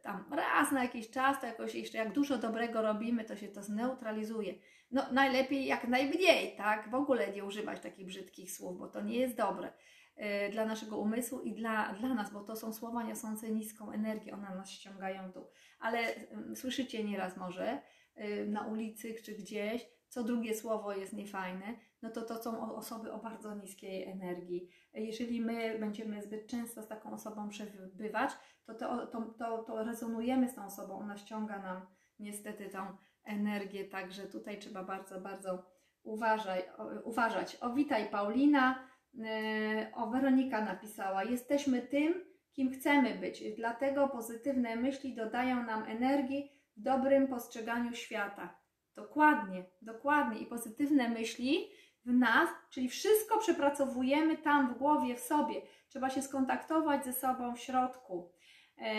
tam 0.02 0.34
raz 0.34 0.72
na 0.72 0.84
jakiś 0.84 1.10
czas, 1.10 1.42
to 1.42 1.48
jakoś 1.48 1.76
jeszcze 1.76 1.98
jak 1.98 2.14
dużo 2.14 2.38
dobrego 2.38 2.82
robimy, 2.82 3.24
to 3.24 3.36
się 3.36 3.48
to 3.48 3.64
zneutralizuje. 3.64 4.54
No 4.92 5.12
najlepiej 5.12 5.66
jak 5.66 5.88
najmniej, 5.88 6.56
tak? 6.58 6.90
W 6.90 6.96
ogóle 6.96 7.32
nie 7.32 7.46
używać 7.46 7.80
takich 7.80 8.06
brzydkich 8.06 8.52
słów, 8.52 8.80
bo 8.80 8.88
to 8.88 9.02
nie 9.02 9.20
jest 9.20 9.38
dobre 9.38 9.74
y, 10.18 10.52
dla 10.52 10.66
naszego 10.66 10.98
umysłu 10.98 11.42
i 11.42 11.54
dla, 11.54 11.94
dla 11.94 12.14
nas, 12.14 12.34
bo 12.34 12.42
to 12.44 12.56
są 12.56 12.74
słowa 12.74 13.04
niosące 13.04 13.52
niską 13.52 13.92
energię, 13.92 14.34
one 14.34 14.56
nas 14.56 14.70
ściągają 14.70 15.30
w 15.30 15.34
dół. 15.34 15.48
Ale 15.80 16.16
y, 16.52 16.56
słyszycie 16.56 17.04
nieraz 17.04 17.38
może 17.38 17.82
y, 18.18 18.48
na 18.48 18.68
ulicy 18.68 19.14
czy 19.26 19.32
gdzieś, 19.32 19.86
co 20.10 20.24
drugie 20.24 20.56
słowo 20.56 20.94
jest 20.94 21.14
niefajne, 21.14 21.66
no 22.02 22.10
to 22.10 22.22
to 22.22 22.44
są 22.44 22.76
osoby 22.76 23.12
o 23.12 23.18
bardzo 23.18 23.56
niskiej 23.56 24.04
energii. 24.04 24.70
Jeżeli 24.94 25.42
my 25.42 25.80
będziemy 25.80 26.22
zbyt 26.22 26.48
często 26.48 26.84
z 26.84 26.88
taką 26.88 27.14
osobą 27.14 27.50
przebywać, 27.50 28.32
to, 28.66 28.74
to, 28.74 29.08
to, 29.08 29.22
to, 29.22 29.64
to 29.64 29.84
rezonujemy 29.84 30.50
z 30.50 30.56
tą 30.56 30.66
osobą, 30.66 31.00
ona 31.00 31.18
ściąga 31.18 31.60
nam 31.60 31.86
niestety 32.20 32.70
tą 32.70 32.98
energię, 33.26 33.86
także 33.86 34.24
tutaj 34.24 34.60
trzeba 34.60 34.84
bardzo, 34.84 35.22
bardzo 35.22 35.66
uważaj, 36.04 36.64
uważać. 37.04 37.58
O, 37.62 37.74
witaj 37.74 38.10
Paulina, 38.10 38.88
e, 39.26 39.92
o 39.96 40.08
Weronika 40.08 40.62
napisała, 40.62 41.24
jesteśmy 41.24 41.82
tym, 41.82 42.14
kim 42.54 42.72
chcemy 42.72 43.16
być, 43.16 43.44
dlatego 43.56 44.08
pozytywne 44.08 44.76
myśli 44.76 45.16
dodają 45.16 45.64
nam 45.64 45.84
energii 45.84 46.52
w 46.78 46.82
dobrym 46.82 47.28
postrzeganiu 47.28 47.94
świata. 47.94 48.60
Dokładnie, 48.96 49.66
dokładnie. 49.82 50.40
I 50.40 50.46
pozytywne 50.46 51.10
myśli 51.10 51.70
w 52.06 52.14
nas, 52.14 52.50
czyli 52.70 52.90
wszystko 52.90 53.40
przepracowujemy 53.40 54.38
tam 54.38 54.74
w 54.74 54.78
głowie, 54.78 55.16
w 55.16 55.20
sobie. 55.20 55.62
Trzeba 55.90 56.10
się 56.10 56.22
skontaktować 56.22 57.06
ze 57.06 57.14
sobą 57.14 57.56
w 57.56 57.60
środku. 57.60 58.32
E, 58.78 58.92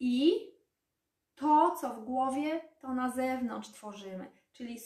I 0.00 0.32
to, 1.40 1.76
co 1.80 1.94
w 1.94 2.04
głowie, 2.04 2.60
to 2.80 2.94
na 2.94 3.10
zewnątrz 3.10 3.68
tworzymy. 3.68 4.30
Czyli 4.52 4.78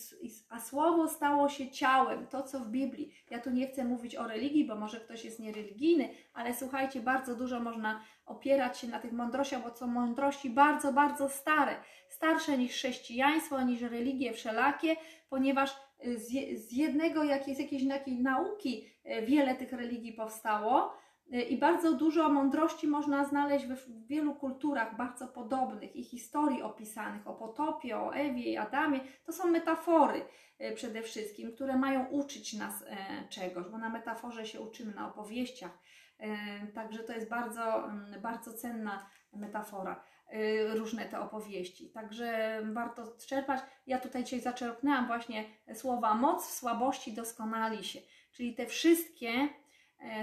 a 0.49 0.61
słowo 0.61 1.09
stało 1.09 1.49
się 1.49 1.71
ciałem, 1.71 2.27
to 2.27 2.43
co 2.43 2.61
w 2.61 2.69
Biblii. 2.69 3.15
Ja 3.31 3.39
tu 3.39 3.51
nie 3.51 3.67
chcę 3.67 3.85
mówić 3.85 4.17
o 4.17 4.29
religii, 4.29 4.65
bo 4.65 4.75
może 4.75 5.01
ktoś 5.01 5.25
jest 5.25 5.41
niereligijny, 5.41 6.09
ale 6.35 6.55
słuchajcie, 6.55 7.01
bardzo 7.01 7.37
dużo 7.37 7.61
można 7.61 8.01
opierać 8.27 8.79
się 8.79 8.89
na 8.89 9.01
tych 9.01 9.13
mądrościach, 9.13 9.63
bo 9.63 9.77
są 9.77 9.87
mądrości 9.87 10.51
bardzo, 10.51 10.93
bardzo 10.93 11.29
stare. 11.29 11.77
Starsze 12.09 12.59
niż 12.59 12.73
chrześcijaństwo, 12.73 13.63
niż 13.63 13.81
religie 13.81 14.33
wszelakie, 14.33 14.97
ponieważ 15.29 15.77
y, 16.07 16.19
z, 16.19 16.73
jednego, 16.73 17.25
jak 17.25 17.49
jest 17.49 17.61
jakiejś 17.61 17.89
takiej 17.89 18.23
nauki, 18.23 18.87
y, 19.07 19.27
wiele 19.27 19.55
tych 19.55 19.73
religii 19.73 20.13
powstało 20.13 21.04
I 21.31 21.59
bardzo 21.59 21.93
dużo 21.93 22.29
mądrości 22.29 22.89
można 22.89 23.25
znaleźć 23.25 23.67
w 23.67 24.07
wielu 24.07 24.35
kulturach 24.35 24.97
bardzo 24.97 25.29
podobnych 25.29 25.97
i 25.97 26.05
historii 26.05 26.63
opisanych 26.63 27.27
o 27.27 27.35
potopie, 27.35 27.99
o 27.99 28.15
Ewie 28.15 28.43
i 28.43 28.57
Adamie. 28.57 29.01
To 29.25 29.33
są 29.33 29.51
metafory 29.51 30.27
y, 30.61 30.75
przede 30.75 31.03
wszystkim, 31.03 31.53
które 31.53 31.77
mają 31.77 32.07
uczyć 32.07 32.53
nas 32.53 32.85
e, 32.87 32.97
czegoś, 33.29 33.67
bo 33.67 33.79
na 33.79 33.89
metaforze 33.89 34.47
się 34.47 34.61
uczymy, 34.61 34.95
na 34.95 35.09
opowieściach. 35.09 35.79
E, 36.19 36.67
Także 36.67 37.05
to 37.05 37.13
jest 37.13 37.29
bardzo, 37.29 37.85
mm, 37.85 38.21
bardzo 38.23 38.53
cenna 38.53 39.07
metafora, 39.33 40.05
y, 40.35 40.75
różne 40.75 41.05
te 41.05 41.21
opowieści. 41.21 41.91
Także 41.91 42.59
warto 42.73 43.17
czerpać. 43.27 43.61
Ja 43.87 43.99
tutaj 43.99 44.25
dzisiaj 44.25 44.41
zaczerpnęłam 44.41 45.07
właśnie 45.07 45.45
słowa 45.75 46.15
moc 46.15 46.47
w 46.47 46.53
słabości 46.53 47.13
doskonali 47.13 47.85
się. 47.85 47.99
Czyli 48.33 48.55
te 48.55 48.67
wszystkie 48.67 49.49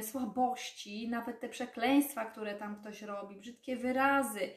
słabości, 0.01 1.09
nawet 1.09 1.39
te 1.39 1.49
przekleństwa, 1.49 2.25
które 2.25 2.55
tam 2.55 2.75
ktoś 2.75 3.01
robi, 3.01 3.35
brzydkie 3.35 3.75
wyrazy, 3.75 4.49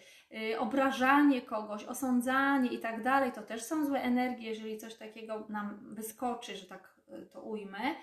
y, 0.53 0.59
obrażanie 0.59 1.42
kogoś, 1.42 1.85
osądzanie 1.85 2.70
i 2.70 2.79
tak 2.79 3.03
dalej, 3.03 3.33
to 3.33 3.42
też 3.42 3.62
są 3.62 3.87
złe 3.87 4.03
energie, 4.03 4.48
jeżeli 4.48 4.79
coś 4.79 4.94
takiego 4.94 5.46
nam 5.48 5.94
wyskoczy, 5.94 6.57
że 6.57 6.66
tak 6.66 6.94
y, 7.22 7.27
to 7.27 7.42
ujmę. 7.42 7.94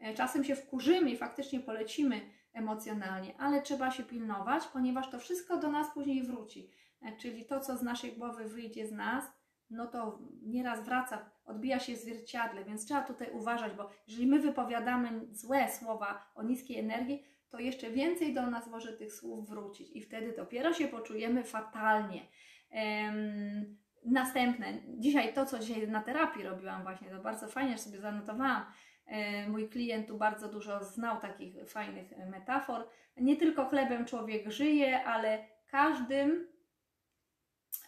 E, 0.00 0.14
Czasem 0.14 0.44
się 0.44 0.56
wkurzymy 0.56 1.10
i 1.10 1.16
faktycznie 1.16 1.60
polecimy 1.60 2.20
emocjonalnie, 2.52 3.34
ale 3.38 3.62
trzeba 3.62 3.90
się 3.90 4.02
pilnować, 4.02 4.66
ponieważ 4.66 5.10
to 5.10 5.18
wszystko 5.18 5.56
do 5.56 5.70
nas 5.70 5.94
później 5.94 6.22
wróci. 6.22 6.70
E, 7.02 7.16
Czyli 7.16 7.44
to, 7.44 7.60
co 7.60 7.76
z 7.76 7.82
naszej 7.82 8.12
głowy 8.12 8.44
wyjdzie 8.44 8.86
z 8.86 8.92
nas, 8.92 9.24
no 9.70 9.86
to 9.86 10.18
nieraz 10.42 10.84
wraca, 10.84 11.30
odbija 11.44 11.80
się 11.80 11.94
w 11.94 11.98
zwierciadle, 11.98 12.64
więc 12.64 12.84
trzeba 12.84 13.02
tutaj 13.02 13.30
uważać, 13.32 13.72
bo 13.72 13.90
jeżeli 14.08 14.26
my 14.26 14.40
wypowiadamy 14.40 15.26
złe 15.30 15.68
słowa 15.68 16.30
o 16.34 16.42
niskiej 16.42 16.78
energii, 16.78 17.24
to 17.50 17.58
jeszcze 17.58 17.90
więcej 17.90 18.34
do 18.34 18.46
nas 18.46 18.66
może 18.66 18.92
tych 18.92 19.12
słów 19.12 19.48
wrócić 19.48 19.96
i 19.96 20.00
wtedy 20.02 20.34
dopiero 20.36 20.72
się 20.72 20.88
poczujemy 20.88 21.44
fatalnie. 21.44 22.26
Em, 22.70 23.76
następne, 24.04 24.66
dzisiaj 24.88 25.34
to, 25.34 25.46
co 25.46 25.58
dzisiaj 25.58 25.88
na 25.88 26.02
terapii 26.02 26.42
robiłam 26.42 26.82
właśnie, 26.82 27.10
to 27.10 27.22
bardzo 27.22 27.48
fajnie, 27.48 27.72
że 27.72 27.78
sobie 27.78 28.00
zanotowałam, 28.00 28.64
E, 29.10 29.48
Mój 29.48 29.68
klient 29.68 30.08
tu 30.08 30.18
bardzo 30.18 30.48
dużo 30.48 30.84
znał 30.84 31.20
takich 31.20 31.70
fajnych 31.70 32.12
metafor. 32.30 32.88
Nie 33.16 33.36
tylko 33.36 33.68
chlebem 33.68 34.04
człowiek 34.04 34.50
żyje, 34.50 35.04
ale 35.04 35.46
każdym 35.66 36.48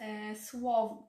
e, 0.01 0.35
słowem, 0.37 1.07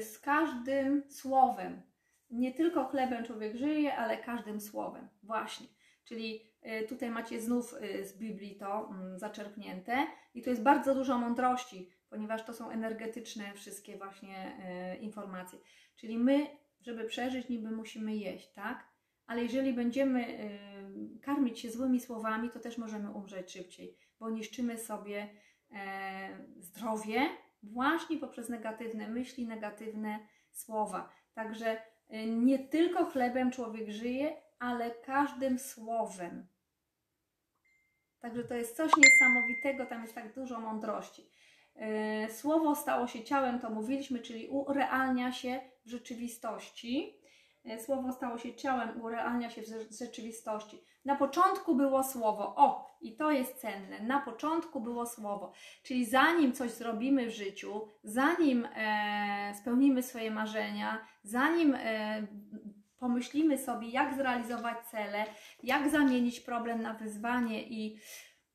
z 0.00 0.18
każdym 0.18 1.02
słowem. 1.10 1.82
Nie 2.30 2.52
tylko 2.52 2.84
chlebem 2.84 3.24
człowiek 3.24 3.56
żyje, 3.56 3.96
ale 3.96 4.16
każdym 4.16 4.60
słowem. 4.60 5.08
Właśnie. 5.22 5.66
Czyli 6.04 6.40
e, 6.62 6.82
tutaj 6.82 7.10
macie 7.10 7.40
znów 7.40 7.74
e, 7.80 8.04
z 8.04 8.18
Biblii 8.18 8.56
to 8.56 8.90
mm, 8.90 9.18
zaczerpnięte 9.18 10.06
i 10.34 10.42
tu 10.42 10.50
jest 10.50 10.62
bardzo 10.62 10.94
dużo 10.94 11.18
mądrości, 11.18 11.90
ponieważ 12.10 12.44
to 12.44 12.52
są 12.52 12.70
energetyczne 12.70 13.54
wszystkie 13.54 13.96
właśnie 13.96 14.56
informacje. 15.00 15.58
Czyli 15.96 16.18
my, 16.18 16.46
żeby 16.80 17.04
przeżyć, 17.04 17.48
niby 17.48 17.70
musimy 17.70 18.16
jeść, 18.16 18.52
tak? 18.52 18.94
Ale 19.26 19.42
jeżeli 19.42 19.72
będziemy 19.72 20.28
y, 20.28 21.20
karmić 21.20 21.60
się 21.60 21.70
złymi 21.70 22.00
słowami, 22.00 22.50
to 22.50 22.60
też 22.60 22.78
możemy 22.78 23.10
umrzeć 23.10 23.52
szybciej, 23.52 23.96
bo 24.20 24.30
niszczymy 24.30 24.78
sobie 24.78 25.28
e, 25.72 26.38
zdrowie 26.58 27.28
właśnie 27.72 28.18
poprzez 28.18 28.48
negatywne 28.48 29.08
myśli, 29.08 29.46
negatywne 29.46 30.18
słowa. 30.50 31.12
Także 31.34 31.76
y, 32.12 32.26
nie 32.26 32.58
tylko 32.58 33.04
chlebem 33.04 33.50
człowiek 33.50 33.90
żyje, 33.90 34.36
ale 34.58 34.90
każdym 34.90 35.58
słowem. 35.58 36.46
Także 38.20 38.44
to 38.44 38.54
jest 38.54 38.76
coś 38.76 38.92
niesamowitego, 38.96 39.86
tam 39.86 40.02
jest 40.02 40.14
tak 40.14 40.34
dużo 40.34 40.60
mądrości. 40.60 41.30
E, 41.74 42.28
Słowo 42.28 42.74
stało 42.74 43.06
się 43.06 43.24
ciałem, 43.24 43.60
to 43.60 43.70
mówiliśmy, 43.70 44.18
czyli 44.18 44.48
urealnia 44.48 45.32
się 45.32 45.60
w 45.84 45.90
rzeczywistości. 45.90 47.23
E, 47.64 47.80
Słowo 47.80 48.12
stało 48.12 48.38
się 48.38 48.54
ciałem, 48.54 49.02
urealnia 49.02 49.50
się 49.50 49.62
w 49.62 49.64
rze- 49.64 49.98
rzeczywistości. 50.06 50.84
Na 51.04 51.16
początku 51.16 51.74
było 51.74 52.04
słowo. 52.04 52.54
O, 52.56 52.96
i 53.00 53.16
to 53.16 53.30
jest 53.30 53.54
cenne. 53.60 54.00
Na 54.00 54.20
początku 54.20 54.80
było 54.80 55.06
słowo. 55.06 55.52
Czyli 55.82 56.06
zanim 56.06 56.52
coś 56.52 56.70
zrobimy 56.70 57.26
w 57.26 57.30
życiu, 57.30 57.88
zanim 58.02 58.68
e, 58.76 59.54
spełnimy 59.60 60.02
swoje 60.02 60.30
marzenia, 60.30 61.06
zanim 61.22 61.74
e, 61.78 62.26
pomyślimy 62.98 63.58
sobie, 63.58 63.88
jak 63.88 64.14
zrealizować 64.14 64.86
cele, 64.86 65.24
jak 65.62 65.90
zamienić 65.90 66.40
problem 66.40 66.82
na 66.82 66.94
wyzwanie 66.94 67.62
i, 67.68 67.98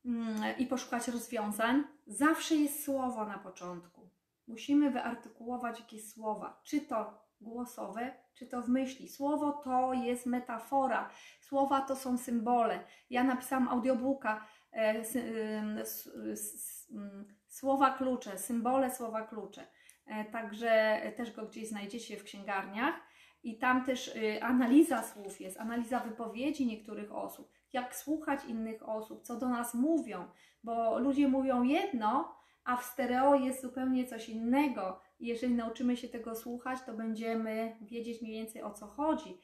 mm, 0.05 0.57
i 0.57 0.65
poszukać 0.67 1.07
rozwiązań, 1.07 1.83
zawsze 2.07 2.55
jest 2.55 2.83
słowo 2.83 3.25
na 3.25 3.37
początku. 3.37 4.09
Musimy 4.47 4.91
wyartykułować 4.91 5.79
jakieś 5.79 6.09
słowa, 6.13 6.61
czy 6.63 6.81
to 6.81 7.28
głosowe, 7.41 8.13
czy 8.33 8.47
to 8.47 8.61
w 8.61 8.69
myśli. 8.69 9.09
Słowo 9.09 9.51
to 9.51 9.93
jest 9.93 10.25
metafora, 10.25 11.09
słowa 11.41 11.81
to 11.81 11.95
są 11.95 12.17
symbole. 12.17 12.79
Ja 13.09 13.23
napisałam 13.23 13.67
audiobooka, 13.67 14.45
e, 14.71 15.05
sy, 15.05 15.19
ym, 15.59 15.77
s, 15.77 16.09
s, 16.31 16.87
ym, 16.91 17.25
słowa 17.47 17.89
klucze, 17.89 18.37
symbole 18.37 18.91
słowa 18.91 19.21
klucze. 19.21 19.67
E, 20.05 20.25
także 20.25 21.01
też 21.17 21.31
go 21.31 21.45
gdzieś 21.45 21.69
znajdziecie 21.69 22.17
w 22.17 22.23
księgarniach. 22.23 23.09
I 23.43 23.57
tam 23.57 23.85
też 23.85 24.15
y, 24.15 24.43
analiza 24.43 25.03
słów 25.03 25.41
jest, 25.41 25.59
analiza 25.59 25.99
wypowiedzi 25.99 26.67
niektórych 26.67 27.15
osób, 27.15 27.51
jak 27.73 27.95
słuchać 27.95 28.45
innych 28.45 28.89
osób, 28.89 29.23
co 29.23 29.35
do 29.35 29.49
nas 29.49 29.73
mówią, 29.73 30.27
bo 30.63 30.99
ludzie 30.99 31.27
mówią 31.27 31.63
jedno, 31.63 32.35
a 32.63 32.77
w 32.77 32.83
stereo 32.83 33.35
jest 33.35 33.61
zupełnie 33.61 34.05
coś 34.05 34.29
innego. 34.29 35.01
Jeżeli 35.19 35.55
nauczymy 35.55 35.97
się 35.97 36.09
tego 36.09 36.35
słuchać, 36.35 36.79
to 36.85 36.93
będziemy 36.93 37.75
wiedzieć 37.81 38.21
mniej 38.21 38.33
więcej 38.33 38.61
o 38.63 38.71
co 38.71 38.87
chodzi. 38.87 39.37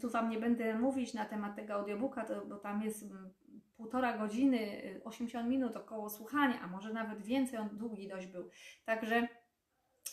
Tu 0.00 0.10
Wam 0.10 0.30
nie 0.30 0.38
będę 0.38 0.78
mówić 0.78 1.14
na 1.14 1.24
temat 1.24 1.56
tego 1.56 1.74
audiobooka, 1.74 2.26
bo 2.48 2.56
tam 2.56 2.82
jest 2.82 3.02
mm, 3.02 3.30
półtora 3.76 4.18
godziny, 4.18 4.58
y, 4.84 5.00
80 5.04 5.48
minut 5.48 5.76
około 5.76 6.10
słuchania, 6.10 6.60
a 6.60 6.66
może 6.66 6.92
nawet 6.92 7.22
więcej, 7.22 7.58
on 7.58 7.68
długi 7.68 8.08
dość 8.08 8.26
był. 8.26 8.50
Także 8.84 9.28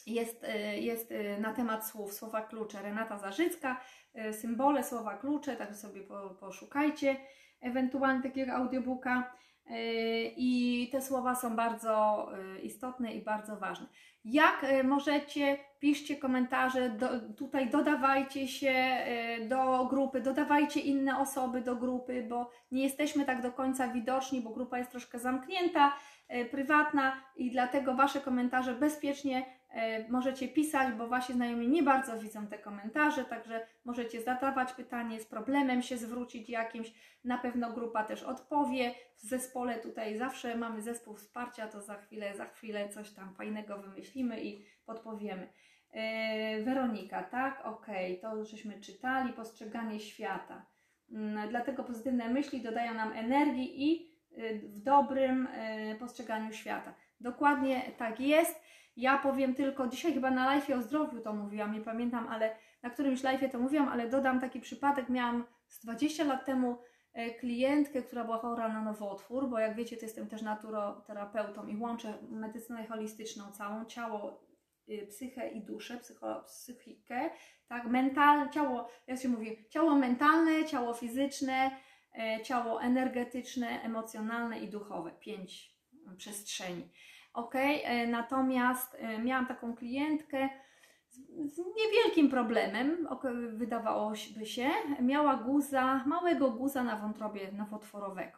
jest, 0.05 0.43
y, 0.43 0.79
jest 0.79 1.11
y, 1.11 1.37
na 1.39 1.53
temat 1.53 1.87
słów, 1.87 2.13
słowa 2.13 2.41
klucze. 2.41 2.81
Renata 2.81 3.17
Zarzycka, 3.17 3.81
y, 4.29 4.33
symbole, 4.33 4.83
słowa 4.83 5.17
klucze, 5.17 5.55
także 5.55 5.75
sobie 5.75 6.01
po, 6.01 6.29
poszukajcie 6.29 7.17
ewentualnie 7.61 8.23
takiego 8.23 8.53
audiobooka. 8.53 9.35
Y, 9.71 10.33
I 10.37 10.89
te 10.91 11.01
słowa 11.01 11.35
są 11.35 11.55
bardzo 11.55 12.27
y, 12.55 12.59
istotne 12.59 13.13
i 13.13 13.21
bardzo 13.21 13.57
ważne. 13.57 13.87
Jak 14.25 14.63
y, 14.63 14.83
możecie, 14.83 15.57
piszcie 15.79 16.15
komentarze, 16.15 16.89
do, 16.89 17.07
tutaj 17.37 17.69
dodawajcie 17.69 18.47
się 18.47 18.97
do 19.49 19.85
grupy, 19.85 20.21
dodawajcie 20.21 20.79
inne 20.79 21.19
osoby 21.19 21.61
do 21.61 21.75
grupy, 21.75 22.25
bo 22.29 22.51
nie 22.71 22.83
jesteśmy 22.83 23.25
tak 23.25 23.41
do 23.41 23.51
końca 23.51 23.87
widoczni, 23.87 24.41
bo 24.41 24.49
grupa 24.49 24.77
jest 24.77 24.91
troszkę 24.91 25.19
zamknięta, 25.19 25.93
prywatna 26.51 27.21
i 27.35 27.51
dlatego 27.51 27.95
Wasze 27.95 28.21
komentarze 28.21 28.73
bezpiecznie 28.73 29.45
możecie 30.09 30.47
pisać, 30.47 30.93
bo 30.93 31.07
Wasi 31.07 31.33
znajomi 31.33 31.67
nie 31.67 31.83
bardzo 31.83 32.19
widzą 32.19 32.47
te 32.47 32.57
komentarze, 32.57 33.25
także 33.25 33.67
możecie 33.85 34.21
zadawać 34.21 34.73
pytanie, 34.73 35.19
z 35.19 35.25
problemem 35.25 35.81
się 35.81 35.97
zwrócić 35.97 36.49
jakimś, 36.49 36.93
na 37.23 37.37
pewno 37.37 37.73
grupa 37.73 38.03
też 38.03 38.23
odpowie. 38.23 38.95
W 39.17 39.21
zespole 39.21 39.79
tutaj 39.79 40.17
zawsze 40.17 40.57
mamy 40.57 40.81
zespół 40.81 41.15
wsparcia, 41.15 41.67
to 41.67 41.81
za 41.81 41.95
chwilę, 41.95 42.35
za 42.37 42.45
chwilę 42.45 42.89
coś 42.89 43.11
tam 43.11 43.33
fajnego 43.33 43.77
wymyślimy 43.77 44.43
i 44.43 44.65
podpowiemy. 44.85 45.49
Yy, 45.93 46.63
Weronika, 46.63 47.23
tak? 47.23 47.65
Okej, 47.65 48.19
to 48.19 48.45
żeśmy 48.45 48.81
czytali, 48.81 49.33
postrzeganie 49.33 49.99
świata. 49.99 50.65
Mm, 51.11 51.49
Dlatego 51.49 51.83
pozytywne 51.83 52.29
myśli 52.29 52.61
dodają 52.61 52.93
nam 52.93 53.13
energii 53.13 53.83
i 53.83 54.11
yy, 54.31 54.59
w 54.59 54.79
dobrym 54.79 55.47
yy, 55.89 55.95
postrzeganiu 55.95 56.53
świata. 56.53 56.93
Dokładnie 57.19 57.81
tak 57.97 58.19
jest. 58.19 58.64
Ja 58.95 59.17
powiem 59.17 59.55
tylko, 59.55 59.87
dzisiaj 59.87 60.13
chyba 60.13 60.31
na 60.31 60.45
live 60.45 60.69
o 60.69 60.81
zdrowiu 60.81 61.21
to 61.21 61.33
mówiłam, 61.33 61.73
nie 61.73 61.81
pamiętam, 61.81 62.27
ale 62.27 62.55
na 62.83 62.89
którymś 62.89 63.23
live 63.23 63.51
to 63.51 63.59
mówiłam, 63.59 63.89
ale 63.89 64.09
dodam 64.09 64.39
taki 64.39 64.59
przypadek. 64.59 65.09
Miałam 65.09 65.45
z 65.67 65.79
20 65.79 66.23
lat 66.23 66.45
temu 66.45 66.77
e, 67.13 67.31
klientkę, 67.31 68.01
która 68.01 68.23
była 68.23 68.37
chora 68.37 68.67
na 68.67 68.81
nowotwór, 68.81 69.49
bo 69.49 69.59
jak 69.59 69.75
wiecie, 69.75 69.97
to 69.97 70.05
jestem 70.05 70.27
też 70.27 70.41
naturoterapeutą 70.41 71.67
i 71.67 71.77
łączę 71.77 72.13
medycynę 72.29 72.87
holistyczną, 72.87 73.51
całą 73.51 73.85
ciało, 73.85 74.45
y, 74.89 75.07
psychę 75.07 75.49
i 75.49 75.61
duszę, 75.61 75.97
psycho, 75.97 76.43
psychikę, 76.47 77.29
tak, 77.67 77.87
mental, 77.87 78.49
ciało, 78.49 78.89
jak 79.07 79.19
się 79.19 79.29
mówi, 79.29 79.65
ciało 79.69 79.95
mentalne, 79.95 80.65
ciało 80.65 80.93
fizyczne, 80.93 81.71
e, 82.19 82.43
ciało 82.43 82.81
energetyczne, 82.81 83.81
emocjonalne 83.81 84.59
i 84.59 84.67
duchowe, 84.67 85.11
pięć 85.11 85.75
przestrzeni. 86.17 86.89
Ok, 87.35 87.53
natomiast 88.07 88.95
e, 88.99 89.19
miałam 89.19 89.45
taką 89.45 89.75
klientkę 89.75 90.49
z, 91.45 91.57
niewielkim 91.57 92.29
problemem, 92.29 93.07
wydawałoby 93.53 94.45
się, 94.45 94.69
miała 95.01 95.35
guza, 95.35 96.03
małego 96.05 96.51
guza 96.51 96.83
na 96.83 96.95
wątrobie 96.95 97.51
nowotworowego. 97.51 98.37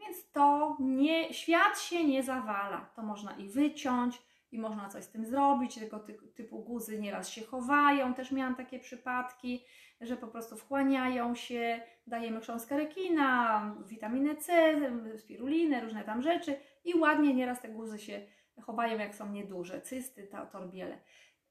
Więc 0.00 0.30
to 0.30 0.76
nie, 0.80 1.34
świat 1.34 1.80
się 1.80 2.04
nie 2.04 2.22
zawala. 2.22 2.90
To 2.96 3.02
można 3.02 3.36
i 3.36 3.48
wyciąć, 3.48 4.22
i 4.52 4.58
można 4.58 4.88
coś 4.88 5.04
z 5.04 5.08
tym 5.08 5.26
zrobić. 5.26 5.78
Tego 5.78 5.98
ty 5.98 6.14
typu 6.34 6.64
guzy 6.64 7.00
nieraz 7.00 7.28
się 7.28 7.42
chowają, 7.42 8.14
też 8.14 8.32
miałam 8.32 8.54
takie 8.54 8.78
przypadki, 8.78 9.64
że 10.00 10.16
po 10.16 10.28
prostu 10.28 10.56
wchłaniają 10.56 11.34
się, 11.34 11.80
dajemy 12.06 12.40
chrząstkę 12.40 12.76
rekina, 12.76 13.76
witaminę 13.86 14.36
C, 14.36 14.74
spirulinę, 15.18 15.80
różne 15.80 16.04
tam 16.04 16.22
rzeczy 16.22 16.56
i 16.84 16.98
ładnie 16.98 17.34
nieraz 17.34 17.62
te 17.62 17.68
guzy 17.68 17.98
się 17.98 18.26
chowają, 18.62 18.98
jak 18.98 19.14
są 19.14 19.32
nieduże, 19.32 19.80
cysty, 19.80 20.26
ta, 20.26 20.46
torbiele. 20.46 20.98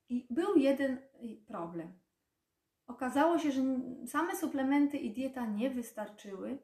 I 0.09 0.27
był 0.29 0.55
jeden 0.55 0.97
problem. 1.47 1.93
Okazało 2.87 3.39
się, 3.39 3.51
że 3.51 3.61
same 4.07 4.35
suplementy 4.35 4.97
i 4.97 5.11
dieta 5.11 5.45
nie 5.45 5.69
wystarczyły, 5.69 6.57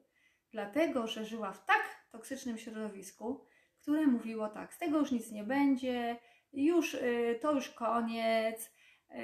dlatego 0.51 1.07
że 1.07 1.25
żyła 1.25 1.51
w 1.51 1.65
tak 1.65 2.07
toksycznym 2.11 2.57
środowisku, 2.57 3.46
które 3.87 4.07
mówiło 4.07 4.49
tak, 4.49 4.73
z 4.73 4.77
tego 4.77 4.99
już 4.99 5.11
nic 5.11 5.31
nie 5.31 5.43
będzie, 5.43 6.19
już 6.53 6.93
y, 6.93 7.39
to 7.41 7.53
już 7.53 7.69
koniec, 7.69 8.71
y, 9.11 9.15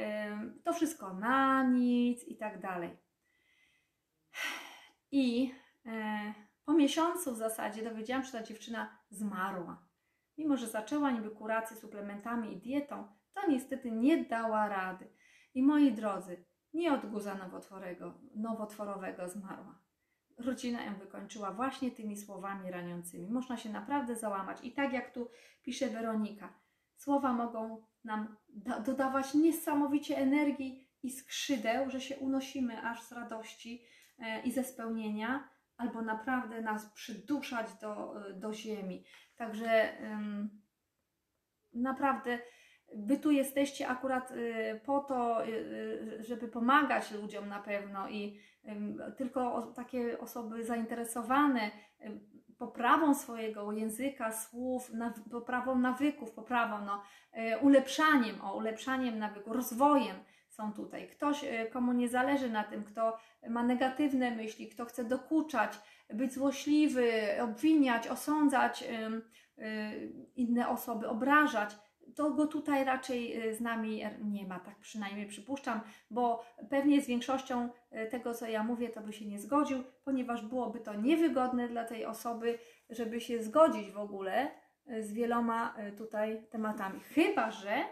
to 0.63 0.73
wszystko 0.73 1.13
na 1.13 1.63
nic 1.63 2.23
i 2.23 2.38
tak 2.38 2.62
dalej. 2.62 2.97
I 5.12 5.54
e, 5.86 6.34
po 6.65 6.73
miesiącu 6.73 7.34
w 7.34 7.38
zasadzie 7.38 7.84
dowiedziałam, 7.84 8.23
że 8.23 8.32
ta 8.32 8.43
dziewczyna 8.43 8.97
zmarła. 9.10 9.86
Mimo, 10.38 10.58
że 10.58 10.67
zaczęła 10.67 11.12
niby 11.12 11.30
kurację 11.30 11.78
suplementami 11.78 12.54
i 12.54 12.62
dietą, 12.62 13.08
to 13.34 13.47
niestety 13.47 13.91
nie 13.91 14.26
dała 14.26 14.67
rady. 14.67 15.13
I 15.54 15.63
moi 15.63 15.91
drodzy, 15.91 16.45
nie 16.73 16.93
od 16.93 17.06
guza 17.06 17.36
nowotworowego, 17.36 18.13
nowotworowego 18.36 19.30
zmarła. 19.30 19.83
Rodzina 20.38 20.84
ją 20.84 20.96
wykończyła 20.96 21.52
właśnie 21.52 21.91
tymi 21.91 22.17
słowami 22.17 22.72
raniącymi. 22.72 23.30
Można 23.30 23.58
się 23.58 23.69
naprawdę 23.69 24.15
załamać. 24.15 24.58
I 24.63 24.72
tak 24.72 24.93
jak 24.93 25.13
tu 25.13 25.30
pisze 25.62 25.88
Weronika, 25.88 26.54
słowa 26.96 27.34
mogą 27.34 27.86
nam 28.04 28.36
dodawać 28.86 29.34
niesamowicie 29.34 30.17
energii 30.17 30.88
i 31.04 31.12
skrzydeł, 31.12 31.89
że 31.89 32.02
się 32.02 32.17
unosimy 32.17 32.82
aż 32.82 33.04
z 33.04 33.12
radości 33.12 33.84
e, 34.19 34.41
i 34.41 34.52
ze 34.52 34.63
spełnienia, 34.63 35.50
albo 35.78 36.02
naprawdę 36.02 36.62
nas 36.62 36.86
przyduszać 36.86 37.74
do, 37.82 38.22
e, 38.28 38.34
do 38.34 38.54
ziemi. 38.54 39.04
Także 39.36 40.02
ym, 40.02 40.62
naprawdę 41.74 42.39
Wy 42.95 43.17
tu 43.17 43.32
jesteście 43.32 43.88
akurat 43.88 44.32
y, 44.32 44.79
po 44.86 44.99
to, 44.99 45.45
y, 45.45 45.49
y, 45.49 46.23
żeby 46.23 46.47
pomagać 46.47 47.12
ludziom 47.12 47.49
na 47.49 47.60
pewno 47.60 48.10
i 48.10 48.39
tylko 49.17 49.62
takie 49.75 50.19
osoby 50.19 50.63
zainteresowane 50.63 51.71
poprawą 52.58 53.15
swojego 53.15 53.71
języka, 53.71 54.32
słów, 54.32 54.91
poprawą 55.32 55.79
nawyków, 55.79 56.32
poprawą, 56.32 56.86
no, 56.86 57.03
ulepszaniem, 57.62 58.41
o, 58.41 58.56
ulepszaniem 58.56 59.19
nawyku, 59.19 59.53
rozwojem 59.53 60.15
są 60.49 60.73
tutaj. 60.73 61.08
Ktoś, 61.08 61.45
komu 61.71 61.93
nie 61.93 62.10
zależy 62.10 62.49
na 62.49 62.63
tym, 62.63 62.84
kto 62.84 63.17
ma 63.49 63.63
negatywne 63.63 64.32
myśli, 64.32 64.69
kto 64.69 64.86
chce 64.86 65.03
dokuczać, 65.03 65.79
być 66.13 66.34
złośliwy, 66.34 67.12
obwiniać, 67.41 68.08
osądzać 68.08 68.84
inne 70.36 70.69
osoby, 70.69 71.08
obrażać, 71.08 71.75
to 72.15 72.32
go 72.32 72.47
tutaj 72.47 72.86
raczej 72.86 73.47
y, 73.49 73.56
z 73.56 73.62
nami 73.62 74.04
nie 74.23 74.47
ma, 74.47 74.60
tak 74.60 74.76
przynajmniej 74.80 75.28
przypuszczam, 75.28 75.82
bo 76.12 76.45
pewnie 76.69 77.02
z 77.02 77.08
większością 77.08 77.69
y, 77.91 78.08
tego, 78.10 78.34
co 78.34 78.47
ja 78.47 78.63
mówię, 78.63 78.89
to 78.89 79.02
by 79.02 79.13
się 79.13 79.26
nie 79.26 79.39
zgodził, 79.39 79.84
ponieważ 80.04 80.41
byłoby 80.41 80.80
to 80.80 80.93
niewygodne 80.93 81.67
dla 81.67 81.84
tej 81.84 82.06
osoby, 82.06 82.60
żeby 82.89 83.21
się 83.21 83.43
zgodzić 83.43 83.91
w 83.91 83.97
ogóle 83.97 84.52
y, 84.91 85.04
z 85.04 85.13
wieloma 85.13 85.76
tutaj 85.97 86.47
tematami. 86.49 86.99
Chyba, 86.99 87.52
że 87.52 87.84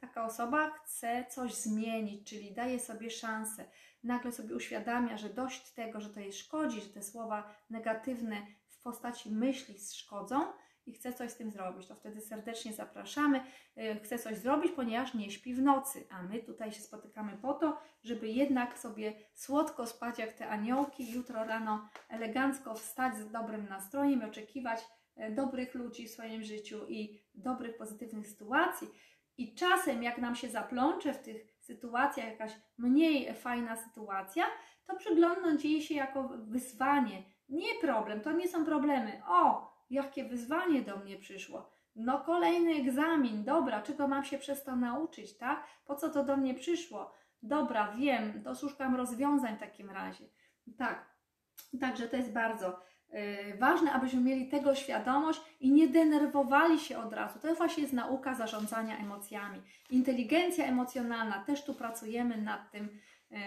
taka 0.00 0.24
osoba 0.24 0.70
chce 0.70 1.24
coś 1.30 1.54
zmienić, 1.54 2.28
czyli 2.28 2.54
daje 2.54 2.80
sobie 2.80 3.10
szansę, 3.10 3.64
nagle 4.02 4.32
sobie 4.32 4.54
uświadamia, 4.54 5.16
że 5.16 5.28
dość 5.28 5.72
tego, 5.72 6.00
że 6.00 6.10
to 6.10 6.20
jej 6.20 6.32
szkodzi, 6.32 6.80
że 6.80 6.88
te 6.88 7.02
słowa 7.02 7.54
negatywne 7.70 8.46
w 8.66 8.82
postaci 8.82 9.30
myśli 9.30 9.74
szkodzą, 9.94 10.52
i 10.86 10.92
chce 10.92 11.12
coś 11.12 11.30
z 11.30 11.36
tym 11.36 11.50
zrobić, 11.50 11.86
to 11.86 11.94
wtedy 11.94 12.20
serdecznie 12.20 12.72
zapraszamy. 12.72 13.40
Y, 13.78 14.00
chce 14.04 14.18
coś 14.18 14.38
zrobić, 14.38 14.72
ponieważ 14.72 15.14
nie 15.14 15.30
śpi 15.30 15.54
w 15.54 15.62
nocy, 15.62 16.06
a 16.10 16.22
my 16.22 16.42
tutaj 16.42 16.72
się 16.72 16.80
spotykamy 16.80 17.38
po 17.42 17.54
to, 17.54 17.78
żeby 18.02 18.28
jednak 18.28 18.78
sobie 18.78 19.14
słodko 19.34 19.86
spać 19.86 20.18
jak 20.18 20.32
te 20.32 20.48
aniołki, 20.48 21.12
jutro 21.12 21.44
rano 21.44 21.88
elegancko 22.08 22.74
wstać 22.74 23.16
z 23.16 23.30
dobrym 23.30 23.68
nastrojem 23.68 24.22
i 24.22 24.24
oczekiwać 24.24 24.80
y, 25.18 25.30
dobrych 25.30 25.74
ludzi 25.74 26.08
w 26.08 26.10
swoim 26.10 26.42
życiu 26.42 26.86
i 26.88 27.20
dobrych, 27.34 27.76
pozytywnych 27.76 28.28
sytuacji. 28.28 28.88
I 29.38 29.54
czasem, 29.54 30.02
jak 30.02 30.18
nam 30.18 30.36
się 30.36 30.48
zaplącze 30.48 31.14
w 31.14 31.22
tych 31.22 31.54
sytuacjach 31.60 32.26
jakaś 32.26 32.52
mniej 32.78 33.34
fajna 33.34 33.76
sytuacja, 33.76 34.44
to 34.86 34.96
przyglądnąć 34.96 35.64
jej 35.64 35.82
się 35.82 35.94
jako 35.94 36.28
wyzwanie. 36.28 37.22
Nie 37.48 37.74
problem, 37.80 38.20
to 38.20 38.32
nie 38.32 38.48
są 38.48 38.64
problemy. 38.64 39.22
O, 39.28 39.73
jakie 39.90 40.24
wyzwanie 40.24 40.82
do 40.82 40.96
mnie 40.96 41.16
przyszło. 41.16 41.70
No 41.96 42.18
kolejny 42.20 42.74
egzamin, 42.74 43.44
dobra, 43.44 43.82
czego 43.82 44.08
mam 44.08 44.24
się 44.24 44.38
przez 44.38 44.64
to 44.64 44.76
nauczyć, 44.76 45.36
tak? 45.36 45.66
Po 45.84 45.94
co 45.94 46.10
to 46.10 46.24
do 46.24 46.36
mnie 46.36 46.54
przyszło? 46.54 47.12
Dobra, 47.42 47.92
wiem, 47.92 48.42
to 48.42 48.54
szukam 48.54 48.96
rozwiązań 48.96 49.56
w 49.56 49.60
takim 49.60 49.90
razie. 49.90 50.24
Tak, 50.78 51.14
także 51.80 52.08
to 52.08 52.16
jest 52.16 52.32
bardzo 52.32 52.80
yy, 53.12 53.58
ważne, 53.58 53.92
abyśmy 53.92 54.20
mieli 54.20 54.48
tego 54.48 54.74
świadomość 54.74 55.40
i 55.60 55.72
nie 55.72 55.88
denerwowali 55.88 56.78
się 56.78 56.98
od 56.98 57.12
razu. 57.12 57.38
To 57.38 57.54
właśnie 57.54 57.82
jest 57.82 57.94
nauka 57.94 58.34
zarządzania 58.34 58.98
emocjami. 58.98 59.62
Inteligencja 59.90 60.66
emocjonalna, 60.66 61.44
też 61.44 61.64
tu 61.64 61.74
pracujemy 61.74 62.42
nad 62.42 62.70
tym, 62.70 63.00
yy, 63.30 63.38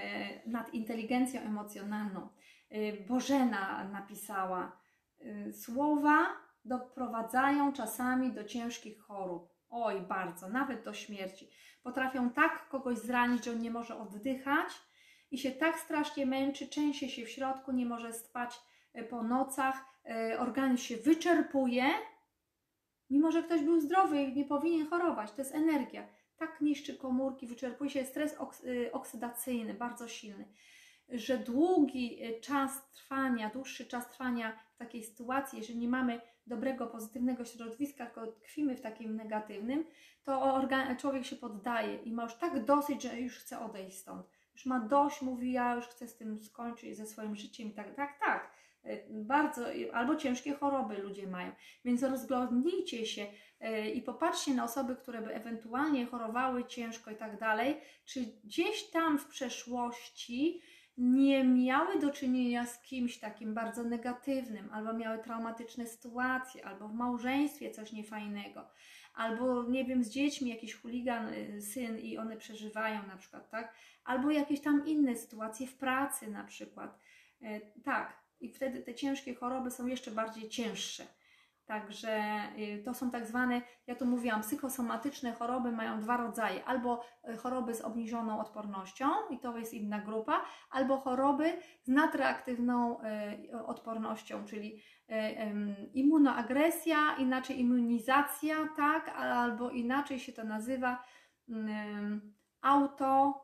nad 0.45 0.73
inteligencją 0.73 1.41
emocjonalną. 1.41 2.27
Yy, 2.71 3.05
Bożena 3.07 3.83
napisała, 3.83 4.71
Y, 4.71 4.86
słowa 5.53 6.27
doprowadzają 6.65 7.73
czasami 7.73 8.31
do 8.31 8.43
ciężkich 8.43 8.99
chorób. 8.99 9.49
Oj, 9.69 10.01
bardzo, 10.01 10.49
nawet 10.49 10.83
do 10.83 10.93
śmierci. 10.93 11.49
Potrafią 11.83 12.29
tak 12.29 12.69
kogoś 12.69 12.97
zranić, 12.97 13.45
że 13.45 13.51
on 13.51 13.61
nie 13.61 13.71
może 13.71 13.97
oddychać 13.97 14.69
i 15.31 15.37
się 15.37 15.51
tak 15.51 15.79
strasznie 15.79 16.25
męczy, 16.25 16.67
częściej 16.67 17.09
się 17.09 17.25
w 17.25 17.29
środku, 17.29 17.71
nie 17.71 17.85
może 17.85 18.13
spać 18.13 18.59
y, 18.95 19.03
po 19.03 19.23
nocach, 19.23 19.85
y, 20.31 20.39
organizm 20.39 20.83
się 20.83 20.97
wyczerpuje, 20.97 21.83
mimo 23.09 23.31
że 23.31 23.43
ktoś 23.43 23.61
był 23.61 23.79
zdrowy 23.79 24.21
i 24.21 24.35
nie 24.35 24.45
powinien 24.45 24.87
chorować. 24.87 25.31
To 25.31 25.41
jest 25.41 25.55
energia. 25.55 26.07
Tak 26.37 26.61
niszczy 26.61 26.97
komórki, 26.97 27.47
wyczerpuje 27.47 27.89
się 27.89 28.05
stres 28.05 28.35
oksydacyjny, 28.91 29.73
bardzo 29.73 30.07
silny 30.07 30.45
że 31.09 31.37
długi 31.37 32.25
y, 32.25 32.41
czas 32.41 32.91
trwania, 32.91 33.49
dłuższy 33.49 33.85
czas 33.85 34.09
trwania 34.09 34.59
w 34.75 34.77
takiej 34.77 35.03
sytuacji, 35.03 35.59
jeżeli 35.59 35.79
nie 35.79 35.87
mamy 35.87 36.21
dobrego, 36.47 36.87
pozytywnego 36.87 37.45
środowiska, 37.45 38.05
tylko 38.05 38.27
tkwimy 38.27 38.75
w 38.75 38.81
takim 38.81 39.15
negatywnym, 39.15 39.85
to 40.23 40.61
człowiek 40.99 41.25
się 41.25 41.35
poddaje 41.35 41.95
i 41.95 42.11
ma 42.11 42.23
już 42.23 42.35
tak 42.35 42.65
dosyć, 42.65 43.03
że 43.03 43.19
już 43.19 43.37
chce 43.37 43.59
odejść 43.59 43.97
stąd. 43.97 44.27
Już 44.53 44.65
ma 44.65 44.79
dość, 44.79 45.21
mówi, 45.21 45.51
ja 45.51 45.75
już 45.75 45.85
chcę 45.85 46.07
z 46.07 46.17
tym 46.17 46.39
skończyć, 46.39 46.97
ze 46.97 47.05
swoim 47.05 47.35
życiem 47.35 47.67
i 47.67 47.73
tak, 47.73 47.95
tak, 47.95 48.19
tak. 48.19 48.51
Y, 48.85 49.05
bardzo, 49.09 49.65
albo 49.93 50.15
ciężkie 50.15 50.53
choroby 50.53 50.97
ludzie 50.97 51.27
mają. 51.27 51.51
Więc 51.85 52.03
rozglądnijcie 52.03 53.05
się 53.05 53.25
y, 53.61 53.89
i 53.89 54.01
popatrzcie 54.01 54.53
na 54.53 54.63
osoby, 54.63 54.95
które 54.95 55.21
by 55.21 55.35
ewentualnie 55.35 56.05
chorowały 56.05 56.65
ciężko 56.65 57.11
i 57.11 57.15
tak 57.15 57.39
dalej, 57.39 57.81
czy 58.05 58.25
gdzieś 58.43 58.89
tam 58.89 59.19
w 59.19 59.27
przeszłości 59.27 60.61
nie 60.97 61.43
miały 61.43 61.99
do 61.99 62.09
czynienia 62.09 62.65
z 62.65 62.81
kimś 62.81 63.19
takim 63.19 63.53
bardzo 63.53 63.83
negatywnym, 63.83 64.69
albo 64.71 64.93
miały 64.93 65.17
traumatyczne 65.17 65.87
sytuacje, 65.87 66.65
albo 66.65 66.87
w 66.87 66.93
małżeństwie 66.93 67.71
coś 67.71 67.91
niefajnego, 67.91 68.67
albo 69.13 69.63
nie 69.63 69.85
wiem, 69.85 70.03
z 70.03 70.09
dziećmi 70.09 70.49
jakiś 70.49 70.75
chuligan, 70.75 71.33
y, 71.33 71.61
syn 71.61 71.99
i 71.99 72.17
one 72.17 72.37
przeżywają 72.37 73.07
na 73.07 73.17
przykład, 73.17 73.49
tak? 73.49 73.73
Albo 74.03 74.31
jakieś 74.31 74.61
tam 74.61 74.85
inne 74.85 75.15
sytuacje 75.15 75.67
w 75.67 75.75
pracy 75.75 76.27
na 76.27 76.43
przykład. 76.43 76.99
E, 77.41 77.61
tak, 77.61 78.17
i 78.39 78.49
wtedy 78.53 78.81
te 78.81 78.95
ciężkie 78.95 79.35
choroby 79.35 79.71
są 79.71 79.87
jeszcze 79.87 80.11
bardziej 80.11 80.49
cięższe. 80.49 81.07
Także 81.67 82.41
y, 82.57 82.83
to 82.85 82.93
są 82.93 83.11
tak 83.11 83.25
zwane, 83.25 83.61
ja 83.87 83.95
tu 83.95 84.05
mówiłam, 84.05 84.41
psychosomatyczne 84.41 85.33
choroby 85.33 85.71
mają 85.71 85.99
dwa 85.99 86.17
rodzaje. 86.17 86.65
Albo 86.65 87.03
y, 87.29 87.37
choroby 87.37 87.73
z 87.73 87.81
obniżoną 87.81 88.39
odpornością, 88.39 89.05
i 89.29 89.39
to 89.39 89.57
jest 89.57 89.73
inna 89.73 89.99
grupa, 89.99 90.41
albo 90.71 90.97
choroby 90.97 91.57
z 91.83 91.87
nadreaktywną 91.87 92.99
y, 93.01 93.65
odpornością, 93.65 94.45
czyli 94.45 94.81
immunoagresja, 95.93 97.15
inaczej 97.17 97.59
immunizacja, 97.59 98.55
tak, 98.75 99.09
albo 99.09 99.69
inaczej 99.69 100.19
się 100.19 100.33
to 100.33 100.43
nazywa 100.43 101.03
auto 102.61 103.43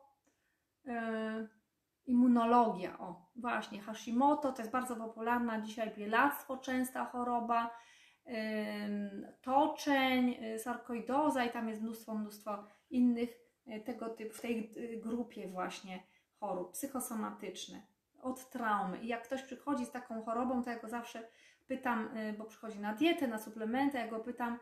immunologia. 2.06 2.98
O, 2.98 3.30
właśnie, 3.36 3.80
Hashimoto 3.80 4.52
to 4.52 4.62
jest 4.62 4.72
bardzo 4.72 4.96
popularna 4.96 5.60
dzisiaj 5.60 5.94
bielactwo, 5.96 6.56
częsta 6.56 7.04
choroba 7.04 7.70
toczeń, 9.42 10.36
y, 10.54 10.58
sarkoidoza 10.58 11.44
i 11.44 11.50
tam 11.50 11.68
jest 11.68 11.82
mnóstwo, 11.82 12.14
mnóstwo 12.14 12.64
innych 12.90 13.30
y, 13.66 13.80
tego 13.80 14.08
typu, 14.08 14.34
w 14.34 14.40
tej 14.40 14.74
y, 14.76 15.00
grupie 15.00 15.48
właśnie 15.48 16.02
chorób 16.40 16.72
psychosomatyczne, 16.72 17.82
od 18.22 18.50
traumy. 18.50 18.98
I 18.98 19.06
jak 19.06 19.22
ktoś 19.22 19.42
przychodzi 19.42 19.86
z 19.86 19.90
taką 19.90 20.22
chorobą, 20.22 20.62
to 20.62 20.70
ja 20.70 20.78
go 20.78 20.88
zawsze 20.88 21.28
pytam, 21.66 22.08
bo 22.38 22.44
przychodzi 22.44 22.78
na 22.80 22.94
dietę, 22.94 23.28
na 23.28 23.38
suplementy, 23.38 23.98
ja 23.98 24.08
go 24.08 24.20
pytam, 24.20 24.58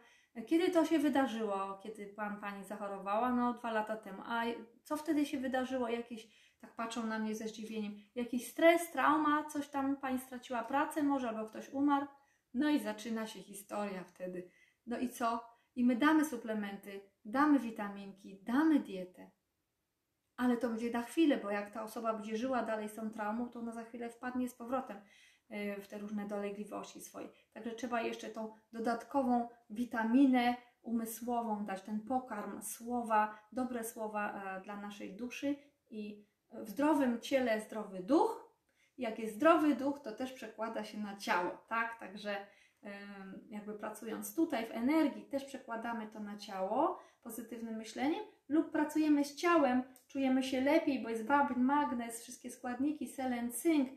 kiedy 0.46 0.70
to 0.70 0.84
się 0.84 0.98
wydarzyło, 0.98 1.78
kiedy 1.82 2.06
pan, 2.06 2.40
pani 2.40 2.64
zachorowała? 2.64 3.30
No, 3.30 3.52
dwa 3.54 3.70
lata 3.70 3.96
temu. 3.96 4.22
A 4.26 4.42
co 4.84 4.96
wtedy 4.96 5.26
się 5.26 5.38
wydarzyło? 5.38 5.88
Jakiś, 5.88 6.28
tak 6.60 6.74
patrzą 6.74 7.06
na 7.06 7.18
mnie 7.18 7.34
ze 7.34 7.48
zdziwieniem, 7.48 7.94
jakiś 8.14 8.50
stres, 8.50 8.90
trauma, 8.90 9.44
coś 9.44 9.68
tam 9.68 9.96
pani 9.96 10.18
straciła 10.18 10.62
pracę 10.62 11.02
może, 11.02 11.28
albo 11.28 11.46
ktoś 11.46 11.68
umarł? 11.68 12.06
No 12.54 12.70
i 12.70 12.80
zaczyna 12.80 13.26
się 13.26 13.42
historia 13.42 14.04
wtedy. 14.04 14.50
No 14.86 14.98
i 14.98 15.08
co? 15.08 15.44
I 15.74 15.84
my 15.84 15.96
damy 15.96 16.24
suplementy, 16.24 17.00
damy 17.24 17.58
witaminki, 17.58 18.42
damy 18.42 18.80
dietę. 18.80 19.30
Ale 20.36 20.56
to 20.56 20.68
będzie 20.68 20.90
na 20.90 21.02
chwilę, 21.02 21.36
bo 21.36 21.50
jak 21.50 21.70
ta 21.70 21.82
osoba 21.82 22.12
będzie 22.12 22.36
żyła 22.36 22.62
dalej 22.62 22.88
z 22.88 22.94
tą 22.94 23.10
traumą, 23.10 23.48
to 23.48 23.58
ona 23.58 23.72
za 23.72 23.84
chwilę 23.84 24.10
wpadnie 24.10 24.48
z 24.48 24.54
powrotem 24.54 24.96
y, 25.50 25.80
w 25.80 25.88
te 25.88 25.98
różne 25.98 26.26
dolegliwości 26.26 27.00
swoje. 27.00 27.28
Także 27.52 27.70
trzeba 27.70 28.02
jeszcze 28.02 28.28
tą 28.28 28.54
dodatkową 28.72 29.48
witaminę 29.70 30.56
umysłową 30.82 31.64
dać, 31.64 31.82
ten 31.82 32.00
pokarm, 32.00 32.62
słowa, 32.62 33.38
dobre 33.52 33.84
słowa 33.84 34.42
e, 34.56 34.60
dla 34.60 34.80
naszej 34.80 35.16
duszy 35.16 35.56
i 35.90 36.26
w 36.52 36.68
zdrowym 36.68 37.20
ciele 37.20 37.60
zdrowy 37.60 38.02
duch. 38.02 38.41
Jak 38.98 39.18
jest 39.18 39.34
zdrowy 39.34 39.76
duch, 39.76 40.00
to 40.04 40.12
też 40.12 40.32
przekłada 40.32 40.84
się 40.84 40.98
na 40.98 41.16
ciało, 41.16 41.64
tak? 41.68 42.00
Także 42.00 42.46
jakby 43.50 43.74
pracując 43.74 44.34
tutaj 44.34 44.66
w 44.66 44.70
energii, 44.70 45.24
też 45.24 45.44
przekładamy 45.44 46.06
to 46.06 46.20
na 46.20 46.36
ciało 46.36 46.98
pozytywnym 47.22 47.76
myśleniem, 47.76 48.24
lub 48.48 48.70
pracujemy 48.70 49.24
z 49.24 49.36
ciałem, 49.36 49.82
czujemy 50.08 50.42
się 50.42 50.60
lepiej, 50.60 51.02
bo 51.02 51.08
jest 51.08 51.26
wapń, 51.26 51.60
magnez, 51.60 52.22
wszystkie 52.22 52.50
składniki, 52.50 53.08
selen, 53.08 53.52
cynk 53.52 53.88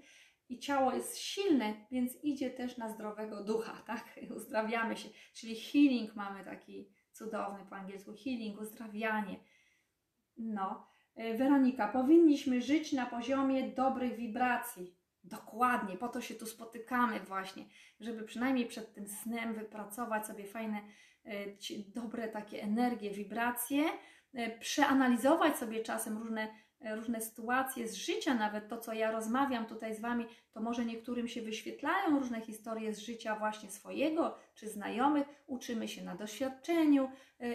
i 0.49 0.59
ciało 0.59 0.93
jest 0.93 1.17
silne, 1.17 1.73
więc 1.91 2.23
idzie 2.23 2.49
też 2.49 2.77
na 2.77 2.89
zdrowego 2.89 3.43
ducha, 3.43 3.81
tak? 3.87 4.19
Uzdrawiamy 4.35 4.97
się, 4.97 5.09
czyli 5.33 5.55
healing 5.55 6.15
mamy 6.15 6.43
taki 6.43 6.89
cudowny 7.11 7.65
po 7.69 7.75
angielsku, 7.75 8.11
healing, 8.23 8.61
uzdrawianie. 8.61 9.39
No, 10.37 10.87
Weronika, 11.15 11.87
powinniśmy 11.87 12.61
żyć 12.61 12.93
na 12.93 13.05
poziomie 13.05 13.69
dobrych 13.69 14.15
wibracji. 14.15 14.95
Dokładnie, 15.23 15.97
po 15.97 16.07
to 16.07 16.21
się 16.21 16.35
tu 16.35 16.45
spotykamy 16.45 17.19
właśnie, 17.19 17.65
żeby 17.99 18.23
przynajmniej 18.23 18.65
przed 18.65 18.93
tym 18.93 19.07
snem 19.07 19.53
wypracować 19.53 20.27
sobie 20.27 20.45
fajne, 20.45 20.81
ci- 21.59 21.91
dobre 21.91 22.27
takie 22.27 22.61
energie, 22.63 23.11
wibracje, 23.11 23.83
y, 24.35 24.57
przeanalizować 24.59 25.57
sobie 25.57 25.83
czasem 25.83 26.17
różne, 26.17 26.47
różne 26.95 27.21
sytuacje 27.21 27.87
z 27.87 27.95
życia, 27.95 28.33
nawet 28.33 28.67
to, 28.67 28.77
co 28.77 28.93
ja 28.93 29.11
rozmawiam 29.11 29.65
tutaj 29.65 29.95
z 29.95 30.01
Wami, 30.01 30.25
to 30.51 30.61
może 30.61 30.85
niektórym 30.85 31.27
się 31.27 31.41
wyświetlają 31.41 32.19
różne 32.19 32.41
historie 32.41 32.93
z 32.93 32.99
życia 32.99 33.35
właśnie 33.35 33.71
swojego 33.71 34.37
czy 34.55 34.69
znajomych. 34.69 35.27
Uczymy 35.47 35.87
się 35.87 36.03
na 36.03 36.15
doświadczeniu 36.15 37.09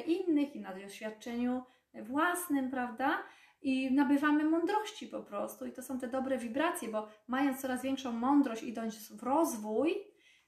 innych 0.07 0.57
i 0.57 0.61
na 0.61 0.75
doświadczeniu 0.75 1.63
własnym, 1.95 2.71
prawda? 2.71 3.23
I 3.63 3.95
nabywamy 3.95 4.45
mądrości 4.45 5.07
po 5.07 5.21
prostu. 5.23 5.67
I 5.67 5.73
to 5.73 5.83
są 5.83 5.99
te 5.99 6.09
dobre 6.09 6.39
wibracje, 6.39 6.89
bo 6.89 7.09
mając 7.27 7.61
coraz 7.61 7.83
większą 7.83 8.13
mądrość, 8.13 8.63
idąc 8.63 9.13
w 9.13 9.23
rozwój, 9.23 9.95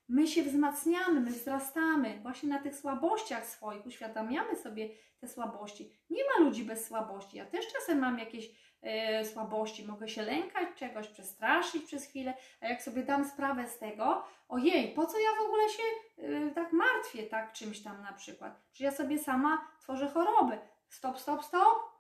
my 0.09 0.27
się 0.27 0.43
wzmacniamy, 0.43 1.21
my 1.21 1.31
wzrastamy 1.31 2.19
właśnie 2.23 2.49
na 2.49 2.59
tych 2.59 2.77
słabościach 2.77 3.47
swoich, 3.47 3.87
uświadamiamy 3.87 4.57
sobie 4.57 4.89
te 5.21 5.29
słabości. 5.29 5.93
Nie 6.11 6.23
ma 6.25 6.45
ludzi 6.45 6.65
bez 6.65 6.87
słabości. 6.87 7.37
Ja 7.37 7.47
też 7.47 7.73
czasem 7.73 7.99
mam 7.99 8.19
jakieś 8.19 8.51
e, 8.83 9.25
słabości, 9.25 9.87
mogę 9.87 10.09
się 10.09 10.23
lękać 10.23 10.69
czegoś, 10.77 11.09
przestraszyć 11.09 11.85
przez 11.85 12.05
chwilę, 12.05 12.35
a 12.61 12.69
jak 12.69 12.83
sobie 12.83 13.03
dam 13.03 13.25
sprawę 13.25 13.69
z 13.69 13.79
tego, 13.79 14.25
ojej, 14.49 14.95
po 14.95 15.07
co 15.07 15.19
ja 15.19 15.29
w 15.43 15.47
ogóle 15.47 15.69
się 15.69 15.83
e, 16.19 16.51
tak 16.51 16.73
martwię, 16.73 17.23
tak 17.23 17.53
czymś 17.53 17.83
tam 17.83 18.03
na 18.03 18.13
przykład, 18.13 18.61
że 18.73 18.85
ja 18.85 18.93
sobie 18.93 19.19
sama 19.19 19.69
tworzę 19.81 20.09
choroby. 20.09 20.59
Stop, 20.89 21.19
stop, 21.19 21.45
stop, 21.45 21.92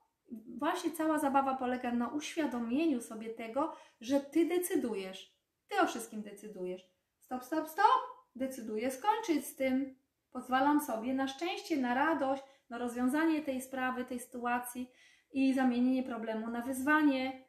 właśnie 0.58 0.90
cała 0.90 1.18
zabawa 1.18 1.54
polega 1.54 1.92
na 1.92 2.08
uświadomieniu 2.08 3.00
sobie 3.00 3.30
tego, 3.30 3.76
że 4.00 4.20
ty 4.20 4.46
decydujesz. 4.46 5.36
Ty 5.68 5.80
o 5.80 5.86
wszystkim 5.86 6.22
decydujesz. 6.22 6.88
Stop, 7.18 7.44
stop, 7.44 7.68
stop. 7.68 8.02
Decyduję 8.36 8.90
skończyć 8.90 9.46
z 9.46 9.56
tym. 9.56 9.96
Pozwalam 10.32 10.80
sobie 10.80 11.14
na 11.14 11.28
szczęście, 11.28 11.76
na 11.76 11.94
radość, 11.94 12.42
na 12.70 12.78
rozwiązanie 12.78 13.42
tej 13.42 13.62
sprawy, 13.62 14.04
tej 14.04 14.20
sytuacji 14.20 14.90
i 15.32 15.54
zamienienie 15.54 16.02
problemu 16.02 16.50
na 16.50 16.62
wyzwanie. 16.62 17.44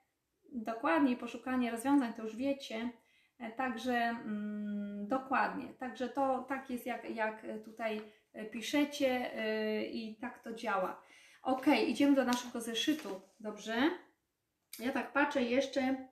Dokładnie, 0.52 1.18
poszukanie 1.18 1.72
rozwiązań, 1.72 2.14
to 2.14 2.24
już 2.24 2.36
wiecie. 2.36 2.90
E, 3.40 3.52
Także 3.52 3.96
mm, 3.96 5.08
dokładnie. 5.08 5.74
Także 5.74 6.10
to 6.10 6.46
tak 6.50 6.70
jest, 6.70 6.86
jak, 6.86 7.10
jak 7.10 7.46
tutaj 7.66 8.02
e, 8.34 8.46
piszecie 8.46 9.36
e, 9.36 9.84
i 9.86 10.16
tak 10.16 10.44
to 10.44 10.54
działa. 10.54 11.02
Ok, 11.44 11.66
idziemy 11.88 12.16
do 12.16 12.26
naszego 12.26 12.62
zeszytu, 12.62 13.22
dobrze? 13.40 13.90
Ja 14.80 14.92
tak 14.92 15.14
patrzę 15.14 15.44
jeszcze, 15.44 16.08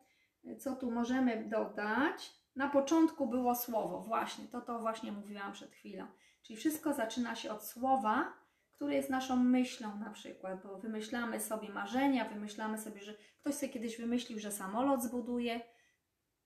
co 0.59 0.75
tu 0.75 0.91
możemy 0.91 1.45
dodać. 1.49 2.41
Na 2.55 2.69
początku 2.69 3.27
było 3.27 3.55
słowo, 3.55 4.01
właśnie, 4.01 4.47
to 4.47 4.61
to 4.61 4.79
właśnie 4.79 5.11
mówiłam 5.11 5.53
przed 5.53 5.71
chwilą. 5.71 6.07
Czyli 6.41 6.57
wszystko 6.57 6.93
zaczyna 6.93 7.35
się 7.35 7.51
od 7.51 7.65
słowa, 7.65 8.33
które 8.71 8.95
jest 8.95 9.09
naszą 9.09 9.35
myślą 9.35 9.99
na 9.99 10.09
przykład, 10.09 10.63
bo 10.63 10.77
wymyślamy 10.77 11.39
sobie 11.39 11.69
marzenia, 11.69 12.29
wymyślamy 12.29 12.77
sobie, 12.77 13.01
że 13.01 13.13
ktoś 13.39 13.55
sobie 13.55 13.73
kiedyś 13.73 13.97
wymyślił, 13.97 14.39
że 14.39 14.51
samolot 14.51 15.03
zbuduje. 15.03 15.61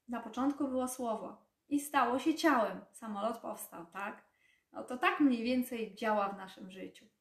Na 0.08 0.20
początku 0.20 0.68
było 0.68 0.88
słowo 0.88 1.46
i 1.70 1.80
stało 1.80 2.20
się 2.20 2.36
ciałem. 2.36 2.82
Samolot 2.92 3.38
powstał, 3.38 3.86
tak? 3.86 4.26
No 4.72 4.84
to 4.84 4.98
tak 4.98 5.20
mniej 5.20 5.44
więcej 5.44 5.96
działa 5.96 6.30
w 6.30 6.38
naszym 6.38 6.72
życiu. 6.72 7.15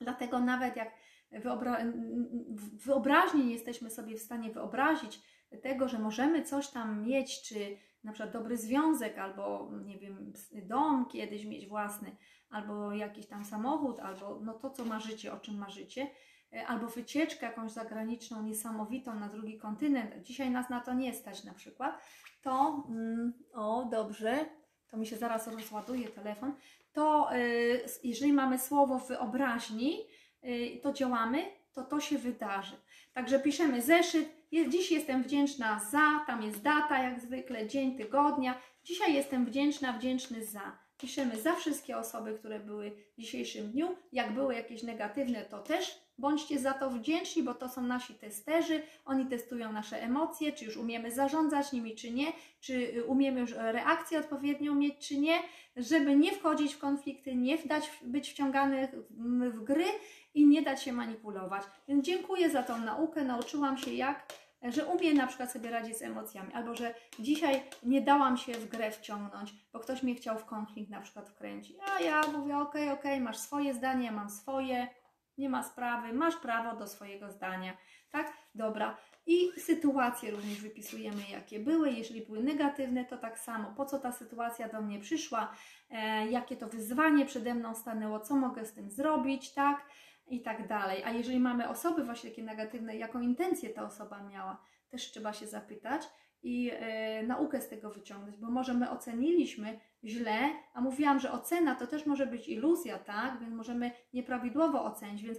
Dlatego 0.00 0.40
nawet 0.40 0.76
jak 0.76 0.90
wyobra- 1.32 1.92
wyobraźni 2.72 3.44
nie 3.44 3.52
jesteśmy 3.52 3.90
sobie 3.90 4.16
w 4.16 4.22
stanie 4.22 4.50
wyobrazić 4.50 5.20
tego, 5.62 5.88
że 5.88 5.98
możemy 5.98 6.42
coś 6.42 6.68
tam 6.68 7.02
mieć, 7.02 7.42
czy 7.42 7.76
na 8.04 8.12
przykład 8.12 8.32
dobry 8.32 8.56
związek, 8.56 9.18
albo 9.18 9.70
nie 9.84 9.98
wiem, 9.98 10.32
dom 10.52 11.06
kiedyś 11.06 11.44
mieć 11.44 11.68
własny, 11.68 12.16
albo 12.50 12.92
jakiś 12.92 13.26
tam 13.26 13.44
samochód, 13.44 14.00
albo 14.00 14.40
no 14.42 14.54
to, 14.54 14.70
co 14.70 14.84
marzycie, 14.84 15.32
o 15.32 15.40
czym 15.40 15.58
marzycie, 15.58 16.06
e, 16.52 16.66
albo 16.66 16.86
wycieczkę 16.86 17.46
jakąś 17.46 17.70
zagraniczną, 17.70 18.42
niesamowitą 18.42 19.14
na 19.14 19.28
drugi 19.28 19.58
kontynent. 19.58 20.22
Dzisiaj 20.22 20.50
nas 20.50 20.70
na 20.70 20.80
to 20.80 20.94
nie 20.94 21.14
stać 21.14 21.44
na 21.44 21.54
przykład. 21.54 22.02
To, 22.42 22.84
mm, 22.88 23.32
o 23.52 23.88
dobrze, 23.90 24.44
to 24.88 24.96
mi 24.96 25.06
się 25.06 25.16
zaraz 25.16 25.48
rozładuje 25.48 26.08
telefon. 26.08 26.54
To 26.94 27.36
y, 27.36 27.84
jeżeli 28.04 28.32
mamy 28.32 28.58
słowo 28.58 28.98
wyobraźni, 28.98 30.00
y, 30.44 30.80
to 30.82 30.92
działamy, 30.92 31.44
to 31.72 31.84
to 31.84 32.00
się 32.00 32.18
wydarzy. 32.18 32.76
Także 33.12 33.40
piszemy 33.40 33.82
zeszyt. 33.82 34.28
Dziś 34.68 34.92
jestem 34.92 35.22
wdzięczna 35.22 35.80
za, 35.90 36.24
tam 36.26 36.42
jest 36.42 36.62
data 36.62 37.02
jak 37.02 37.20
zwykle, 37.20 37.68
dzień 37.68 37.96
tygodnia. 37.96 38.60
Dzisiaj 38.84 39.14
jestem 39.14 39.46
wdzięczna, 39.46 39.92
wdzięczny 39.92 40.44
za. 40.44 40.78
Piszemy 40.98 41.40
za 41.40 41.54
wszystkie 41.54 41.98
osoby, 41.98 42.38
które 42.38 42.60
były 42.60 42.90
w 42.90 43.20
dzisiejszym 43.20 43.70
dniu. 43.70 43.96
Jak 44.12 44.34
były 44.34 44.54
jakieś 44.54 44.82
negatywne, 44.82 45.44
to 45.44 45.58
też 45.58 46.03
bądźcie 46.18 46.58
za 46.58 46.72
to 46.72 46.90
wdzięczni, 46.90 47.42
bo 47.42 47.54
to 47.54 47.68
są 47.68 47.82
nasi 47.82 48.14
testerzy. 48.14 48.82
Oni 49.04 49.26
testują 49.26 49.72
nasze 49.72 50.02
emocje, 50.02 50.52
czy 50.52 50.64
już 50.64 50.76
umiemy 50.76 51.10
zarządzać 51.10 51.72
nimi, 51.72 51.94
czy 51.94 52.10
nie, 52.10 52.32
czy 52.60 52.74
y, 52.74 53.04
umiemy 53.04 53.40
już 53.40 53.52
reakcję 53.52 54.18
odpowiednią 54.18 54.74
mieć, 54.74 55.08
czy 55.08 55.18
nie, 55.18 55.38
żeby 55.76 56.16
nie 56.16 56.32
wchodzić 56.32 56.74
w 56.74 56.78
konflikty, 56.78 57.34
nie 57.34 57.58
dać 57.58 57.90
być 58.02 58.30
wciąganych 58.30 58.90
w, 59.10 59.64
gry 59.64 59.86
i 60.34 60.46
nie 60.46 60.62
dać 60.62 60.82
się 60.82 60.92
manipulować. 60.92 61.62
Więc 61.88 62.04
dziękuję 62.04 62.50
za 62.50 62.62
tą 62.62 62.78
naukę. 62.78 63.24
Nauczyłam 63.24 63.78
się 63.78 63.92
jak, 63.92 64.32
że 64.62 64.86
umiem 64.86 65.16
na 65.16 65.26
przykład 65.26 65.52
sobie 65.52 65.70
radzić 65.70 65.96
z 65.96 66.02
emocjami, 66.02 66.52
albo 66.52 66.74
że 66.74 66.94
dzisiaj 67.18 67.62
nie 67.82 68.00
dałam 68.00 68.36
się 68.36 68.52
w 68.52 68.68
grę 68.68 68.90
wciągnąć, 68.90 69.54
bo 69.72 69.80
ktoś 69.80 70.02
mnie 70.02 70.14
chciał 70.14 70.38
w 70.38 70.44
konflikt 70.44 70.90
na 70.90 71.00
przykład 71.00 71.28
wkręcić. 71.28 71.76
A 71.96 72.00
ja 72.00 72.22
mówię, 72.32 72.58
okej, 72.58 72.90
okej, 72.90 73.20
masz 73.20 73.38
swoje 73.38 73.74
zdanie, 73.74 74.06
ja 74.06 74.12
mam 74.12 74.30
swoje, 74.30 74.88
nie 75.38 75.48
ma 75.48 75.62
sprawy, 75.62 76.12
masz 76.12 76.36
prawo 76.36 76.78
do 76.78 76.86
swojego 76.86 77.30
zdania, 77.30 77.76
tak? 78.10 78.32
Dobra. 78.54 78.96
I 79.26 79.60
sytuacje 79.60 80.30
również 80.30 80.60
wypisujemy, 80.60 81.22
jakie 81.32 81.60
były. 81.60 81.90
Jeżeli 81.92 82.26
były 82.26 82.42
negatywne, 82.42 83.04
to 83.04 83.18
tak 83.18 83.38
samo. 83.38 83.74
Po 83.76 83.84
co 83.84 83.98
ta 83.98 84.12
sytuacja 84.12 84.68
do 84.68 84.82
mnie 84.82 85.00
przyszła? 85.00 85.52
E, 85.90 86.26
jakie 86.30 86.56
to 86.56 86.68
wyzwanie 86.68 87.26
przede 87.26 87.54
mną 87.54 87.74
stanęło? 87.74 88.20
Co 88.20 88.36
mogę 88.36 88.64
z 88.66 88.72
tym 88.72 88.90
zrobić, 88.90 89.54
tak? 89.54 89.86
I 90.26 90.42
tak 90.42 90.68
dalej. 90.68 91.04
A 91.04 91.10
jeżeli 91.10 91.40
mamy 91.40 91.68
osoby 91.68 92.04
właśnie 92.04 92.30
takie 92.30 92.42
negatywne, 92.42 92.96
jaką 92.96 93.20
intencję 93.20 93.70
ta 93.70 93.84
osoba 93.84 94.22
miała, 94.22 94.62
też 94.90 95.10
trzeba 95.10 95.32
się 95.32 95.46
zapytać 95.46 96.02
i 96.42 96.70
e, 96.72 97.22
naukę 97.22 97.60
z 97.60 97.68
tego 97.68 97.90
wyciągnąć, 97.90 98.36
bo 98.36 98.50
może 98.50 98.74
my 98.74 98.90
oceniliśmy, 98.90 99.80
źle, 100.04 100.50
a 100.74 100.80
mówiłam, 100.80 101.20
że 101.20 101.32
ocena 101.32 101.74
to 101.74 101.86
też 101.86 102.06
może 102.06 102.26
być 102.26 102.48
iluzja, 102.48 102.98
tak? 102.98 103.40
Więc 103.40 103.54
możemy 103.54 103.90
nieprawidłowo 104.12 104.84
ocenić, 104.84 105.22
więc 105.22 105.38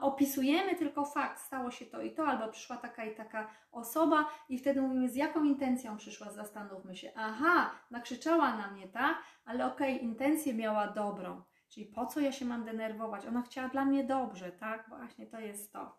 opisujemy 0.00 0.74
tylko 0.74 1.04
fakt, 1.04 1.40
stało 1.40 1.70
się 1.70 1.86
to 1.86 2.02
i 2.02 2.14
to, 2.14 2.26
albo 2.26 2.48
przyszła 2.48 2.76
taka 2.76 3.04
i 3.04 3.14
taka 3.14 3.50
osoba 3.72 4.26
i 4.48 4.58
wtedy 4.58 4.82
mówimy, 4.82 5.08
z 5.08 5.14
jaką 5.16 5.44
intencją 5.44 5.96
przyszła, 5.96 6.30
zastanówmy 6.30 6.96
się. 6.96 7.12
Aha, 7.16 7.70
nakrzyczała 7.90 8.56
na 8.56 8.70
mnie, 8.70 8.88
tak? 8.88 9.22
Ale 9.44 9.66
okej, 9.66 9.94
okay, 9.94 10.08
intencję 10.08 10.54
miała 10.54 10.86
dobrą, 10.86 11.42
czyli 11.68 11.86
po 11.86 12.06
co 12.06 12.20
ja 12.20 12.32
się 12.32 12.44
mam 12.44 12.64
denerwować? 12.64 13.26
Ona 13.26 13.42
chciała 13.42 13.68
dla 13.68 13.84
mnie 13.84 14.04
dobrze, 14.04 14.52
tak? 14.52 14.88
Właśnie 14.88 15.26
to 15.26 15.40
jest 15.40 15.72
to. 15.72 15.98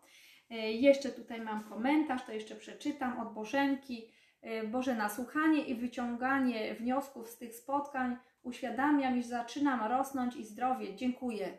E, 0.50 0.72
jeszcze 0.72 1.08
tutaj 1.08 1.40
mam 1.40 1.64
komentarz, 1.64 2.24
to 2.24 2.32
jeszcze 2.32 2.56
przeczytam 2.56 3.20
od 3.20 3.34
Bożenki. 3.34 4.12
E, 4.42 4.64
Boże, 4.64 4.94
nasłuchanie 4.94 5.64
i 5.64 5.74
wyciąganie 5.74 6.74
wniosków 6.74 7.28
z 7.28 7.38
tych 7.38 7.54
spotkań 7.54 8.16
uświadamiam, 8.42 9.18
iż 9.18 9.26
zaczynam 9.26 9.92
rosnąć 9.92 10.36
i 10.36 10.44
zdrowie. 10.44 10.96
Dziękuję. 10.96 11.58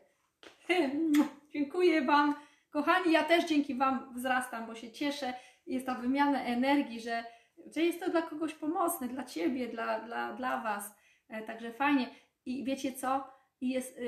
Dziękuję 1.54 2.06
Wam. 2.06 2.36
Kochani, 2.70 3.12
ja 3.12 3.24
też 3.24 3.46
dzięki 3.46 3.76
Wam 3.76 4.14
wzrastam, 4.16 4.66
bo 4.68 4.76
się 4.76 4.92
cieszę. 4.92 5.34
Jest 5.68 5.86
ta 5.86 5.96
wymiana 5.96 6.44
energii, 6.44 7.02
że, 7.02 7.26
że 7.76 7.82
jest 7.82 8.00
to 8.00 8.12
dla 8.12 8.22
kogoś 8.22 8.54
pomocne, 8.54 9.08
dla 9.08 9.24
Ciebie, 9.24 9.68
dla, 9.68 10.00
dla, 10.00 10.34
dla 10.34 10.62
Was. 10.62 10.96
E, 11.30 11.42
także 11.42 11.74
fajnie. 11.74 12.10
I 12.46 12.64
wiecie 12.64 12.94
co? 12.94 13.28
I 13.62 13.70
jest 13.70 14.00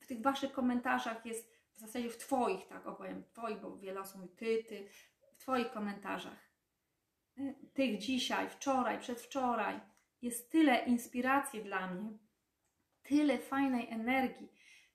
w 0.00 0.06
tych 0.06 0.22
Waszych 0.22 0.52
komentarzach 0.52 1.26
jest 1.26 1.56
w 1.76 1.80
zasadzie 1.80 2.10
w 2.10 2.16
Twoich, 2.16 2.66
tak 2.66 2.86
opowiem, 2.86 3.24
Twoich, 3.24 3.60
bo 3.60 3.76
wiele 3.76 4.00
osób 4.00 4.20
mówi 4.20 4.36
Ty, 4.36 4.64
Ty, 4.68 4.88
w 5.32 5.36
Twoich 5.38 5.70
komentarzach, 5.70 6.45
tych 7.74 7.98
dzisiaj, 7.98 8.50
wczoraj, 8.50 9.00
przedwczoraj, 9.00 9.80
jest 10.22 10.50
tyle 10.50 10.84
inspiracji 10.84 11.62
dla 11.62 11.86
mnie, 11.86 12.18
tyle 13.02 13.38
fajnej 13.38 13.90
energii, 13.90 14.52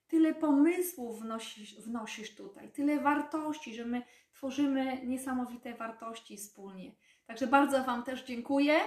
tyle 0.08 0.34
pomysłów 0.34 1.20
wnosisz, 1.20 1.80
wnosisz 1.80 2.34
tutaj, 2.34 2.72
tyle 2.72 3.00
wartości, 3.00 3.74
że 3.74 3.84
my 3.84 4.02
tworzymy 4.32 5.06
niesamowite 5.06 5.74
wartości 5.74 6.36
wspólnie. 6.36 6.92
Także 7.26 7.46
bardzo 7.46 7.84
Wam 7.84 8.02
też 8.02 8.24
dziękuję 8.24 8.80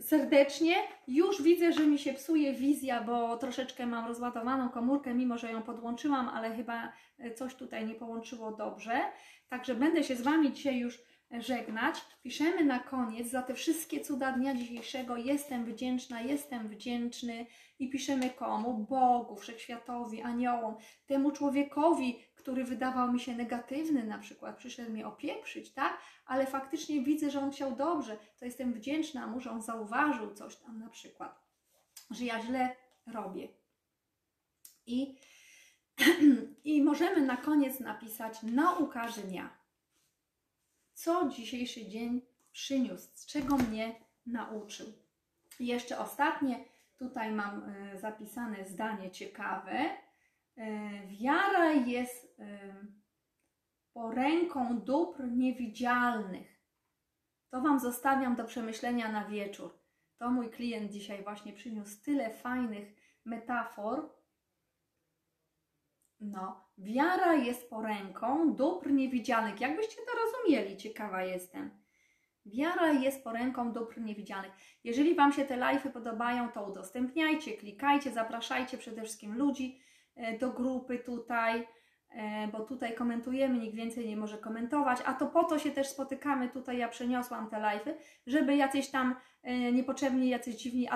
serdecznie. 0.00 0.74
Już 1.08 1.42
widzę, 1.42 1.72
że 1.72 1.86
mi 1.86 1.98
się 1.98 2.14
psuje 2.14 2.52
wizja, 2.52 3.02
bo 3.02 3.36
troszeczkę 3.36 3.86
mam 3.86 4.06
rozładowaną 4.06 4.68
komórkę, 4.68 5.14
mimo 5.14 5.38
że 5.38 5.52
ją 5.52 5.62
podłączyłam, 5.62 6.28
ale 6.28 6.56
chyba 6.56 6.92
e, 7.18 7.34
coś 7.34 7.54
tutaj 7.54 7.86
nie 7.86 7.94
połączyło 7.94 8.52
dobrze. 8.52 9.00
Także 9.48 9.74
będę 9.74 10.04
się 10.04 10.16
z 10.16 10.22
Wami 10.22 10.52
dzisiaj 10.52 10.78
już 10.78 10.98
żegnać. 11.30 12.04
Piszemy 12.22 12.64
na 12.64 12.78
koniec 12.78 13.30
za 13.30 13.42
te 13.42 13.54
wszystkie 13.54 14.00
cuda 14.00 14.32
dnia 14.32 14.54
dzisiejszego. 14.54 15.16
Jestem 15.16 15.64
wdzięczna, 15.64 16.20
jestem 16.20 16.68
wdzięczny 16.68 17.46
i 17.78 17.90
piszemy 17.90 18.30
komu? 18.30 18.74
Bogu, 18.74 19.36
wszechświatowi, 19.36 20.22
aniołom, 20.22 20.76
temu 21.06 21.30
człowiekowi, 21.30 22.18
który 22.34 22.64
wydawał 22.64 23.12
mi 23.12 23.20
się 23.20 23.34
negatywny, 23.34 24.04
na 24.04 24.18
przykład 24.18 24.56
przyszedł 24.56 24.90
mnie 24.90 25.06
opieprzyć, 25.06 25.72
tak? 25.72 26.00
Ale 26.26 26.46
faktycznie 26.46 27.02
widzę, 27.02 27.30
że 27.30 27.40
on 27.40 27.50
chciał 27.50 27.76
dobrze, 27.76 28.16
to 28.38 28.44
jestem 28.44 28.72
wdzięczna 28.72 29.26
mu, 29.26 29.40
że 29.40 29.50
on 29.50 29.62
zauważył 29.62 30.34
coś 30.34 30.56
tam 30.56 30.78
na 30.78 30.88
przykład, 30.88 31.42
że 32.10 32.24
ja 32.24 32.42
źle 32.42 32.76
robię. 33.06 33.48
I, 34.86 35.18
i 36.64 36.82
możemy 36.82 37.20
na 37.20 37.36
koniec 37.36 37.80
napisać 37.80 38.42
nauka 38.42 39.08
dnia. 39.08 39.57
Co 40.98 41.28
dzisiejszy 41.28 41.86
dzień 41.86 42.22
przyniósł, 42.52 43.08
z 43.14 43.26
czego 43.26 43.56
mnie 43.56 43.94
nauczył. 44.26 44.86
I 45.60 45.66
jeszcze 45.66 45.98
ostatnie, 45.98 46.64
tutaj 46.96 47.32
mam 47.32 47.62
e, 47.62 47.98
zapisane 47.98 48.64
zdanie 48.64 49.10
ciekawe 49.10 49.90
E, 50.58 51.06
wiara 51.06 51.72
jest 51.72 52.40
e, 52.40 52.74
poręką 53.92 54.80
dóbr 54.80 55.24
niewidzialnych. 55.24 56.58
To 57.50 57.60
Wam 57.60 57.80
zostawiam 57.80 58.36
do 58.36 58.44
przemyślenia 58.44 59.12
na 59.12 59.24
wieczór. 59.24 59.78
To 60.18 60.30
mój 60.30 60.50
klient 60.50 60.92
dzisiaj 60.92 61.22
właśnie 61.22 61.52
przyniósł 61.52 62.02
tyle 62.02 62.30
fajnych 62.30 62.88
metafor. 63.24 64.10
No, 66.20 66.67
wiara 66.78 67.34
jest 67.34 67.70
poręką 67.70 68.54
dóbr 68.54 68.90
niewidzialnych. 68.90 69.60
Jakbyście 69.60 69.96
to 69.96 70.12
rozumieli, 70.24 70.76
ciekawa 70.76 71.22
jestem. 71.22 71.70
Wiara 72.46 72.92
jest 72.92 73.24
poręką 73.24 73.72
dóbr 73.72 74.00
niewidzialnych. 74.00 74.52
Jeżeli 74.84 75.14
Wam 75.14 75.32
się 75.32 75.44
te 75.44 75.56
live'y 75.56 75.90
podobają, 75.90 76.48
to 76.48 76.64
udostępniajcie, 76.64 77.52
klikajcie, 77.52 78.10
zapraszajcie 78.10 78.78
przede 78.78 79.02
wszystkim 79.02 79.38
ludzi, 79.38 79.80
E, 80.18 80.38
do 80.38 80.50
grupy 80.50 80.98
tutaj, 80.98 81.66
e, 82.10 82.48
bo 82.48 82.60
tutaj 82.60 82.94
komentujemy, 82.94 83.58
nikt 83.58 83.76
więcej 83.76 84.08
nie 84.08 84.16
może 84.16 84.38
komentować, 84.38 84.98
a 85.04 85.14
to 85.14 85.26
po 85.26 85.44
to 85.44 85.58
się 85.58 85.70
też 85.70 85.88
spotykamy, 85.88 86.48
tutaj 86.48 86.78
ja 86.78 86.88
przeniosłam 86.88 87.50
te 87.50 87.56
live'y, 87.56 87.94
żeby 88.26 88.56
jacyś 88.56 88.90
tam 88.90 89.16
niepotrzebni, 89.72 90.28
jacyś 90.28 90.56
dziwni 90.56 90.88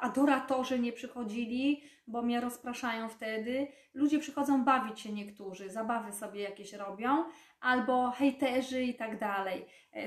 adoratorzy 0.00 0.78
nie 0.78 0.92
przychodzili, 0.92 1.82
bo 2.06 2.22
mnie 2.22 2.40
rozpraszają 2.40 3.08
wtedy. 3.08 3.66
Ludzie 3.94 4.18
przychodzą 4.18 4.64
bawić 4.64 5.00
się 5.00 5.12
niektórzy, 5.12 5.70
zabawy 5.70 6.12
sobie 6.12 6.40
jakieś 6.40 6.72
robią, 6.72 7.24
albo 7.60 8.10
hejterzy 8.10 8.82
i 8.82 8.94
tak 8.94 9.18
dalej. 9.18 9.66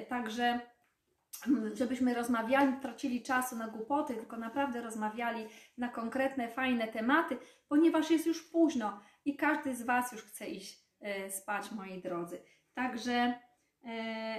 Także 0.10 0.60
żebyśmy 1.74 2.14
rozmawiali, 2.14 2.74
tracili 2.82 3.24
czasu 3.24 3.56
na 3.56 3.68
głupoty, 3.68 4.16
tylko 4.16 4.38
naprawdę 4.38 4.82
rozmawiali 4.82 5.48
na 5.78 5.88
konkretne, 5.88 6.50
fajne 6.50 6.88
tematy, 6.88 7.38
ponieważ 7.68 8.12
jest 8.12 8.26
już 8.26 8.44
późno 8.44 9.00
i 9.26 9.36
każdy 9.36 9.76
z 9.76 9.82
Was 9.82 10.12
już 10.12 10.24
chce 10.24 10.48
iść 10.48 10.80
e, 11.00 11.32
spać, 11.32 11.72
moi 11.72 12.02
drodzy. 12.02 12.42
Także 12.74 13.14
e, 13.14 13.40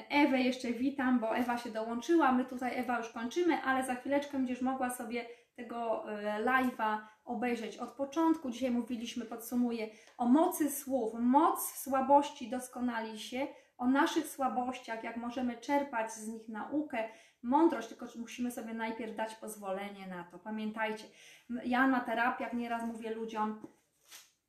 Ewę 0.09 0.41
jeszcze 0.41 0.73
witam, 0.73 1.21
bo 1.21 1.37
Ewa 1.37 1.59
się 1.59 1.71
dołączyła. 1.71 2.33
My 2.33 2.45
tutaj 2.45 2.79
Ewa 2.79 2.99
już 2.99 3.09
kończymy, 3.09 3.63
ale 3.63 3.87
za 3.87 3.95
chwileczkę 3.95 4.33
będziesz 4.33 4.63
mogła 4.63 4.91
sobie 4.91 5.27
tego 5.57 6.11
e, 6.13 6.45
live'a 6.45 6.99
obejrzeć 7.25 7.77
od 7.77 7.91
początku. 7.91 8.51
Dzisiaj 8.51 8.71
mówiliśmy, 8.71 9.25
podsumuję, 9.25 9.87
o 10.19 10.27
mocy 10.27 10.71
słów. 10.71 11.15
Moc 11.21 11.73
słabości 11.75 12.51
doskonali 12.51 13.19
się, 13.19 13.47
o 13.79 13.87
naszych 13.87 14.27
słabościach, 14.27 15.05
jak 15.05 15.17
możemy 15.17 15.57
czerpać 15.57 16.13
z 16.13 16.29
nich 16.29 16.49
naukę, 16.49 17.09
mądrość, 17.43 17.89
tylko 17.89 18.07
musimy 18.17 18.51
sobie 18.51 18.75
najpierw 18.75 19.17
dać 19.17 19.35
pozwolenie 19.35 20.07
na 20.07 20.25
to. 20.25 20.39
Pamiętajcie, 20.39 21.05
ja 21.65 21.87
na 21.87 22.01
terapiach 22.01 22.53
nieraz 22.53 22.87
mówię 22.87 23.15
ludziom, 23.15 23.67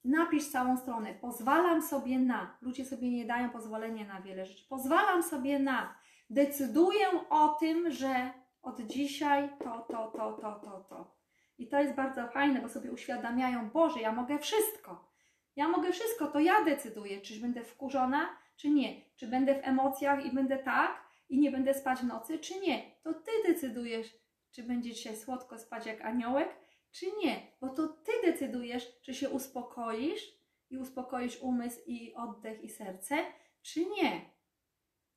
napisz 0.04 0.48
całą 0.48 0.78
stronę, 0.78 1.14
pozwalam 1.14 1.82
sobie 1.82 2.20
na, 2.20 2.58
ludzie 2.62 2.86
sobie 2.86 3.12
nie 3.12 3.26
dają 3.26 3.50
pozwolenia 3.50 4.08
na 4.08 4.22
wiele 4.22 4.46
rzeczy, 4.46 4.68
pozwalam 4.70 5.24
sobie 5.24 5.60
na, 5.60 5.96
decyduję 6.30 7.06
o 7.30 7.48
tym, 7.48 7.92
że 7.92 8.32
od 8.62 8.82
dzisiaj 8.82 9.50
to, 9.64 9.80
to, 9.80 10.12
to, 10.12 10.34
to, 10.42 10.60
to, 10.60 10.86
to. 10.90 11.20
I 11.58 11.68
to 11.68 11.80
jest 11.80 11.96
bardzo 11.96 12.28
fajne, 12.28 12.62
bo 12.62 12.70
sobie 12.70 12.92
uświadamiają, 12.92 13.70
Boże, 13.70 14.02
ja 14.02 14.12
mogę 14.12 14.40
wszystko. 14.40 15.10
Ja 15.56 15.68
mogę 15.68 15.92
wszystko, 15.92 16.28
to 16.28 16.40
ja 16.40 16.64
decyduję, 16.64 17.22
czyż 17.22 17.40
będę 17.40 17.64
wkurzona, 17.64 18.30
czy 18.56 18.70
nie. 18.70 19.02
Czy 19.16 19.28
będę 19.28 19.56
w 19.56 19.68
emocjach 19.68 20.26
i 20.26 20.32
będę 20.32 20.58
tak 20.58 21.04
i 21.30 21.40
nie 21.40 21.52
będę 21.52 21.74
spać 21.74 22.00
w 22.00 22.04
nocy, 22.04 22.40
czy 22.40 22.60
nie. 22.60 22.92
To 23.04 23.14
Ty 23.14 23.32
decydujesz, 23.48 24.08
czy 24.52 24.64
będzie 24.64 24.92
dzisiaj 24.94 25.18
słodko 25.18 25.58
spać 25.58 25.86
jak 25.86 26.02
aniołek, 26.02 26.50
czy 26.92 27.06
nie. 27.24 27.52
Bo 27.62 27.70
to 27.70 27.88
Ty 27.88 28.12
decydujesz, 28.26 29.02
czy 29.02 29.14
się 29.14 29.30
uspokoisz 29.30 30.22
i 30.70 30.78
uspokoisz 30.78 31.42
umysł 31.42 31.80
i 31.86 32.14
oddech 32.14 32.64
i 32.64 32.70
serce, 32.70 33.16
czy 33.62 33.86
nie. 33.86 34.22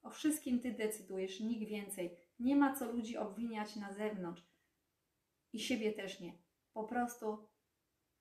O 0.02 0.10
wszystkim 0.10 0.60
Ty 0.60 0.72
decydujesz, 0.72 1.40
nikt 1.40 1.70
więcej. 1.70 2.16
Nie 2.38 2.56
ma 2.56 2.74
co 2.76 2.92
ludzi 2.92 3.16
obwiniać 3.16 3.76
na 3.76 3.92
zewnątrz. 3.92 4.42
I 5.52 5.60
siebie 5.60 5.92
też 5.92 6.20
nie. 6.20 6.32
Po 6.72 6.84
prostu 6.84 7.48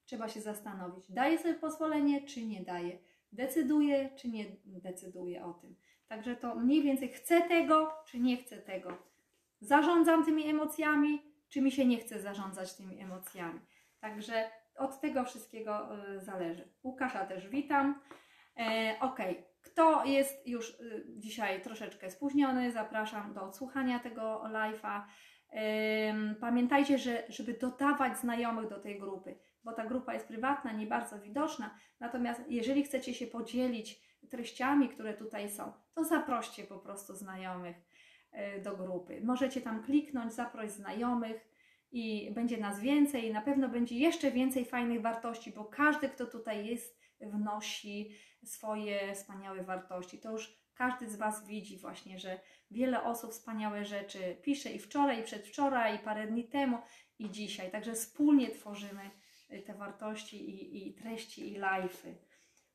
trzeba 0.05 0.29
się 0.29 0.41
zastanowić, 0.41 1.11
daje 1.11 1.37
sobie 1.37 1.53
pozwolenie, 1.53 2.25
czy 2.25 2.45
nie 2.45 2.61
daje 2.61 2.99
decyduje, 3.31 4.09
czy 4.15 4.29
nie 4.29 4.45
decyduje 4.65 5.45
o 5.45 5.53
tym. 5.53 5.75
Także 6.07 6.35
to 6.35 6.55
mniej 6.55 6.83
więcej 6.83 7.09
chcę 7.09 7.41
tego, 7.41 7.93
czy 8.07 8.19
nie 8.19 8.37
chcę 8.37 8.57
tego. 8.57 8.97
Zarządzam 9.61 10.25
tymi 10.25 10.47
emocjami, 10.47 11.30
czy 11.51 11.61
mi 11.61 11.71
się 11.71 11.85
nie 11.85 11.97
chce 11.97 12.19
zarządzać 12.19 12.75
tymi 12.75 13.01
emocjami. 13.01 13.59
Także 13.99 14.49
od 14.75 15.01
tego 15.01 15.25
wszystkiego 15.25 15.89
y, 16.15 16.19
zależy. 16.19 16.73
Łukasza 16.83 17.25
też 17.25 17.47
witam. 17.47 18.01
E, 18.57 18.95
ok, 19.01 19.19
kto 19.61 20.05
jest 20.05 20.47
już 20.47 20.79
y, 20.79 21.05
dzisiaj 21.09 21.61
troszeczkę 21.61 22.11
spóźniony, 22.11 22.71
zapraszam 22.71 23.33
do 23.33 23.43
odsłuchania 23.43 23.99
tego 23.99 24.43
live'a. 24.45 25.01
Pamiętajcie, 26.39 26.97
że 26.97 27.23
żeby 27.29 27.53
dodawać 27.53 28.17
znajomych 28.17 28.69
do 28.69 28.79
tej 28.79 28.99
grupy, 28.99 29.39
bo 29.63 29.73
ta 29.73 29.85
grupa 29.85 30.13
jest 30.13 30.27
prywatna, 30.27 30.71
nie 30.71 30.87
bardzo 30.87 31.19
widoczna. 31.19 31.77
Natomiast 31.99 32.41
jeżeli 32.47 32.83
chcecie 32.83 33.13
się 33.13 33.27
podzielić 33.27 34.01
treściami, 34.29 34.89
które 34.89 35.13
tutaj 35.13 35.49
są, 35.49 35.73
to 35.93 36.03
zaproście 36.03 36.63
po 36.63 36.79
prostu 36.79 37.15
znajomych 37.15 37.75
do 38.63 38.77
grupy. 38.77 39.21
Możecie 39.23 39.61
tam 39.61 39.83
kliknąć, 39.83 40.33
zaproś 40.33 40.71
znajomych 40.71 41.47
i 41.91 42.31
będzie 42.31 42.57
nas 42.57 42.79
więcej 42.79 43.25
i 43.25 43.33
na 43.33 43.41
pewno 43.41 43.69
będzie 43.69 43.95
jeszcze 43.95 44.31
więcej 44.31 44.65
fajnych 44.65 45.01
wartości, 45.01 45.51
bo 45.51 45.65
każdy, 45.65 46.09
kto 46.09 46.25
tutaj 46.25 46.67
jest, 46.67 47.01
wnosi 47.21 48.15
swoje 48.45 49.15
wspaniałe 49.15 49.63
wartości. 49.63 50.19
To 50.19 50.31
już 50.31 50.61
każdy 50.73 51.09
z 51.09 51.15
Was 51.15 51.47
widzi 51.47 51.77
właśnie, 51.77 52.19
że 52.19 52.39
wiele 52.71 53.03
osób 53.03 53.31
wspaniałe 53.31 53.85
rzeczy 53.85 54.37
pisze 54.41 54.71
i 54.71 54.79
wczoraj, 54.79 55.19
i 55.19 55.23
przedwczoraj, 55.23 55.95
i 55.95 55.99
parę 55.99 56.27
dni 56.27 56.47
temu, 56.47 56.77
i 57.19 57.29
dzisiaj. 57.29 57.71
Także 57.71 57.93
wspólnie 57.93 58.51
tworzymy 58.51 59.11
y, 59.51 59.61
te 59.61 59.73
wartości 59.73 60.49
i, 60.49 60.87
i 60.87 60.93
treści, 60.93 61.53
i 61.53 61.59
live'y. 61.59 62.13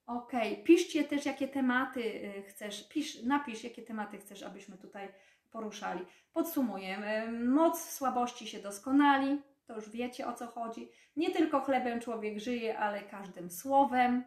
Ok, 0.07 0.33
piszcie 0.65 1.05
też, 1.05 1.27
jakie 1.27 1.49
tematy 1.49 2.01
y, 2.01 2.43
chcesz, 2.43 2.89
pisz, 2.89 3.23
napisz, 3.23 3.65
jakie 3.65 3.83
tematy 3.83 4.19
chcesz, 4.19 4.43
abyśmy 4.43 4.79
tutaj 4.79 5.09
poruszali. 5.57 6.05
Podsumuję. 6.33 6.99
Moc 7.45 7.91
słabości 7.91 8.47
się 8.47 8.59
doskonali, 8.59 9.43
to 9.67 9.75
już 9.75 9.91
wiecie 9.91 10.27
o 10.27 10.33
co 10.33 10.47
chodzi. 10.47 10.89
Nie 11.17 11.31
tylko 11.31 11.61
chlebem 11.61 12.01
człowiek 12.01 12.39
żyje, 12.41 12.79
ale 12.79 13.03
każdym 13.03 13.51
słowem. 13.51 14.25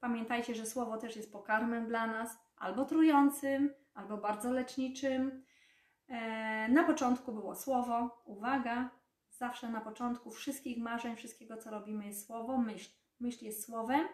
Pamiętajcie, 0.00 0.54
że 0.54 0.66
słowo 0.66 0.96
też 0.96 1.16
jest 1.16 1.32
pokarmem 1.32 1.86
dla 1.86 2.06
nas, 2.06 2.38
albo 2.56 2.84
trującym, 2.84 3.74
albo 3.94 4.16
bardzo 4.16 4.52
leczniczym. 4.52 5.44
E, 6.08 6.68
Na 6.68 6.84
początku 6.84 7.32
było 7.32 7.54
słowo, 7.54 8.22
uwaga, 8.24 8.90
zawsze 9.30 9.68
na 9.68 9.80
początku 9.80 10.30
wszystkich 10.30 10.78
marzeń, 10.78 11.16
wszystkiego 11.16 11.56
co 11.56 11.70
robimy 11.70 12.06
jest 12.06 12.26
słowo, 12.26 12.58
myśl. 12.58 12.90
Myśl 13.20 13.44
jest 13.44 13.64
słowem 13.64 14.08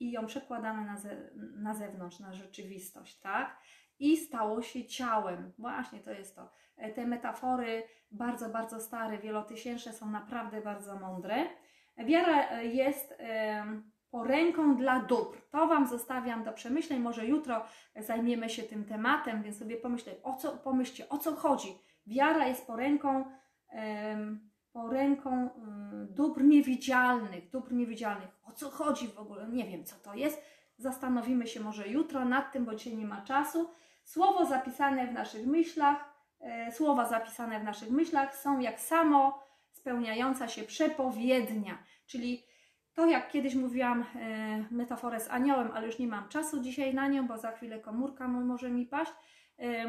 i 0.00 0.10
ją 0.10 0.26
przekładamy 0.26 0.84
na, 0.84 0.96
ze, 0.96 1.30
na 1.36 1.74
zewnątrz, 1.74 2.20
na 2.20 2.32
rzeczywistość, 2.32 3.20
tak? 3.20 3.58
I 3.98 4.16
stało 4.16 4.62
się 4.62 4.84
ciałem. 4.84 5.52
Właśnie 5.58 6.00
to 6.00 6.10
jest 6.12 6.36
to. 6.36 6.48
E, 6.76 6.92
Te 6.92 7.06
metafory 7.06 7.82
bardzo, 8.10 8.48
bardzo 8.48 8.80
stare, 8.80 9.18
wielotysięczne 9.18 9.92
są 9.92 10.10
naprawdę 10.10 10.60
bardzo 10.60 10.98
mądre. 10.98 11.46
Wiara 11.98 12.50
e, 12.50 12.66
jest 12.66 13.18
poręką 14.10 14.76
dla 14.76 15.00
dóbr. 15.00 15.38
To 15.50 15.66
Wam 15.66 15.86
zostawiam 15.86 16.44
do 16.44 16.52
przemyśleń. 16.52 17.00
Może 17.00 17.26
jutro 17.26 17.64
zajmiemy 17.96 18.50
się 18.50 18.62
tym 18.62 18.84
tematem, 18.84 19.42
więc 19.42 19.58
sobie 19.58 19.76
pomyślę, 19.76 20.12
o 20.22 20.34
co, 20.36 20.56
pomyślcie, 20.56 21.08
o 21.08 21.18
co 21.18 21.36
chodzi. 21.36 21.68
Wiara 22.06 22.46
jest 22.46 22.66
poręką, 22.66 23.24
poręką 24.72 25.30
em, 25.30 26.06
dóbr 26.10 26.44
niewidzialnych, 26.44 27.50
dóbr 27.50 27.72
niewidzialnych. 27.72 28.28
O 28.44 28.52
co 28.52 28.70
chodzi 28.70 29.08
w 29.08 29.18
ogóle? 29.18 29.48
Nie 29.48 29.64
wiem, 29.64 29.84
co 29.84 29.96
to 29.96 30.14
jest. 30.14 30.42
Zastanowimy 30.76 31.46
się 31.46 31.60
może 31.60 31.88
jutro 31.88 32.24
nad 32.24 32.52
tym, 32.52 32.64
bo 32.64 32.74
dzisiaj 32.74 32.96
nie 32.96 33.06
ma 33.06 33.22
czasu. 33.22 33.70
Słowo 34.08 34.46
zapisane 34.46 35.06
w 35.06 35.12
naszych 35.12 35.46
myślach, 35.46 36.14
e, 36.40 36.72
słowa 36.72 37.08
zapisane 37.08 37.60
w 37.60 37.64
naszych 37.64 37.90
myślach 37.90 38.36
są 38.36 38.60
jak 38.60 38.80
samo 38.80 39.42
spełniająca 39.72 40.48
się 40.48 40.62
przepowiednia, 40.62 41.78
czyli 42.06 42.44
to 42.94 43.06
jak 43.06 43.30
kiedyś 43.30 43.54
mówiłam 43.54 44.04
e, 44.14 44.64
metaforę 44.70 45.20
z 45.20 45.30
aniołem, 45.30 45.70
ale 45.74 45.86
już 45.86 45.98
nie 45.98 46.06
mam 46.06 46.28
czasu 46.28 46.60
dzisiaj 46.60 46.94
na 46.94 47.08
nią, 47.08 47.26
bo 47.26 47.38
za 47.38 47.52
chwilę 47.52 47.80
komórka 47.80 48.28
mo- 48.28 48.40
może 48.40 48.70
mi 48.70 48.86
paść. 48.86 49.12
E, 49.58 49.84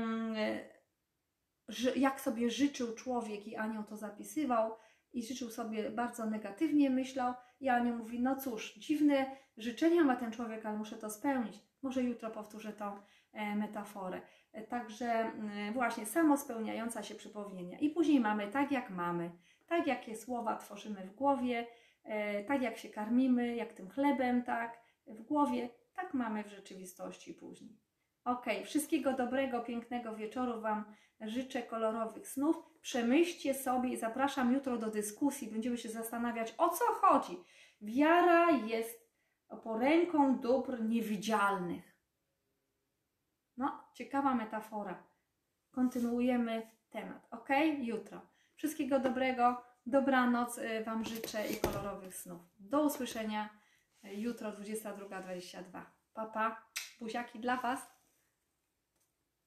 jak 1.96 2.22
sobie 2.22 2.50
życzył 2.50 2.96
człowiek 2.96 3.48
i 3.48 3.56
anioł 3.56 3.84
to 3.84 3.98
zapisywał 3.98 4.76
i 5.14 5.24
życzył 5.24 5.50
sobie 5.50 5.90
bardzo 5.90 6.26
negatywnie 6.26 6.90
myślał 6.90 7.34
i 7.60 7.70
anioł 7.70 7.98
mówi, 7.98 8.20
no 8.22 8.36
cóż, 8.36 8.74
dziwne 8.74 9.36
życzenia 9.58 10.04
ma 10.04 10.16
ten 10.16 10.32
człowiek, 10.32 10.66
ale 10.66 10.78
muszę 10.78 10.96
to 10.98 11.10
spełnić. 11.10 11.60
Może 11.82 12.04
jutro 12.04 12.30
powtórzę 12.30 12.74
e, 12.80 13.02
metaforę. 13.56 14.22
E, 14.54 14.64
Także 14.64 15.06
mm, 15.06 15.74
właśnie 15.74 16.06
samo 16.06 16.38
spełniająca 16.38 17.04
się 17.04 17.16
przypomnienia. 17.16 17.80
I 17.80 17.90
później 17.90 18.20
mamy 18.20 18.48
tak 18.48 18.72
jak 18.72 18.90
mamy, 18.90 19.32
tak 19.68 19.88
jakie 19.88 20.16
słowa 20.16 20.56
tworzymy 20.56 21.08
w 21.08 21.16
głowie, 21.16 21.68
e, 22.04 22.44
tak 22.44 22.62
jak 22.62 22.78
się 22.78 22.90
karmimy, 22.90 23.56
jak 23.56 23.74
tym 23.74 23.90
chlebem, 23.90 24.44
tak, 24.44 24.80
w 25.08 25.22
głowie, 25.22 25.70
tak 25.96 26.14
mamy 26.14 26.44
w 26.44 26.48
rzeczywistości 26.48 27.34
później. 27.34 27.80
Ok, 28.26 28.46
wszystkiego 28.64 29.14
dobrego, 29.14 29.62
pięknego 29.62 30.16
wieczoru 30.16 30.62
Wam 30.62 30.86
życzę, 31.22 31.62
kolorowych 31.64 32.28
snów. 32.28 32.64
Przemyślcie 32.82 33.54
sobie 33.54 33.90
i 33.90 33.98
zapraszam 33.98 34.54
jutro 34.54 34.78
do 34.78 34.90
dyskusji. 34.90 35.48
Będziemy 35.48 35.78
się 35.78 35.90
zastanawiać, 35.90 36.56
o 36.58 36.70
co 36.70 36.86
chodzi. 36.86 37.44
Wiara 37.82 38.52
jest 38.52 39.10
poręką 39.64 40.40
dóbr 40.40 40.84
niewidzialnych. 40.84 41.89
No, 43.60 43.84
ciekawa 43.94 44.36
metafora. 44.36 45.04
Kontynuujemy 45.72 46.68
temat, 46.90 47.28
ok? 47.32 47.50
Jutro. 47.80 48.22
Wszystkiego 48.56 49.00
dobrego, 49.00 49.64
dobranoc 49.86 50.58
y, 50.58 50.84
Wam 50.84 51.06
życzę 51.06 51.48
i 51.48 51.58
kolorowych 51.58 52.16
snów. 52.16 52.42
Do 52.60 52.84
usłyszenia 52.84 53.50
y, 54.04 54.16
jutro 54.16 54.52
22.22. 54.52 55.82
Pa, 56.14 56.26
pa, 56.26 56.66
buziaki 57.00 57.40
dla 57.40 57.58
Was. 57.58 57.99